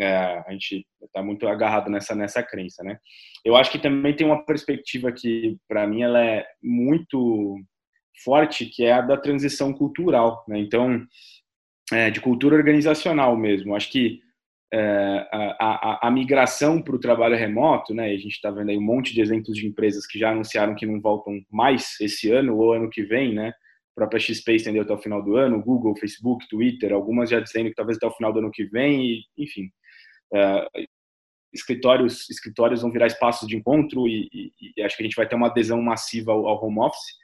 É, 0.00 0.14
a 0.46 0.52
gente 0.52 0.86
está 1.02 1.22
muito 1.22 1.46
agarrado 1.46 1.90
nessa 1.90 2.14
nessa 2.14 2.42
crença, 2.42 2.82
né? 2.82 2.98
Eu 3.44 3.56
acho 3.56 3.70
que 3.70 3.78
também 3.78 4.16
tem 4.16 4.26
uma 4.26 4.44
perspectiva 4.44 5.12
que, 5.12 5.58
para 5.68 5.86
mim, 5.86 6.02
ela 6.02 6.24
é 6.24 6.46
muito 6.62 7.58
forte, 8.24 8.66
que 8.66 8.84
é 8.84 8.92
a 8.92 9.00
da 9.00 9.16
transição 9.16 9.72
cultural, 9.72 10.44
né? 10.48 10.58
Então, 10.58 11.04
é, 11.92 12.10
de 12.10 12.20
cultura 12.20 12.56
organizacional 12.56 13.36
mesmo. 13.36 13.74
Acho 13.74 13.90
que 13.90 14.20
é, 14.74 15.28
a, 15.30 15.56
a, 15.60 16.08
a, 16.08 16.10
migração 16.10 16.80
para 16.80 16.96
o 16.96 17.00
trabalho 17.00 17.36
remoto, 17.36 17.92
né? 17.92 18.06
A 18.06 18.16
gente 18.16 18.32
está 18.32 18.50
vendo 18.50 18.70
aí 18.70 18.78
um 18.78 18.82
monte 18.82 19.12
de 19.12 19.20
exemplos 19.20 19.56
de 19.56 19.66
empresas 19.66 20.06
que 20.06 20.18
já 20.18 20.30
anunciaram 20.30 20.74
que 20.74 20.86
não 20.86 20.98
voltam 20.98 21.40
mais 21.50 22.00
esse 22.00 22.30
ano 22.30 22.56
ou 22.56 22.72
ano 22.72 22.88
que 22.88 23.02
vem, 23.02 23.34
né? 23.34 23.48
A 23.48 23.94
própria 23.94 24.18
XP 24.18 24.54
estendeu 24.54 24.82
até 24.82 24.94
o 24.94 24.98
final 24.98 25.22
do 25.22 25.36
ano, 25.36 25.62
Google, 25.62 25.94
Facebook, 25.96 26.48
Twitter, 26.48 26.92
algumas 26.92 27.28
já 27.28 27.38
dizendo 27.38 27.68
que 27.68 27.74
talvez 27.74 27.98
até 27.98 28.06
o 28.06 28.12
final 28.12 28.32
do 28.32 28.38
ano 28.38 28.50
que 28.50 28.64
vem, 28.64 29.04
e, 29.04 29.24
enfim. 29.36 29.70
É, 30.34 30.66
escritórios, 31.52 32.30
escritórios 32.30 32.80
vão 32.80 32.90
virar 32.90 33.06
espaços 33.06 33.46
de 33.46 33.54
encontro 33.54 34.08
e, 34.08 34.26
e, 34.32 34.72
e, 34.74 34.82
acho 34.82 34.96
que 34.96 35.02
a 35.02 35.06
gente 35.06 35.16
vai 35.16 35.28
ter 35.28 35.36
uma 35.36 35.48
adesão 35.48 35.82
massiva 35.82 36.32
ao, 36.32 36.46
ao 36.48 36.64
home 36.64 36.80
office. 36.80 37.20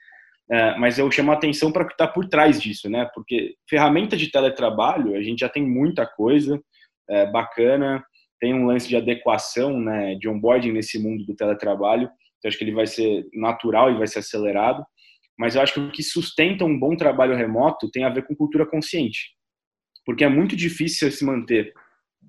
É, 0.51 0.77
mas 0.77 0.99
eu 0.99 1.11
chamo 1.11 1.31
a 1.31 1.35
atenção 1.35 1.73
para 1.73 1.85
o 1.85 1.87
que 1.87 1.95
está 1.95 2.07
por 2.07 2.29
trás 2.29 2.61
disso, 2.61 2.91
né? 2.91 3.09
Porque 3.15 3.55
ferramenta 3.69 4.19
de 4.19 4.31
teletrabalho, 4.31 5.15
a 5.15 5.23
gente 5.23 5.41
já 5.41 5.49
tem 5.49 5.67
muita 5.67 6.07
coisa, 6.07 6.63
é, 7.09 7.27
bacana, 7.27 8.05
tem 8.40 8.55
um 8.55 8.66
lance 8.66 8.88
de 8.88 8.97
adequação, 8.97 9.81
né, 9.81 10.14
de 10.14 10.29
onboarding 10.29 10.73
nesse 10.73 10.99
mundo 10.99 11.25
do 11.25 11.35
teletrabalho, 11.35 12.05
então 12.38 12.49
acho 12.49 12.59
que 12.59 12.64
ele 12.64 12.75
vai 12.75 12.87
ser 12.87 13.27
natural 13.35 13.90
e 13.90 13.99
vai 13.99 14.07
ser 14.07 14.21
acelerado, 14.21 14.85
mas 15.38 15.55
eu 15.55 15.62
acho 15.62 15.75
que 15.75 15.81
o 15.81 15.90
que 15.90 16.03
sustenta 16.03 16.64
um 16.64 16.79
bom 16.79 16.97
trabalho 16.97 17.37
remoto 17.37 17.90
tem 17.90 18.05
a 18.05 18.09
ver 18.09 18.27
com 18.27 18.35
cultura 18.35 18.66
consciente, 18.66 19.35
porque 20.05 20.25
é 20.25 20.29
muito 20.29 20.57
difícil 20.57 21.11
se 21.11 21.25
manter 21.25 21.73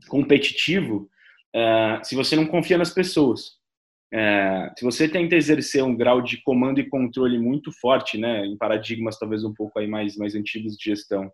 competitivo 0.08 1.10
uh, 1.56 2.04
se 2.04 2.16
você 2.16 2.36
não 2.36 2.46
confia 2.46 2.78
nas 2.78 2.94
pessoas. 2.94 3.60
Uh, 4.14 4.74
se 4.78 4.84
você 4.84 5.08
tenta 5.08 5.36
exercer 5.36 5.84
um 5.84 5.96
grau 5.96 6.22
de 6.22 6.42
comando 6.42 6.80
e 6.80 6.90
controle 6.90 7.38
muito 7.38 7.72
forte, 7.80 8.18
né, 8.18 8.46
em 8.46 8.58
paradigmas 8.58 9.20
talvez 9.20 9.44
um 9.44 9.54
pouco 9.54 9.78
aí 9.80 9.88
mais 9.88 10.16
mais 10.18 10.36
antigos 10.36 10.76
de 10.76 10.84
gestão, 10.84 11.28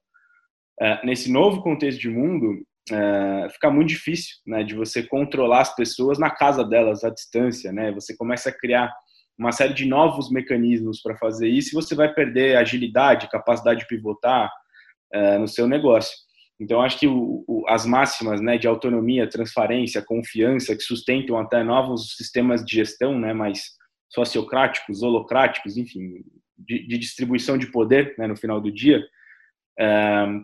uh, 0.81 1.05
nesse 1.05 1.31
novo 1.31 1.62
contexto 1.62 1.99
de 1.99 2.10
mundo, 2.10 2.65
é, 2.91 3.50
fica 3.50 3.71
muito 3.71 3.89
difícil, 3.89 4.36
né, 4.45 4.63
de 4.63 4.76
você 4.76 5.02
controlar 5.02 5.62
as 5.62 5.76
pessoas 5.76 6.19
na 6.19 6.30
casa 6.30 6.63
delas, 6.63 7.04
à 7.04 7.10
distância, 7.10 7.71
né? 7.71 7.91
Você 7.91 8.15
começa 8.15 8.50
a 8.50 8.58
criar 8.58 8.93
uma 9.38 9.52
série 9.52 9.74
de 9.74 9.86
novos 9.86 10.30
mecanismos 10.30 11.02
para 11.02 11.17
fazer 11.17 11.48
isso 11.48 11.69
e 11.71 11.82
você 11.82 11.95
vai 11.95 12.13
perder 12.13 12.58
agilidade, 12.58 13.30
capacidade 13.30 13.82
de 13.82 13.88
pivotar 13.88 14.50
é, 15.13 15.38
no 15.38 15.48
seu 15.48 15.67
negócio. 15.67 16.15
Então, 16.60 16.82
acho 16.82 17.00
que 17.00 17.08
o, 17.08 17.43
o, 17.48 17.65
as 17.67 17.86
máximas 17.86 18.39
né, 18.39 18.58
de 18.58 18.67
autonomia, 18.67 19.30
transparência, 19.30 20.02
confiança, 20.02 20.76
que 20.76 20.84
sustentam 20.84 21.38
até 21.38 21.63
novos 21.63 22.15
sistemas 22.15 22.63
de 22.63 22.76
gestão 22.76 23.19
né, 23.19 23.34
mais 23.34 23.71
sociocráticos, 24.10 25.04
holocráticos, 25.04 25.75
enfim, 25.75 26.23
de, 26.58 26.88
de 26.88 26.98
distribuição 26.98 27.58
de 27.58 27.69
poder 27.71 28.15
né, 28.17 28.27
no 28.27 28.38
final 28.38 28.62
do 28.62 28.71
dia, 28.71 29.04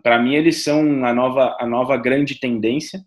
para 0.02 0.18
mim, 0.20 0.34
eles 0.34 0.62
são 0.62 1.04
a 1.04 1.14
nova, 1.14 1.56
a 1.58 1.66
nova 1.66 1.96
grande 1.96 2.38
tendência 2.38 3.00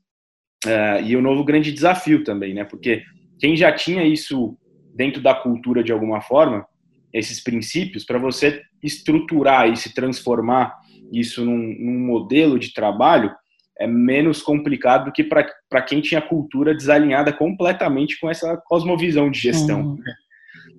uh, 0.65 1.01
e 1.03 1.15
o 1.15 1.21
novo 1.21 1.43
grande 1.43 1.71
desafio 1.71 2.23
também, 2.23 2.53
né? 2.53 2.63
Porque 2.63 3.03
quem 3.39 3.55
já 3.55 3.71
tinha 3.71 4.03
isso 4.03 4.57
dentro 4.95 5.21
da 5.21 5.35
cultura 5.35 5.83
de 5.83 5.91
alguma 5.91 6.21
forma, 6.21 6.65
esses 7.13 7.41
princípios, 7.41 8.03
para 8.03 8.17
você 8.17 8.61
estruturar 8.81 9.69
e 9.69 9.77
se 9.77 9.93
transformar 9.93 10.75
isso 11.11 11.45
num, 11.45 11.75
num, 11.79 11.99
modelo 11.99 12.57
de 12.57 12.73
trabalho, 12.73 13.31
é 13.79 13.87
menos 13.87 14.41
complicado 14.41 15.05
do 15.05 15.11
que 15.11 15.23
para 15.23 15.81
quem 15.81 16.01
tinha 16.01 16.21
cultura 16.21 16.73
desalinhada 16.73 17.31
completamente 17.31 18.19
com 18.19 18.29
essa 18.29 18.57
cosmovisão 18.65 19.29
de 19.29 19.39
gestão. 19.39 19.81
Uhum. 19.81 19.97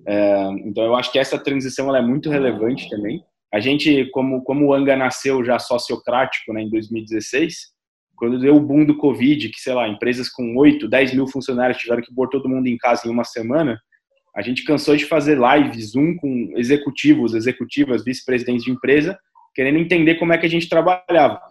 Uh, 0.07 0.67
então, 0.67 0.83
eu 0.83 0.95
acho 0.95 1.11
que 1.11 1.19
essa 1.19 1.37
transição 1.37 1.87
ela 1.89 1.99
é 1.99 2.01
muito 2.01 2.29
relevante 2.29 2.89
também. 2.89 3.23
A 3.53 3.59
gente, 3.59 4.09
como, 4.11 4.43
como 4.43 4.67
o 4.67 4.73
Anga 4.73 4.95
nasceu 4.95 5.43
já 5.43 5.57
sociocrático 5.57 6.53
né, 6.53 6.61
em 6.61 6.69
2016, 6.69 7.55
quando 8.15 8.39
deu 8.39 8.55
o 8.55 8.59
boom 8.59 8.83
do 8.83 8.97
Covid, 8.97 9.49
que, 9.49 9.59
sei 9.59 9.73
lá, 9.73 9.87
empresas 9.87 10.27
com 10.27 10.55
8, 10.57 10.87
10 10.87 11.13
mil 11.13 11.27
funcionários 11.27 11.77
tiveram 11.77 12.01
que 12.01 12.13
pôr 12.13 12.27
todo 12.27 12.49
mundo 12.49 12.67
em 12.67 12.77
casa 12.77 13.07
em 13.07 13.11
uma 13.11 13.23
semana, 13.23 13.79
a 14.35 14.41
gente 14.41 14.63
cansou 14.63 14.95
de 14.95 15.05
fazer 15.05 15.39
live, 15.39 15.81
Zoom 15.81 16.15
com 16.15 16.53
executivos, 16.55 17.33
executivas, 17.33 18.03
vice-presidentes 18.03 18.65
de 18.65 18.71
empresa, 18.71 19.17
querendo 19.55 19.79
entender 19.79 20.15
como 20.15 20.33
é 20.33 20.37
que 20.37 20.45
a 20.45 20.49
gente 20.49 20.69
trabalhava. 20.69 21.41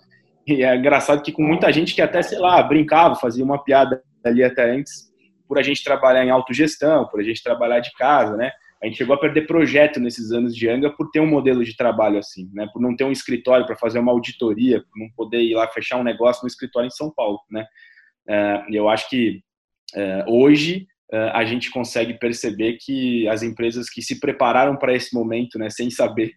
E 0.47 0.63
é 0.63 0.77
engraçado 0.77 1.23
que 1.23 1.33
com 1.33 1.43
muita 1.43 1.73
gente 1.73 1.95
que 1.95 2.03
até, 2.03 2.23
sei 2.23 2.39
lá, 2.39 2.63
brincava, 2.63 3.17
fazia 3.17 3.45
uma 3.45 3.63
piada 3.63 4.01
ali 4.25 4.45
até 4.45 4.71
antes, 4.71 5.07
por 5.49 5.59
a 5.59 5.63
gente 5.63 5.83
trabalhar 5.83 6.25
em 6.25 6.31
autogestão, 6.31 7.07
por 7.07 7.21
a 7.21 7.25
gente 7.25 7.43
trabalhar 7.43 7.81
de 7.81 7.93
casa, 7.95 8.37
né? 8.37 8.53
A 8.87 8.89
gente 8.89 8.99
chegou 8.99 9.17
a 9.17 9.19
perder 9.19 9.49
projeto 9.49 9.99
nesses 9.99 10.31
anos 10.31 10.55
de 10.55 10.69
Anga 10.69 10.89
por 10.89 11.11
ter 11.11 11.19
um 11.19 11.27
modelo 11.27 11.65
de 11.65 11.77
trabalho 11.77 12.19
assim, 12.19 12.49
né? 12.55 12.69
Por 12.73 12.81
não 12.81 12.95
ter 12.95 13.03
um 13.03 13.11
escritório 13.11 13.67
para 13.67 13.77
fazer 13.77 13.99
uma 13.99 14.13
auditoria, 14.13 14.81
por 14.81 14.97
não 14.97 15.09
poder 15.17 15.41
ir 15.43 15.57
lá 15.57 15.67
fechar 15.67 15.97
um 15.97 16.05
negócio 16.05 16.45
no 16.45 16.47
escritório 16.47 16.87
em 16.87 16.91
São 16.91 17.13
Paulo, 17.13 17.41
né? 17.51 17.67
Uh, 18.29 18.73
eu 18.73 18.89
acho 18.89 19.11
que 19.11 19.43
uh, 19.97 20.31
hoje 20.33 20.87
uh, 21.13 21.33
a 21.33 21.45
gente 21.45 21.69
consegue 21.69 22.15
perceber 22.15 22.79
que 22.81 23.27
as 23.27 23.43
empresas 23.43 23.91
que 23.91 24.01
se 24.01 24.21
prepararam 24.21 24.77
para 24.77 24.95
esse 24.95 25.13
momento, 25.13 25.59
né, 25.59 25.69
sem 25.69 25.91
saber, 25.91 26.33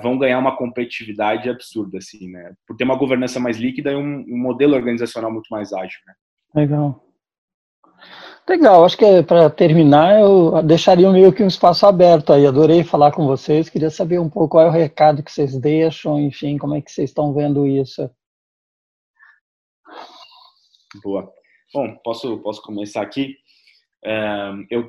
vão 0.00 0.16
ganhar 0.16 0.38
uma 0.38 0.56
competitividade 0.56 1.50
absurda, 1.50 1.98
assim, 1.98 2.30
né? 2.30 2.52
Por 2.68 2.76
ter 2.76 2.84
uma 2.84 2.96
governança 2.96 3.40
mais 3.40 3.56
líquida 3.56 3.90
e 3.90 3.96
um, 3.96 4.24
um 4.28 4.38
modelo 4.38 4.76
organizacional 4.76 5.32
muito 5.32 5.48
mais 5.50 5.72
ágil, 5.72 5.98
né? 6.06 6.14
Legal. 6.54 7.05
Legal, 8.48 8.84
acho 8.84 8.96
que 8.96 9.24
para 9.24 9.50
terminar 9.50 10.20
eu 10.20 10.62
deixaria 10.62 11.10
meio 11.10 11.32
que 11.32 11.42
um 11.42 11.48
espaço 11.48 11.84
aberto 11.84 12.32
aí. 12.32 12.46
Adorei 12.46 12.84
falar 12.84 13.10
com 13.10 13.26
vocês, 13.26 13.68
queria 13.68 13.90
saber 13.90 14.20
um 14.20 14.30
pouco 14.30 14.50
qual 14.50 14.66
é 14.66 14.68
o 14.68 14.72
recado 14.72 15.22
que 15.22 15.32
vocês 15.32 15.58
deixam, 15.58 16.20
enfim, 16.20 16.56
como 16.56 16.76
é 16.76 16.80
que 16.80 16.92
vocês 16.92 17.10
estão 17.10 17.34
vendo 17.34 17.66
isso. 17.66 18.08
Boa. 21.02 21.28
Bom, 21.74 21.96
posso, 22.04 22.38
posso 22.38 22.62
começar 22.62 23.02
aqui. 23.02 23.36
É, 24.04 24.52
eu 24.70 24.86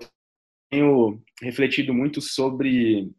tenho 0.70 1.20
refletido 1.42 1.94
muito 1.96 2.22
sobre 2.22 3.12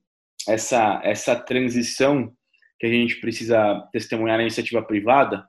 essa, 0.49 1.01
essa 1.03 1.35
transição 1.35 2.33
que 2.79 2.87
a 2.87 2.91
gente 2.91 3.17
precisa 3.21 3.89
testemunhar 3.93 4.37
na 4.37 4.45
iniciativa 4.45 4.81
privada, 4.83 5.49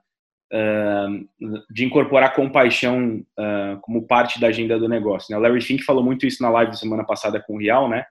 de 1.70 1.84
incorporar 1.84 2.34
compaixão 2.34 3.24
como 3.82 4.06
parte 4.06 4.40
da 4.40 4.48
agenda 4.48 4.78
do 4.78 4.88
negócio. 4.88 5.32
Né? 5.32 5.38
O 5.38 5.40
Larry 5.40 5.60
Fink 5.60 5.84
falou 5.84 6.02
muito 6.02 6.26
isso 6.26 6.42
na 6.42 6.50
live 6.50 6.72
da 6.72 6.76
semana 6.76 7.04
passada 7.04 7.40
com 7.40 7.54
o 7.54 7.58
Real, 7.58 7.88
né? 7.88 8.04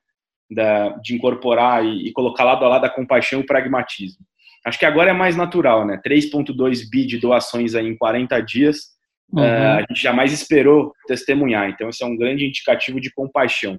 Da, 0.50 0.90
de 1.04 1.14
incorporar 1.14 1.86
e, 1.86 2.08
e, 2.08 2.12
colocar 2.12 2.44
lado 2.44 2.66
a 2.66 2.68
lado 2.68 2.86
a 2.86 2.90
compaixão 2.90 3.40
e 3.40 3.44
o 3.44 3.46
pragmatismo. 3.46 4.26
Acho 4.66 4.80
que 4.80 4.86
agora 4.86 5.12
é 5.12 5.14
mais 5.14 5.36
natural, 5.36 5.86
né? 5.86 6.02
3,2 6.04 6.90
bi 6.90 7.06
de 7.06 7.20
doações 7.20 7.76
aí 7.76 7.88
em 7.88 7.96
40 7.96 8.40
dias, 8.42 8.78
uhum. 9.32 9.44
uh, 9.44 9.78
a 9.78 9.82
gente 9.82 10.02
jamais 10.02 10.34
esperou 10.34 10.92
testemunhar. 11.08 11.70
Então, 11.70 11.88
isso 11.88 12.04
é 12.04 12.08
um 12.08 12.18
grande 12.18 12.48
indicativo 12.48 13.00
de 13.00 13.12
compaixão. 13.14 13.78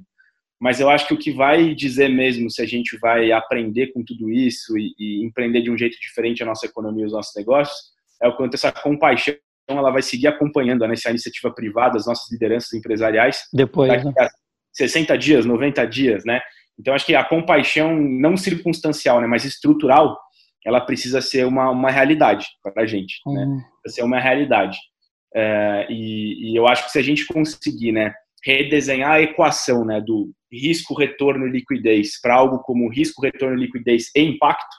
Mas 0.60 0.78
eu 0.78 0.88
acho 0.88 1.08
que 1.08 1.14
o 1.14 1.18
que 1.18 1.32
vai 1.32 1.74
dizer 1.74 2.08
mesmo 2.08 2.48
se 2.48 2.62
a 2.62 2.66
gente 2.66 2.96
vai 2.98 3.32
aprender 3.32 3.88
com 3.88 4.04
tudo 4.04 4.30
isso 4.30 4.78
e, 4.78 4.94
e 4.96 5.24
empreender 5.24 5.62
de 5.62 5.72
um 5.72 5.76
jeito 5.76 5.98
diferente 5.98 6.40
a 6.40 6.46
nossa 6.46 6.66
economia 6.66 7.02
e 7.02 7.06
os 7.06 7.12
nossos 7.12 7.34
negócios 7.34 7.98
é 8.22 8.28
o 8.28 8.36
quanto 8.36 8.54
essa 8.54 8.70
compaixão 8.70 9.36
ela 9.68 9.90
vai 9.90 10.02
seguir 10.02 10.26
acompanhando 10.26 10.86
né, 10.86 10.94
essa 10.94 11.10
iniciativa 11.10 11.52
privada, 11.52 11.96
as 11.96 12.06
nossas 12.06 12.30
lideranças 12.30 12.72
empresariais. 12.72 13.44
Depois, 13.52 14.04
né? 14.04 14.12
a 14.18 14.28
60 14.72 15.16
dias, 15.16 15.46
90 15.46 15.86
dias, 15.86 16.24
né? 16.24 16.40
Então, 16.78 16.94
acho 16.94 17.04
que 17.04 17.14
a 17.14 17.24
compaixão, 17.24 17.94
não 17.94 18.36
circunstancial, 18.36 19.20
né, 19.20 19.26
mas 19.26 19.44
estrutural, 19.44 20.18
ela 20.64 20.80
precisa 20.80 21.20
ser 21.20 21.46
uma, 21.46 21.70
uma 21.70 21.90
realidade 21.90 22.46
para 22.62 22.82
a 22.82 22.86
gente, 22.86 23.20
né? 23.26 23.44
uhum. 23.44 23.56
né? 23.56 23.64
Precisa 23.82 24.00
ser 24.00 24.06
uma 24.06 24.18
realidade. 24.18 24.78
É, 25.34 25.86
e, 25.88 26.52
e, 26.52 26.56
eu 26.56 26.66
acho 26.66 26.84
que 26.84 26.90
se 26.90 26.98
a 26.98 27.02
gente 27.02 27.26
conseguir, 27.26 27.92
né, 27.92 28.12
redesenhar 28.44 29.12
a 29.12 29.22
equação, 29.22 29.84
né, 29.84 30.00
do 30.00 30.32
risco, 30.50 30.94
retorno 30.94 31.46
e 31.46 31.50
liquidez 31.50 32.20
para 32.20 32.34
algo 32.34 32.58
como 32.60 32.90
risco, 32.90 33.22
retorno, 33.22 33.56
liquidez 33.56 34.10
e 34.16 34.22
impacto, 34.22 34.76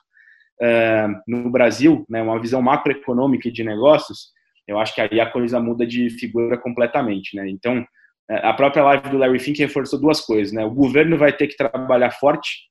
no 1.28 1.50
Brasil, 1.50 2.06
né, 2.08 2.22
uma 2.22 2.40
visão 2.40 2.62
macroeconômica 2.62 3.52
de 3.52 3.64
negócios, 3.64 4.32
eu 4.68 4.80
acho 4.80 4.94
que 4.94 5.02
aí 5.02 5.20
a 5.20 5.30
coisa 5.30 5.60
muda 5.60 5.86
de 5.86 6.10
figura 6.12 6.58
completamente, 6.58 7.36
né? 7.36 7.50
Então, 7.50 7.86
é, 8.30 8.48
a 8.48 8.54
própria 8.54 8.84
live 8.84 9.10
do 9.10 9.18
Larry 9.18 9.40
Fink 9.40 9.60
reforçou 9.60 10.00
duas 10.00 10.22
coisas, 10.22 10.54
né? 10.54 10.64
O 10.64 10.72
governo 10.72 11.18
vai 11.18 11.34
ter 11.34 11.48
que 11.48 11.58
trabalhar 11.58 12.12
forte. 12.12 12.70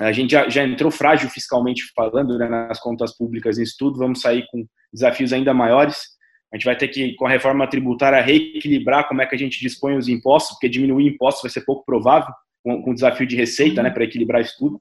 A 0.00 0.12
gente 0.12 0.32
já, 0.32 0.48
já 0.48 0.64
entrou 0.64 0.90
frágil 0.90 1.28
fiscalmente 1.28 1.82
falando 1.94 2.38
né, 2.38 2.48
nas 2.48 2.80
contas 2.80 3.16
públicas 3.16 3.58
em 3.58 3.62
estudo, 3.62 3.98
vamos 3.98 4.20
sair 4.20 4.46
com 4.50 4.66
desafios 4.92 5.32
ainda 5.32 5.54
maiores. 5.54 6.14
A 6.52 6.56
gente 6.56 6.64
vai 6.64 6.76
ter 6.76 6.88
que, 6.88 7.14
com 7.14 7.26
a 7.26 7.30
reforma 7.30 7.66
tributária, 7.66 8.20
reequilibrar 8.20 9.08
como 9.08 9.22
é 9.22 9.26
que 9.26 9.34
a 9.34 9.38
gente 9.38 9.58
dispõe 9.58 9.96
os 9.96 10.08
impostos, 10.08 10.52
porque 10.52 10.68
diminuir 10.68 11.08
impostos 11.08 11.42
vai 11.42 11.50
ser 11.50 11.64
pouco 11.64 11.84
provável, 11.84 12.32
com, 12.62 12.82
com 12.82 12.90
o 12.90 12.94
desafio 12.94 13.26
de 13.26 13.34
receita, 13.34 13.82
né, 13.82 13.90
para 13.90 14.04
equilibrar 14.04 14.40
isso 14.40 14.54
tudo. 14.58 14.80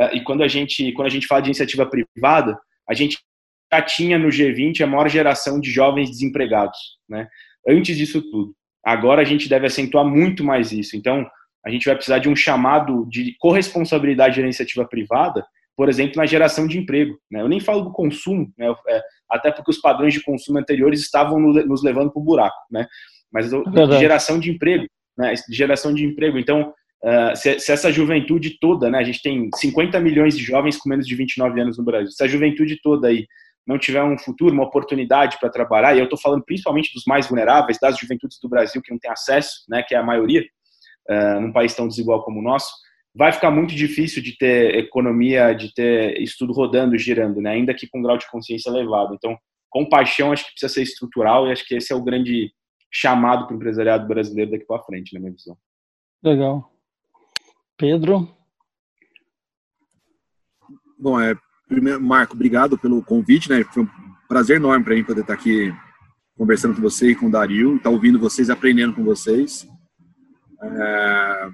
É, 0.00 0.16
e 0.16 0.24
quando 0.24 0.42
a 0.42 0.48
gente 0.48 0.92
quando 0.92 1.06
a 1.06 1.10
gente 1.10 1.26
fala 1.26 1.42
de 1.42 1.48
iniciativa 1.48 1.86
privada, 1.86 2.58
a 2.88 2.94
gente 2.94 3.18
já 3.72 3.82
tinha 3.82 4.18
no 4.18 4.28
G20 4.28 4.80
a 4.80 4.86
maior 4.86 5.08
geração 5.08 5.60
de 5.60 5.70
jovens 5.70 6.10
desempregados, 6.10 6.78
né? 7.08 7.28
Antes 7.68 7.96
disso 7.96 8.22
tudo. 8.30 8.54
Agora 8.84 9.20
a 9.20 9.24
gente 9.24 9.48
deve 9.48 9.66
acentuar 9.66 10.04
muito 10.04 10.42
mais 10.42 10.72
isso. 10.72 10.96
Então, 10.96 11.26
a 11.64 11.70
gente 11.70 11.84
vai 11.84 11.94
precisar 11.94 12.18
de 12.18 12.28
um 12.28 12.34
chamado 12.34 13.06
de 13.08 13.36
corresponsabilidade 13.38 14.36
da 14.36 14.42
iniciativa 14.42 14.86
privada, 14.86 15.44
por 15.76 15.88
exemplo, 15.88 16.16
na 16.16 16.26
geração 16.26 16.66
de 16.66 16.78
emprego. 16.78 17.18
Né? 17.30 17.42
Eu 17.42 17.48
nem 17.48 17.60
falo 17.60 17.82
do 17.82 17.92
consumo, 17.92 18.50
né? 18.56 18.74
É, 18.88 19.02
até 19.30 19.52
porque 19.52 19.70
os 19.70 19.80
padrões 19.80 20.14
de 20.14 20.22
consumo 20.22 20.58
anteriores 20.58 21.00
estavam 21.00 21.38
nos 21.38 21.82
levando 21.82 22.10
para 22.10 22.20
o 22.20 22.24
buraco, 22.24 22.56
né? 22.70 22.86
Mas 23.30 23.50
de 23.50 23.98
geração 23.98 24.40
de 24.40 24.50
emprego, 24.50 24.86
né? 25.16 25.34
Geração 25.50 25.94
de 25.94 26.04
emprego. 26.04 26.38
Então, 26.38 26.72
Uh, 27.02 27.34
se, 27.34 27.58
se, 27.58 27.72
essa 27.72 27.90
juventude 27.90 28.58
toda, 28.60 28.90
né, 28.90 28.98
a 28.98 29.02
gente 29.02 29.22
tem 29.22 29.48
50 29.54 29.98
milhões 30.00 30.36
de 30.36 30.44
jovens 30.44 30.76
com 30.76 30.88
menos 30.88 31.06
de 31.06 31.14
29 31.14 31.60
anos 31.60 31.78
no 31.78 31.84
Brasil, 31.84 32.10
se 32.10 32.22
a 32.22 32.28
juventude 32.28 32.78
toda 32.82 33.08
aí 33.08 33.26
não 33.66 33.78
tiver 33.78 34.02
um 34.02 34.18
futuro, 34.18 34.52
uma 34.52 34.64
oportunidade 34.64 35.38
para 35.38 35.48
trabalhar, 35.48 35.94
e 35.94 35.98
eu 35.98 36.04
estou 36.04 36.18
falando 36.18 36.44
principalmente 36.44 36.92
dos 36.92 37.04
mais 37.06 37.26
vulneráveis, 37.26 37.78
das 37.80 37.98
juventudes 37.98 38.38
do 38.42 38.48
Brasil 38.48 38.82
que 38.82 38.90
não 38.90 38.98
têm 38.98 39.10
acesso, 39.10 39.64
né, 39.68 39.82
que 39.82 39.94
é 39.94 39.98
a 39.98 40.02
maioria, 40.02 40.44
uh, 41.08 41.40
num 41.40 41.52
país 41.52 41.74
tão 41.74 41.88
desigual 41.88 42.22
como 42.22 42.40
o 42.40 42.42
nosso, 42.42 42.70
vai 43.14 43.32
ficar 43.32 43.50
muito 43.50 43.74
difícil 43.74 44.22
de 44.22 44.36
ter 44.36 44.76
economia, 44.76 45.54
de 45.54 45.72
ter 45.72 46.20
estudo 46.20 46.52
rodando, 46.52 46.98
girando, 46.98 47.40
né, 47.40 47.50
ainda 47.50 47.74
que 47.74 47.88
com 47.88 47.98
um 47.98 48.02
grau 48.02 48.18
de 48.18 48.30
consciência 48.30 48.68
elevado. 48.68 49.14
Então, 49.14 49.38
compaixão 49.70 50.32
acho 50.32 50.44
que 50.44 50.52
precisa 50.52 50.72
ser 50.72 50.82
estrutural 50.82 51.46
e 51.46 51.52
acho 51.52 51.66
que 51.66 51.76
esse 51.76 51.92
é 51.92 51.96
o 51.96 52.02
grande 52.02 52.52
chamado 52.92 53.46
para 53.46 53.54
o 53.54 53.56
empresariado 53.56 54.06
brasileiro 54.06 54.50
daqui 54.50 54.66
para 54.66 54.82
frente, 54.82 55.14
na 55.14 55.20
minha 55.20 55.32
visão. 55.32 55.56
Legal. 56.22 56.70
Pedro? 57.80 58.28
Bom, 60.98 61.18
é, 61.18 61.34
primeiro, 61.66 61.98
Marco, 61.98 62.34
obrigado 62.34 62.78
pelo 62.78 63.02
convite, 63.02 63.48
né? 63.48 63.64
Foi 63.64 63.84
um 63.84 63.88
prazer 64.28 64.56
enorme 64.56 64.84
para 64.84 64.94
mim 64.94 65.02
poder 65.02 65.22
estar 65.22 65.32
aqui 65.32 65.74
conversando 66.36 66.74
com 66.74 66.82
você 66.82 67.12
e 67.12 67.16
com 67.16 67.28
o 67.28 67.30
Dario, 67.30 67.76
estar 67.76 67.88
ouvindo 67.88 68.18
vocês 68.18 68.50
aprendendo 68.50 68.94
com 68.94 69.02
vocês. 69.02 69.66
É, 70.62 71.50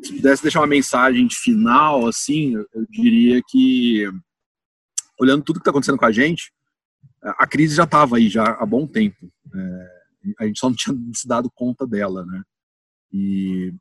se 0.00 0.14
pudesse 0.14 0.42
deixar 0.44 0.60
uma 0.60 0.68
mensagem 0.68 1.26
final, 1.28 2.06
assim, 2.06 2.54
eu 2.54 2.86
diria 2.88 3.42
que, 3.48 4.08
olhando 5.18 5.42
tudo 5.42 5.56
que 5.56 5.62
está 5.62 5.72
acontecendo 5.72 5.98
com 5.98 6.06
a 6.06 6.12
gente, 6.12 6.52
a 7.20 7.48
crise 7.48 7.74
já 7.74 7.84
estava 7.84 8.16
aí 8.16 8.28
já 8.28 8.44
há 8.44 8.64
bom 8.64 8.86
tempo. 8.86 9.28
É, 9.52 9.88
a 10.38 10.46
gente 10.46 10.60
só 10.60 10.68
não 10.68 10.76
tinha 10.76 10.96
se 11.12 11.26
dado 11.26 11.50
conta 11.52 11.84
dela, 11.84 12.24
né? 12.24 12.42
E 13.12 13.74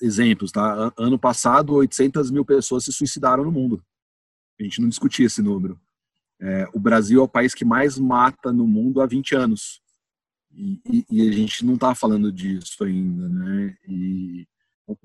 exemplos, 0.00 0.50
tá? 0.50 0.92
Ano 0.96 1.18
passado, 1.18 1.74
800 1.74 2.30
mil 2.30 2.44
pessoas 2.44 2.84
se 2.84 2.92
suicidaram 2.92 3.44
no 3.44 3.52
mundo. 3.52 3.82
A 4.60 4.62
gente 4.62 4.80
não 4.80 4.88
discutia 4.88 5.26
esse 5.26 5.42
número. 5.42 5.80
É, 6.40 6.68
o 6.74 6.78
Brasil 6.78 7.20
é 7.20 7.22
o 7.22 7.28
país 7.28 7.54
que 7.54 7.64
mais 7.64 7.98
mata 7.98 8.52
no 8.52 8.66
mundo 8.66 9.00
há 9.00 9.06
20 9.06 9.34
anos. 9.34 9.80
E, 10.52 10.80
e, 10.90 11.06
e 11.10 11.28
a 11.28 11.32
gente 11.32 11.64
não 11.64 11.74
está 11.74 11.94
falando 11.94 12.30
disso 12.30 12.84
ainda, 12.84 13.28
né? 13.28 13.76
E, 13.88 14.46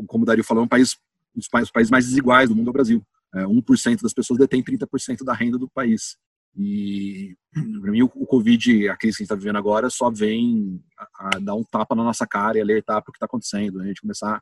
como 0.08 0.24
o 0.24 0.26
Dario 0.26 0.44
falou, 0.44 0.64
é 0.64 0.66
um 0.66 0.70
país, 0.70 0.96
um 1.36 1.40
dos 1.40 1.72
países 1.72 1.90
mais 1.90 2.06
desiguais 2.06 2.50
do 2.50 2.56
mundo 2.56 2.68
é 2.68 2.70
o 2.70 2.74
Brasil. 2.74 3.04
É, 3.34 3.44
1% 3.44 4.02
das 4.02 4.14
pessoas 4.14 4.40
detém 4.40 4.64
30% 4.64 5.24
da 5.24 5.34
renda 5.34 5.58
do 5.58 5.70
país. 5.70 6.18
E, 6.56 7.38
para 7.82 7.92
mim, 7.92 8.02
o, 8.02 8.12
o 8.16 8.26
Covid, 8.26 8.90
a 8.90 8.98
crise 8.98 9.18
que 9.18 9.24
a 9.24 9.24
gente 9.24 9.32
está 9.32 9.36
vivendo 9.36 9.58
agora, 9.58 9.90
só 9.90 10.10
vem 10.10 10.84
a, 10.98 11.30
a, 11.36 11.40
dar 11.40 11.56
um 11.56 11.64
tapa 11.64 11.96
na 11.96 12.04
nossa 12.04 12.28
cara 12.28 12.58
e 12.58 12.62
alertar 12.62 13.02
para 13.02 13.10
o 13.10 13.14
que 13.14 13.18
está 13.18 13.26
acontecendo. 13.26 13.78
Né? 13.78 13.86
A 13.86 13.88
gente 13.88 14.02
começar 14.02 14.42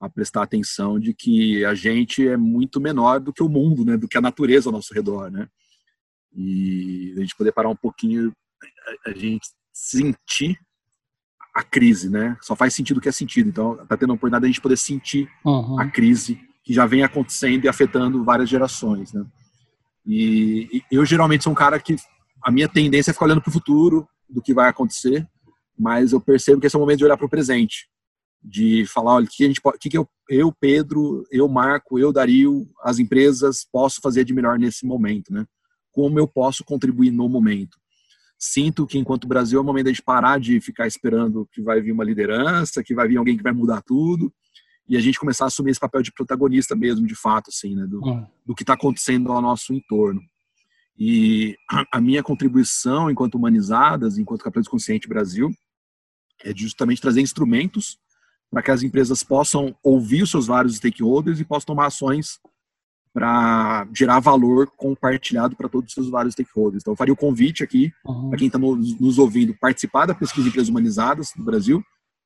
a 0.00 0.08
prestar 0.08 0.42
atenção 0.42 0.98
de 0.98 1.12
que 1.12 1.62
a 1.64 1.74
gente 1.74 2.26
é 2.26 2.36
muito 2.36 2.80
menor 2.80 3.20
do 3.20 3.32
que 3.32 3.42
o 3.42 3.48
mundo, 3.48 3.84
né, 3.84 3.98
do 3.98 4.08
que 4.08 4.16
a 4.16 4.20
natureza 4.20 4.68
ao 4.68 4.72
nosso 4.72 4.94
redor, 4.94 5.30
né? 5.30 5.46
E 6.34 7.12
a 7.16 7.20
gente 7.20 7.36
poder 7.36 7.52
parar 7.52 7.68
um 7.68 7.76
pouquinho, 7.76 8.32
a, 9.06 9.12
gente 9.12 9.48
sentir 9.72 10.58
a 11.54 11.62
crise, 11.62 12.08
né? 12.08 12.38
Só 12.40 12.56
faz 12.56 12.72
sentido 12.72 12.98
o 12.98 13.00
que 13.00 13.08
é 13.08 13.12
sentido. 13.12 13.48
Então, 13.48 13.76
tá 13.86 13.96
tendo 13.96 14.12
a 14.12 14.14
oportunidade 14.14 14.42
de 14.42 14.46
a 14.46 14.52
gente 14.52 14.62
poder 14.62 14.78
sentir 14.78 15.28
uhum. 15.44 15.78
a 15.78 15.90
crise 15.90 16.40
que 16.62 16.72
já 16.72 16.86
vem 16.86 17.02
acontecendo 17.02 17.64
e 17.64 17.68
afetando 17.68 18.24
várias 18.24 18.48
gerações, 18.48 19.12
né? 19.12 19.24
E, 20.06 20.82
e 20.90 20.96
eu 20.96 21.04
geralmente 21.04 21.44
sou 21.44 21.52
um 21.52 21.56
cara 21.56 21.78
que 21.78 21.96
a 22.42 22.50
minha 22.50 22.68
tendência 22.68 23.10
é 23.10 23.12
ficar 23.12 23.26
olhando 23.26 23.42
para 23.42 23.50
o 23.50 23.52
futuro, 23.52 24.08
do 24.28 24.40
que 24.40 24.54
vai 24.54 24.68
acontecer, 24.68 25.28
mas 25.78 26.12
eu 26.12 26.20
percebo 26.20 26.60
que 26.60 26.66
esse 26.66 26.76
é 26.76 26.78
o 26.78 26.80
momento 26.80 26.98
de 26.98 27.04
olhar 27.04 27.16
para 27.16 27.26
o 27.26 27.30
presente 27.30 27.89
de 28.42 28.86
falar, 28.86 29.14
olha, 29.14 29.26
o 29.26 29.28
que 29.28 29.44
a 29.44 29.48
gente 29.48 29.60
pode, 29.60 29.78
que, 29.78 29.90
que 29.90 29.98
eu, 29.98 30.08
eu, 30.28 30.52
Pedro, 30.52 31.24
eu, 31.30 31.48
Marco, 31.48 31.98
eu, 31.98 32.12
Dario, 32.12 32.66
as 32.82 32.98
empresas 32.98 33.66
posso 33.70 34.00
fazer 34.02 34.24
de 34.24 34.32
melhor 34.32 34.58
nesse 34.58 34.86
momento, 34.86 35.32
né? 35.32 35.46
Como 35.92 36.18
eu 36.18 36.26
posso 36.26 36.64
contribuir 36.64 37.10
no 37.10 37.28
momento? 37.28 37.80
sinto 38.40 38.86
que 38.86 38.98
enquanto 38.98 39.28
Brasil 39.28 39.58
é 39.58 39.62
o 39.62 39.64
momento 39.64 39.92
de 39.92 40.02
parar 40.02 40.40
de 40.40 40.58
ficar 40.62 40.86
esperando 40.86 41.46
que 41.52 41.60
vai 41.60 41.78
vir 41.82 41.92
uma 41.92 42.02
liderança, 42.02 42.82
que 42.82 42.94
vai 42.94 43.06
vir 43.06 43.18
alguém 43.18 43.36
que 43.36 43.42
vai 43.42 43.52
mudar 43.52 43.82
tudo, 43.82 44.32
e 44.88 44.96
a 44.96 45.00
gente 45.00 45.20
começar 45.20 45.44
a 45.44 45.48
assumir 45.48 45.72
esse 45.72 45.78
papel 45.78 46.02
de 46.02 46.10
protagonista 46.10 46.74
mesmo, 46.74 47.06
de 47.06 47.14
fato, 47.14 47.50
assim, 47.50 47.76
né, 47.76 47.86
do, 47.86 48.02
hum. 48.02 48.26
do 48.46 48.54
que 48.54 48.62
está 48.62 48.72
acontecendo 48.72 49.30
ao 49.30 49.42
nosso 49.42 49.74
entorno. 49.74 50.22
E 50.98 51.56
a 51.92 52.00
minha 52.00 52.22
contribuição 52.22 53.10
enquanto 53.10 53.34
humanizadas, 53.36 54.18
enquanto 54.18 54.42
capitalismo 54.42 54.72
consciente 54.72 55.08
Brasil, 55.08 55.50
é 56.42 56.54
justamente 56.54 57.00
trazer 57.00 57.20
instrumentos 57.20 57.98
para 58.50 58.62
que 58.62 58.70
as 58.70 58.82
empresas 58.82 59.22
possam 59.22 59.74
ouvir 59.82 60.22
os 60.22 60.30
seus 60.30 60.46
vários 60.46 60.76
stakeholders 60.76 61.38
e 61.38 61.44
possam 61.44 61.66
tomar 61.66 61.86
ações 61.86 62.40
para 63.12 63.88
gerar 63.92 64.20
valor 64.20 64.70
compartilhado 64.76 65.56
para 65.56 65.68
todos 65.68 65.88
os 65.88 65.94
seus 65.94 66.08
vários 66.08 66.34
stakeholders. 66.34 66.82
Então, 66.82 66.92
eu 66.92 66.96
faria 66.96 67.14
o 67.14 67.16
convite 67.16 67.62
aqui 67.62 67.92
uhum. 68.04 68.28
para 68.28 68.38
quem 68.38 68.46
está 68.46 68.58
nos, 68.58 68.98
nos, 69.00 69.18
ouvindo 69.18 69.54
participar 69.60 70.06
da 70.06 70.14
pesquisa 70.14 70.44
de 70.44 70.48
empresas 70.48 70.68
humanizadas 70.68 71.30
no 71.36 71.44
Brasil. 71.44 71.82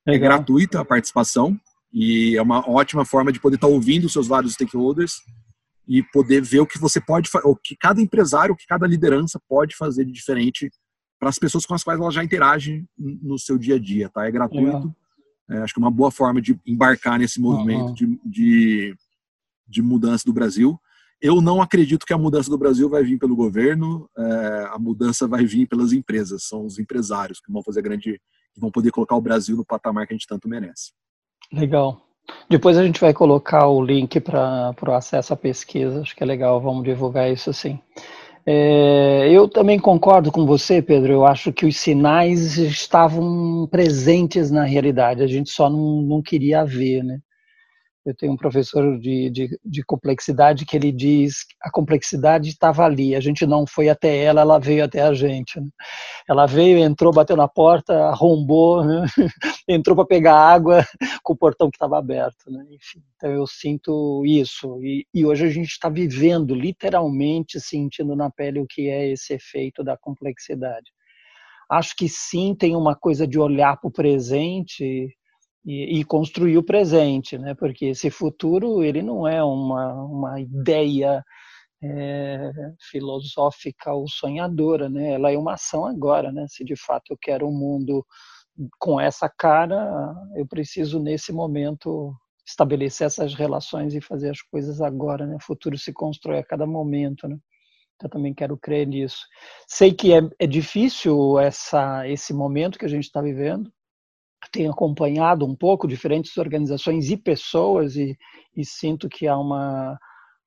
É 0.07 0.13
Legal. 0.13 0.27
É 0.27 0.37
gratuita 0.37 0.81
a 0.81 0.85
participação 0.85 1.59
e 1.93 2.37
é 2.37 2.43
uma 2.43 2.69
ótima 2.69 3.05
forma 3.05 3.33
de 3.33 3.41
poder 3.41 3.57
estar 3.57 3.69
tá 3.69 3.73
ouvindo 3.73 4.05
os 4.05 4.13
seus 4.13 4.27
vários 4.27 4.55
stakeholders 4.55 5.15
e 5.87 6.03
poder 6.03 6.43
ver 6.43 6.61
o 6.61 6.67
que 6.67 6.79
você 6.79 7.01
pode, 7.01 7.31
o 7.45 7.57
que 7.57 7.77
cada 7.77 8.01
empresário, 8.01 8.55
o 8.55 8.57
que 8.57 8.67
cada 8.67 8.87
liderança 8.87 9.41
pode 9.49 9.77
fazer 9.77 10.05
de 10.05 10.13
diferente 10.13 10.71
para 11.19 11.29
as 11.29 11.39
pessoas 11.39 11.65
com 11.65 11.75
as 11.75 11.83
quais 11.83 12.01
ela 12.01 12.11
já 12.11 12.23
interage 12.23 12.85
no 12.99 13.39
seu 13.39 13.57
dia 13.57 13.77
a 13.77 13.79
dia, 13.79 14.11
tá? 14.11 14.27
É 14.27 14.31
gratuito. 14.31 14.95
É, 15.51 15.59
acho 15.59 15.75
que 15.75 15.81
é 15.81 15.83
uma 15.85 15.91
boa 15.91 16.11
forma 16.11 16.41
de 16.41 16.59
embarcar 16.67 17.19
nesse 17.19 17.41
movimento 17.41 17.89
uhum. 17.89 17.95
de, 17.95 18.21
de 18.25 18.97
de 19.67 19.83
mudança 19.83 20.25
do 20.25 20.33
Brasil. 20.33 20.79
Eu 21.21 21.41
não 21.41 21.63
acredito 21.63 22.05
que 22.05 22.13
a 22.13 22.19
mudança 22.19 22.51
do 22.51 22.59
Brasil 22.59 22.89
vai 22.89 23.03
vir 23.03 23.19
pelo 23.19 23.35
governo, 23.35 24.09
é, 24.17 24.69
a 24.73 24.79
mudança 24.79 25.27
vai 25.27 25.45
vir 25.45 25.67
pelas 25.67 25.93
empresas, 25.93 26.45
são 26.45 26.67
os 26.67 26.79
empresários 26.79 27.41
que 27.41 27.51
vão 27.51 27.63
fazer 27.63 27.83
grande, 27.83 28.21
que 28.53 28.61
vão 28.61 28.71
poder 28.71 28.91
colocar 28.91 29.17
o 29.17 29.21
Brasil 29.21 29.57
no 29.57 29.65
patamar 29.65 30.07
que 30.07 30.13
a 30.13 30.17
gente 30.17 30.27
tanto 30.27 30.49
merece. 30.49 30.93
Legal. 31.53 32.01
Depois 32.49 32.77
a 32.77 32.85
gente 32.85 33.01
vai 33.01 33.13
colocar 33.13 33.69
o 33.69 33.83
link 33.83 34.19
para 34.21 34.75
o 34.83 34.93
acesso 34.93 35.33
à 35.33 35.37
pesquisa, 35.37 36.01
acho 36.01 36.17
que 36.17 36.23
é 36.23 36.27
legal, 36.27 36.61
vamos 36.61 36.85
divulgar 36.85 37.31
isso 37.31 37.53
sim. 37.53 37.79
É, 38.47 39.31
eu 39.31 39.49
também 39.49 39.79
concordo 39.79 40.31
com 40.31 40.45
você, 40.45 40.83
Pedro. 40.83 41.13
Eu 41.13 41.27
acho 41.27 41.53
que 41.53 41.65
os 41.67 41.77
sinais 41.79 42.59
estavam 42.59 43.67
presentes 43.71 44.51
na 44.51 44.65
realidade, 44.65 45.23
a 45.23 45.27
gente 45.27 45.51
só 45.51 45.71
não, 45.71 46.03
não 46.03 46.23
queria 46.23 46.65
ver, 46.65 47.03
né? 47.03 47.19
Eu 48.05 48.15
tenho 48.15 48.33
um 48.33 48.37
professor 48.37 48.99
de, 48.99 49.31
de, 49.31 49.59
de 49.65 49.83
complexidade 49.83 50.67
que 50.67 50.77
ele 50.77 50.93
diz 50.93 51.45
que 51.45 51.55
a 51.63 51.71
complexidade 51.71 52.51
estava 52.51 52.85
ali, 52.85 53.15
a 53.15 53.21
gente 53.21 53.47
não 53.47 53.67
foi 53.67 53.89
até 53.89 54.25
ela, 54.25 54.43
ela 54.43 54.59
veio 54.59 54.85
até 54.85 55.01
a 55.01 55.15
gente. 55.15 55.59
Né? 55.59 55.69
Ela 56.29 56.45
veio, 56.45 56.79
entrou, 56.79 57.13
bateu 57.13 57.35
na 57.35 57.49
porta, 57.49 57.95
arrombou, 58.09 58.85
né? 58.85 59.07
entrou 59.67 59.97
para 59.97 60.05
pegar 60.05 60.37
água 60.37 60.85
com 61.23 61.33
o 61.33 61.37
portão 61.37 61.71
que 61.71 61.77
estava 61.77 61.99
aberto. 61.99 62.51
Né? 62.51 62.63
Enfim, 62.71 63.03
então 63.17 63.31
eu 63.31 63.47
sinto 63.47 64.23
isso. 64.27 64.79
E, 64.83 65.07
e 65.15 65.25
hoje 65.25 65.47
a 65.47 65.51
gente 65.51 65.71
está 65.71 65.89
vivendo, 65.89 66.55
literalmente, 66.55 67.59
sentindo 67.59 68.15
na 68.15 68.31
pele 68.31 68.61
o 68.61 68.67
que 68.67 68.89
é 68.89 69.11
esse 69.11 69.33
efeito 69.33 69.83
da 69.83 69.97
complexidade. 69.97 70.93
Acho 71.71 71.97
que 71.97 72.09
sim, 72.09 72.55
tem 72.55 72.77
uma 72.77 72.95
coisa 72.95 73.27
de 73.27 73.39
olhar 73.39 73.79
para 73.79 73.89
o 73.89 73.93
presente 73.93 75.09
e, 75.65 76.01
e, 76.01 76.05
construir 76.05 76.59
o 76.59 76.63
presente, 76.63 77.39
né? 77.39 77.55
Porque 77.55 77.87
esse 77.87 78.11
futuro 78.11 78.83
ele 78.83 79.03
não 79.03 79.27
é 79.27 79.43
uma, 79.43 79.95
uma 80.05 80.41
ideia 80.41 81.25
é, 81.83 82.51
filosófica 82.91 83.93
ou 83.93 84.09
sonhadora, 84.09 84.89
né? 84.89 85.13
Ela 85.13 85.33
é 85.33 85.39
uma 85.39 85.55
ação 85.55 85.87
agora, 85.87 86.31
né? 86.33 86.47
Se 86.49 86.65
de 86.65 86.77
fato 86.77 87.13
eu 87.13 87.19
quero 87.21 87.47
um 87.49 87.53
mundo 87.53 88.05
com 88.79 89.01
essa 89.01 89.29
cara, 89.29 90.15
eu 90.37 90.47
preciso 90.47 91.01
nesse 91.01 91.33
momento 91.33 92.15
estabelecer 92.47 93.07
essas 93.07 93.35
relações 93.35 93.95
e 93.95 94.01
fazer 94.01 94.31
as 94.31 94.43
coisas 94.43 94.81
agora, 94.81 95.27
né? 95.27 95.37
O 95.37 95.45
futuro 95.45 95.79
se 95.79 95.93
constrói 95.93 96.39
a 96.39 96.45
cada 96.45 96.67
momento, 96.67 97.27
né? 97.27 97.39
Eu 98.03 98.11
também 98.11 98.35
quero 98.35 98.59
crer 98.59 98.87
nisso. 98.87 99.21
Sei 99.67 99.93
que 99.95 100.13
é, 100.13 100.21
é 100.39 100.47
difícil 100.47 101.39
essa, 101.39 102.07
esse 102.09 102.35
momento 102.35 102.79
que 102.79 102.85
a 102.85 102.89
gente 102.89 103.05
está 103.05 103.23
vivendo, 103.23 103.73
tenho 104.51 104.71
acompanhado 104.71 105.47
um 105.47 105.55
pouco 105.55 105.89
diferentes 105.89 106.37
organizações 106.37 107.11
e 107.11 107.17
pessoas 107.17 107.97
e, 107.97 108.17
e 108.57 108.65
sinto 108.65 109.09
que 109.09 109.27
há 109.27 109.37
uma, 109.39 109.99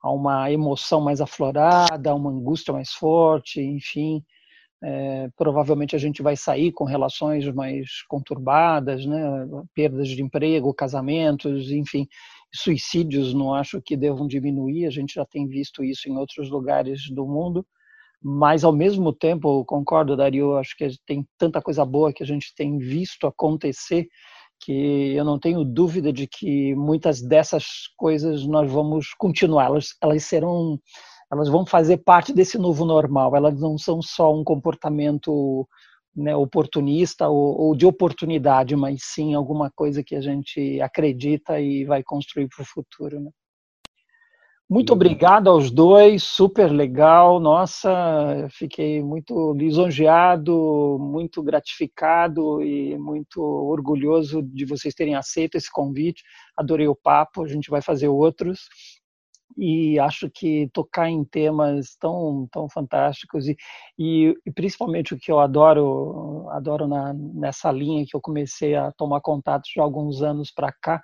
há 0.01 0.11
uma 0.11 0.51
emoção 0.51 1.01
mais 1.01 1.21
aflorada, 1.21 2.15
uma 2.15 2.29
angústia 2.29 2.73
mais 2.73 2.91
forte, 2.91 3.61
enfim. 3.61 4.23
É, 4.83 5.27
provavelmente 5.35 5.95
a 5.95 5.99
gente 5.99 6.21
vai 6.21 6.37
sair 6.37 6.71
com 6.71 6.83
relações 6.83 7.51
mais 7.51 8.03
conturbadas, 8.07 9.05
né? 9.05 9.47
perdas 9.73 10.07
de 10.09 10.21
emprego, 10.21 10.73
casamentos, 10.73 11.71
enfim, 11.71 12.07
suicídios 12.53 13.33
não 13.33 13.53
acho 13.53 13.81
que 13.81 13.97
devam 13.97 14.27
diminuir, 14.27 14.85
a 14.85 14.91
gente 14.91 15.15
já 15.15 15.25
tem 15.25 15.47
visto 15.47 15.83
isso 15.83 16.07
em 16.07 16.15
outros 16.15 16.49
lugares 16.49 17.09
do 17.09 17.25
mundo, 17.25 17.65
mas 18.21 18.63
ao 18.63 18.73
mesmo 18.73 19.13
tempo, 19.13 19.63
concordo, 19.65 20.17
Dario, 20.17 20.57
acho 20.57 20.75
que 20.75 20.89
tem 21.05 21.25
tanta 21.37 21.61
coisa 21.61 21.85
boa 21.85 22.11
que 22.11 22.23
a 22.23 22.25
gente 22.25 22.53
tem 22.55 22.77
visto 22.77 23.27
acontecer 23.27 24.07
que 24.59 25.13
eu 25.15 25.23
não 25.23 25.39
tenho 25.39 25.63
dúvida 25.63 26.11
de 26.11 26.27
que 26.27 26.73
muitas 26.75 27.21
dessas 27.21 27.65
coisas 27.95 28.45
nós 28.45 28.71
vamos 28.71 29.13
continuar, 29.17 29.65
elas, 29.65 29.89
elas 30.01 30.23
serão, 30.23 30.79
elas 31.31 31.47
vão 31.47 31.65
fazer 31.65 31.97
parte 31.97 32.33
desse 32.33 32.57
novo 32.57 32.85
normal, 32.85 33.35
elas 33.35 33.59
não 33.59 33.77
são 33.77 34.01
só 34.01 34.33
um 34.33 34.43
comportamento 34.43 35.67
né, 36.15 36.35
oportunista 36.35 37.29
ou, 37.29 37.59
ou, 37.59 37.75
de 37.75 37.85
oportunidade, 37.85 38.75
mas 38.75 39.01
sim 39.03 39.35
alguma 39.35 39.71
coisa 39.71 40.03
que 40.03 40.15
a 40.15 40.21
gente 40.21 40.81
acredita 40.81 41.59
e 41.61 41.85
vai 41.85 42.01
construir 42.03 42.47
para 42.49 42.63
o 42.63 42.67
futuro. 42.67 43.19
Né? 43.19 43.29
Muito 44.69 44.91
obrigado 44.91 45.49
aos 45.49 45.71
dois, 45.71 46.23
super 46.23 46.69
legal. 46.69 47.39
Nossa, 47.39 48.49
fiquei 48.51 49.01
muito 49.01 49.53
lisonjeado, 49.53 50.97
muito 50.99 51.41
gratificado 51.41 52.61
e 52.61 52.97
muito 52.97 53.41
orgulhoso 53.41 54.43
de 54.43 54.65
vocês 54.65 54.93
terem 54.93 55.15
aceito 55.15 55.55
esse 55.55 55.71
convite. 55.71 56.21
Adorei 56.57 56.85
o 56.85 56.95
papo, 56.95 57.45
a 57.45 57.47
gente 57.47 57.69
vai 57.69 57.81
fazer 57.81 58.09
outros. 58.09 58.67
E 59.57 59.97
acho 59.99 60.29
que 60.29 60.69
tocar 60.73 61.09
em 61.09 61.23
temas 61.23 61.95
tão, 61.97 62.45
tão 62.51 62.69
fantásticos 62.69 63.47
e, 63.47 63.55
e, 63.97 64.35
e 64.45 64.51
principalmente 64.51 65.13
o 65.13 65.17
que 65.17 65.31
eu 65.31 65.39
adoro, 65.39 66.45
adoro 66.49 66.87
na, 66.87 67.13
nessa 67.13 67.71
linha 67.71 68.05
que 68.05 68.15
eu 68.15 68.21
comecei 68.21 68.75
a 68.75 68.91
tomar 68.91 69.21
contato 69.21 69.63
de 69.73 69.79
alguns 69.79 70.21
anos 70.21 70.51
para 70.51 70.73
cá, 70.73 71.01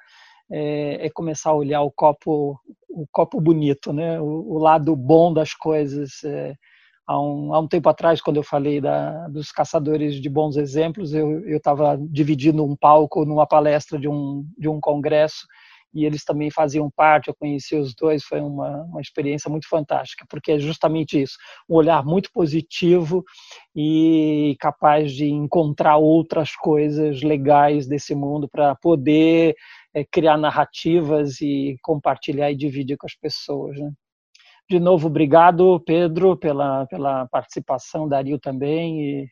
é, 0.56 1.08
é, 1.08 1.10
começar 1.10 1.50
a 1.50 1.56
olhar 1.56 1.82
o 1.82 1.90
copo, 1.90 2.60
o 2.88 3.08
copo 3.12 3.42
bonito, 3.42 3.92
né? 3.92 4.22
o, 4.22 4.54
o 4.54 4.58
lado 4.60 4.96
bom 4.96 5.34
das 5.34 5.56
coisas. 5.56 6.24
É, 6.24 6.54
há, 7.08 7.20
um, 7.20 7.56
há 7.56 7.60
um 7.60 7.68
tempo 7.68 7.90
atrás, 7.90 8.22
quando 8.22 8.38
eu 8.38 8.44
falei 8.44 8.80
da, 8.80 9.28
dos 9.30 9.52
caçadores 9.52 10.22
de 10.22 10.30
bons 10.30 10.56
exemplos, 10.56 11.12
eu 11.12 11.58
estava 11.58 11.98
dividindo 12.00 12.64
um 12.64 12.76
palco 12.76 13.26
numa 13.26 13.48
palestra 13.48 13.98
de 13.98 14.08
um, 14.08 14.46
de 14.56 14.70
um 14.70 14.80
congresso 14.80 15.48
e 15.94 16.06
eles 16.06 16.24
também 16.24 16.50
faziam 16.50 16.90
parte, 16.90 17.28
eu 17.28 17.36
conheci 17.36 17.76
os 17.76 17.94
dois, 17.94 18.24
foi 18.24 18.42
uma, 18.42 18.84
uma 18.86 19.00
experiência 19.02 19.50
muito 19.50 19.68
fantástica, 19.70 20.26
porque 20.28 20.54
é 20.54 20.60
justamente 20.60 21.22
isso, 21.22 21.38
um 21.70 21.76
olhar 21.76 22.04
muito 22.04 22.32
positivo 22.34 23.24
e 23.76 24.56
capaz 24.60 25.14
de 25.14 25.26
encontrar 25.26 25.98
outras 25.98 26.56
coisas 26.56 27.22
legais 27.22 27.86
desse 27.88 28.16
mundo 28.16 28.50
para 28.50 28.76
poder 28.76 29.56
é, 29.94 30.04
criar 30.04 30.38
narrativas 30.38 31.42
e 31.42 31.78
compartilhar 31.82 32.52
e 32.52 32.56
dividir 32.56 32.98
com 32.98 33.06
as 33.06 33.16
pessoas. 33.16 33.78
Né? 33.78 33.92
De 34.70 34.80
novo, 34.80 35.08
obrigado, 35.08 35.80
Pedro, 35.86 36.38
pela, 36.38 36.86
pela 36.88 37.28
participação, 37.28 38.08
Dario 38.08 38.40
também, 38.40 39.02
e 39.02 39.28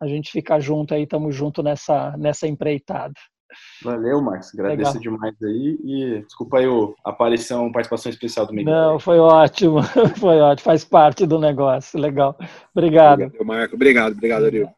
a 0.00 0.06
gente 0.06 0.30
fica 0.30 0.60
junto 0.60 0.94
aí, 0.94 1.02
estamos 1.02 1.34
junto 1.34 1.62
nessa, 1.62 2.16
nessa 2.16 2.46
empreitada. 2.46 3.14
Valeu, 3.82 4.20
Marcos. 4.20 4.52
Agradeço 4.54 4.98
Legal. 4.98 5.14
demais 5.14 5.34
aí. 5.42 5.78
E 5.84 6.22
desculpa 6.22 6.58
aí 6.58 6.66
a 6.66 7.10
aparição, 7.10 7.70
participação 7.72 8.10
especial 8.10 8.46
do 8.46 8.52
Miguel. 8.52 8.74
Não, 8.74 8.98
foi 8.98 9.18
ótimo. 9.18 9.82
Foi 10.18 10.40
ótimo. 10.40 10.64
Faz 10.64 10.84
parte 10.84 11.26
do 11.26 11.38
negócio. 11.38 11.98
Legal. 11.98 12.36
Obrigado. 12.74 13.22
Obrigado, 13.22 13.46
Marco. 13.46 13.74
Obrigado, 13.74 14.12
obrigado, 14.12 14.42
Dario. 14.42 14.68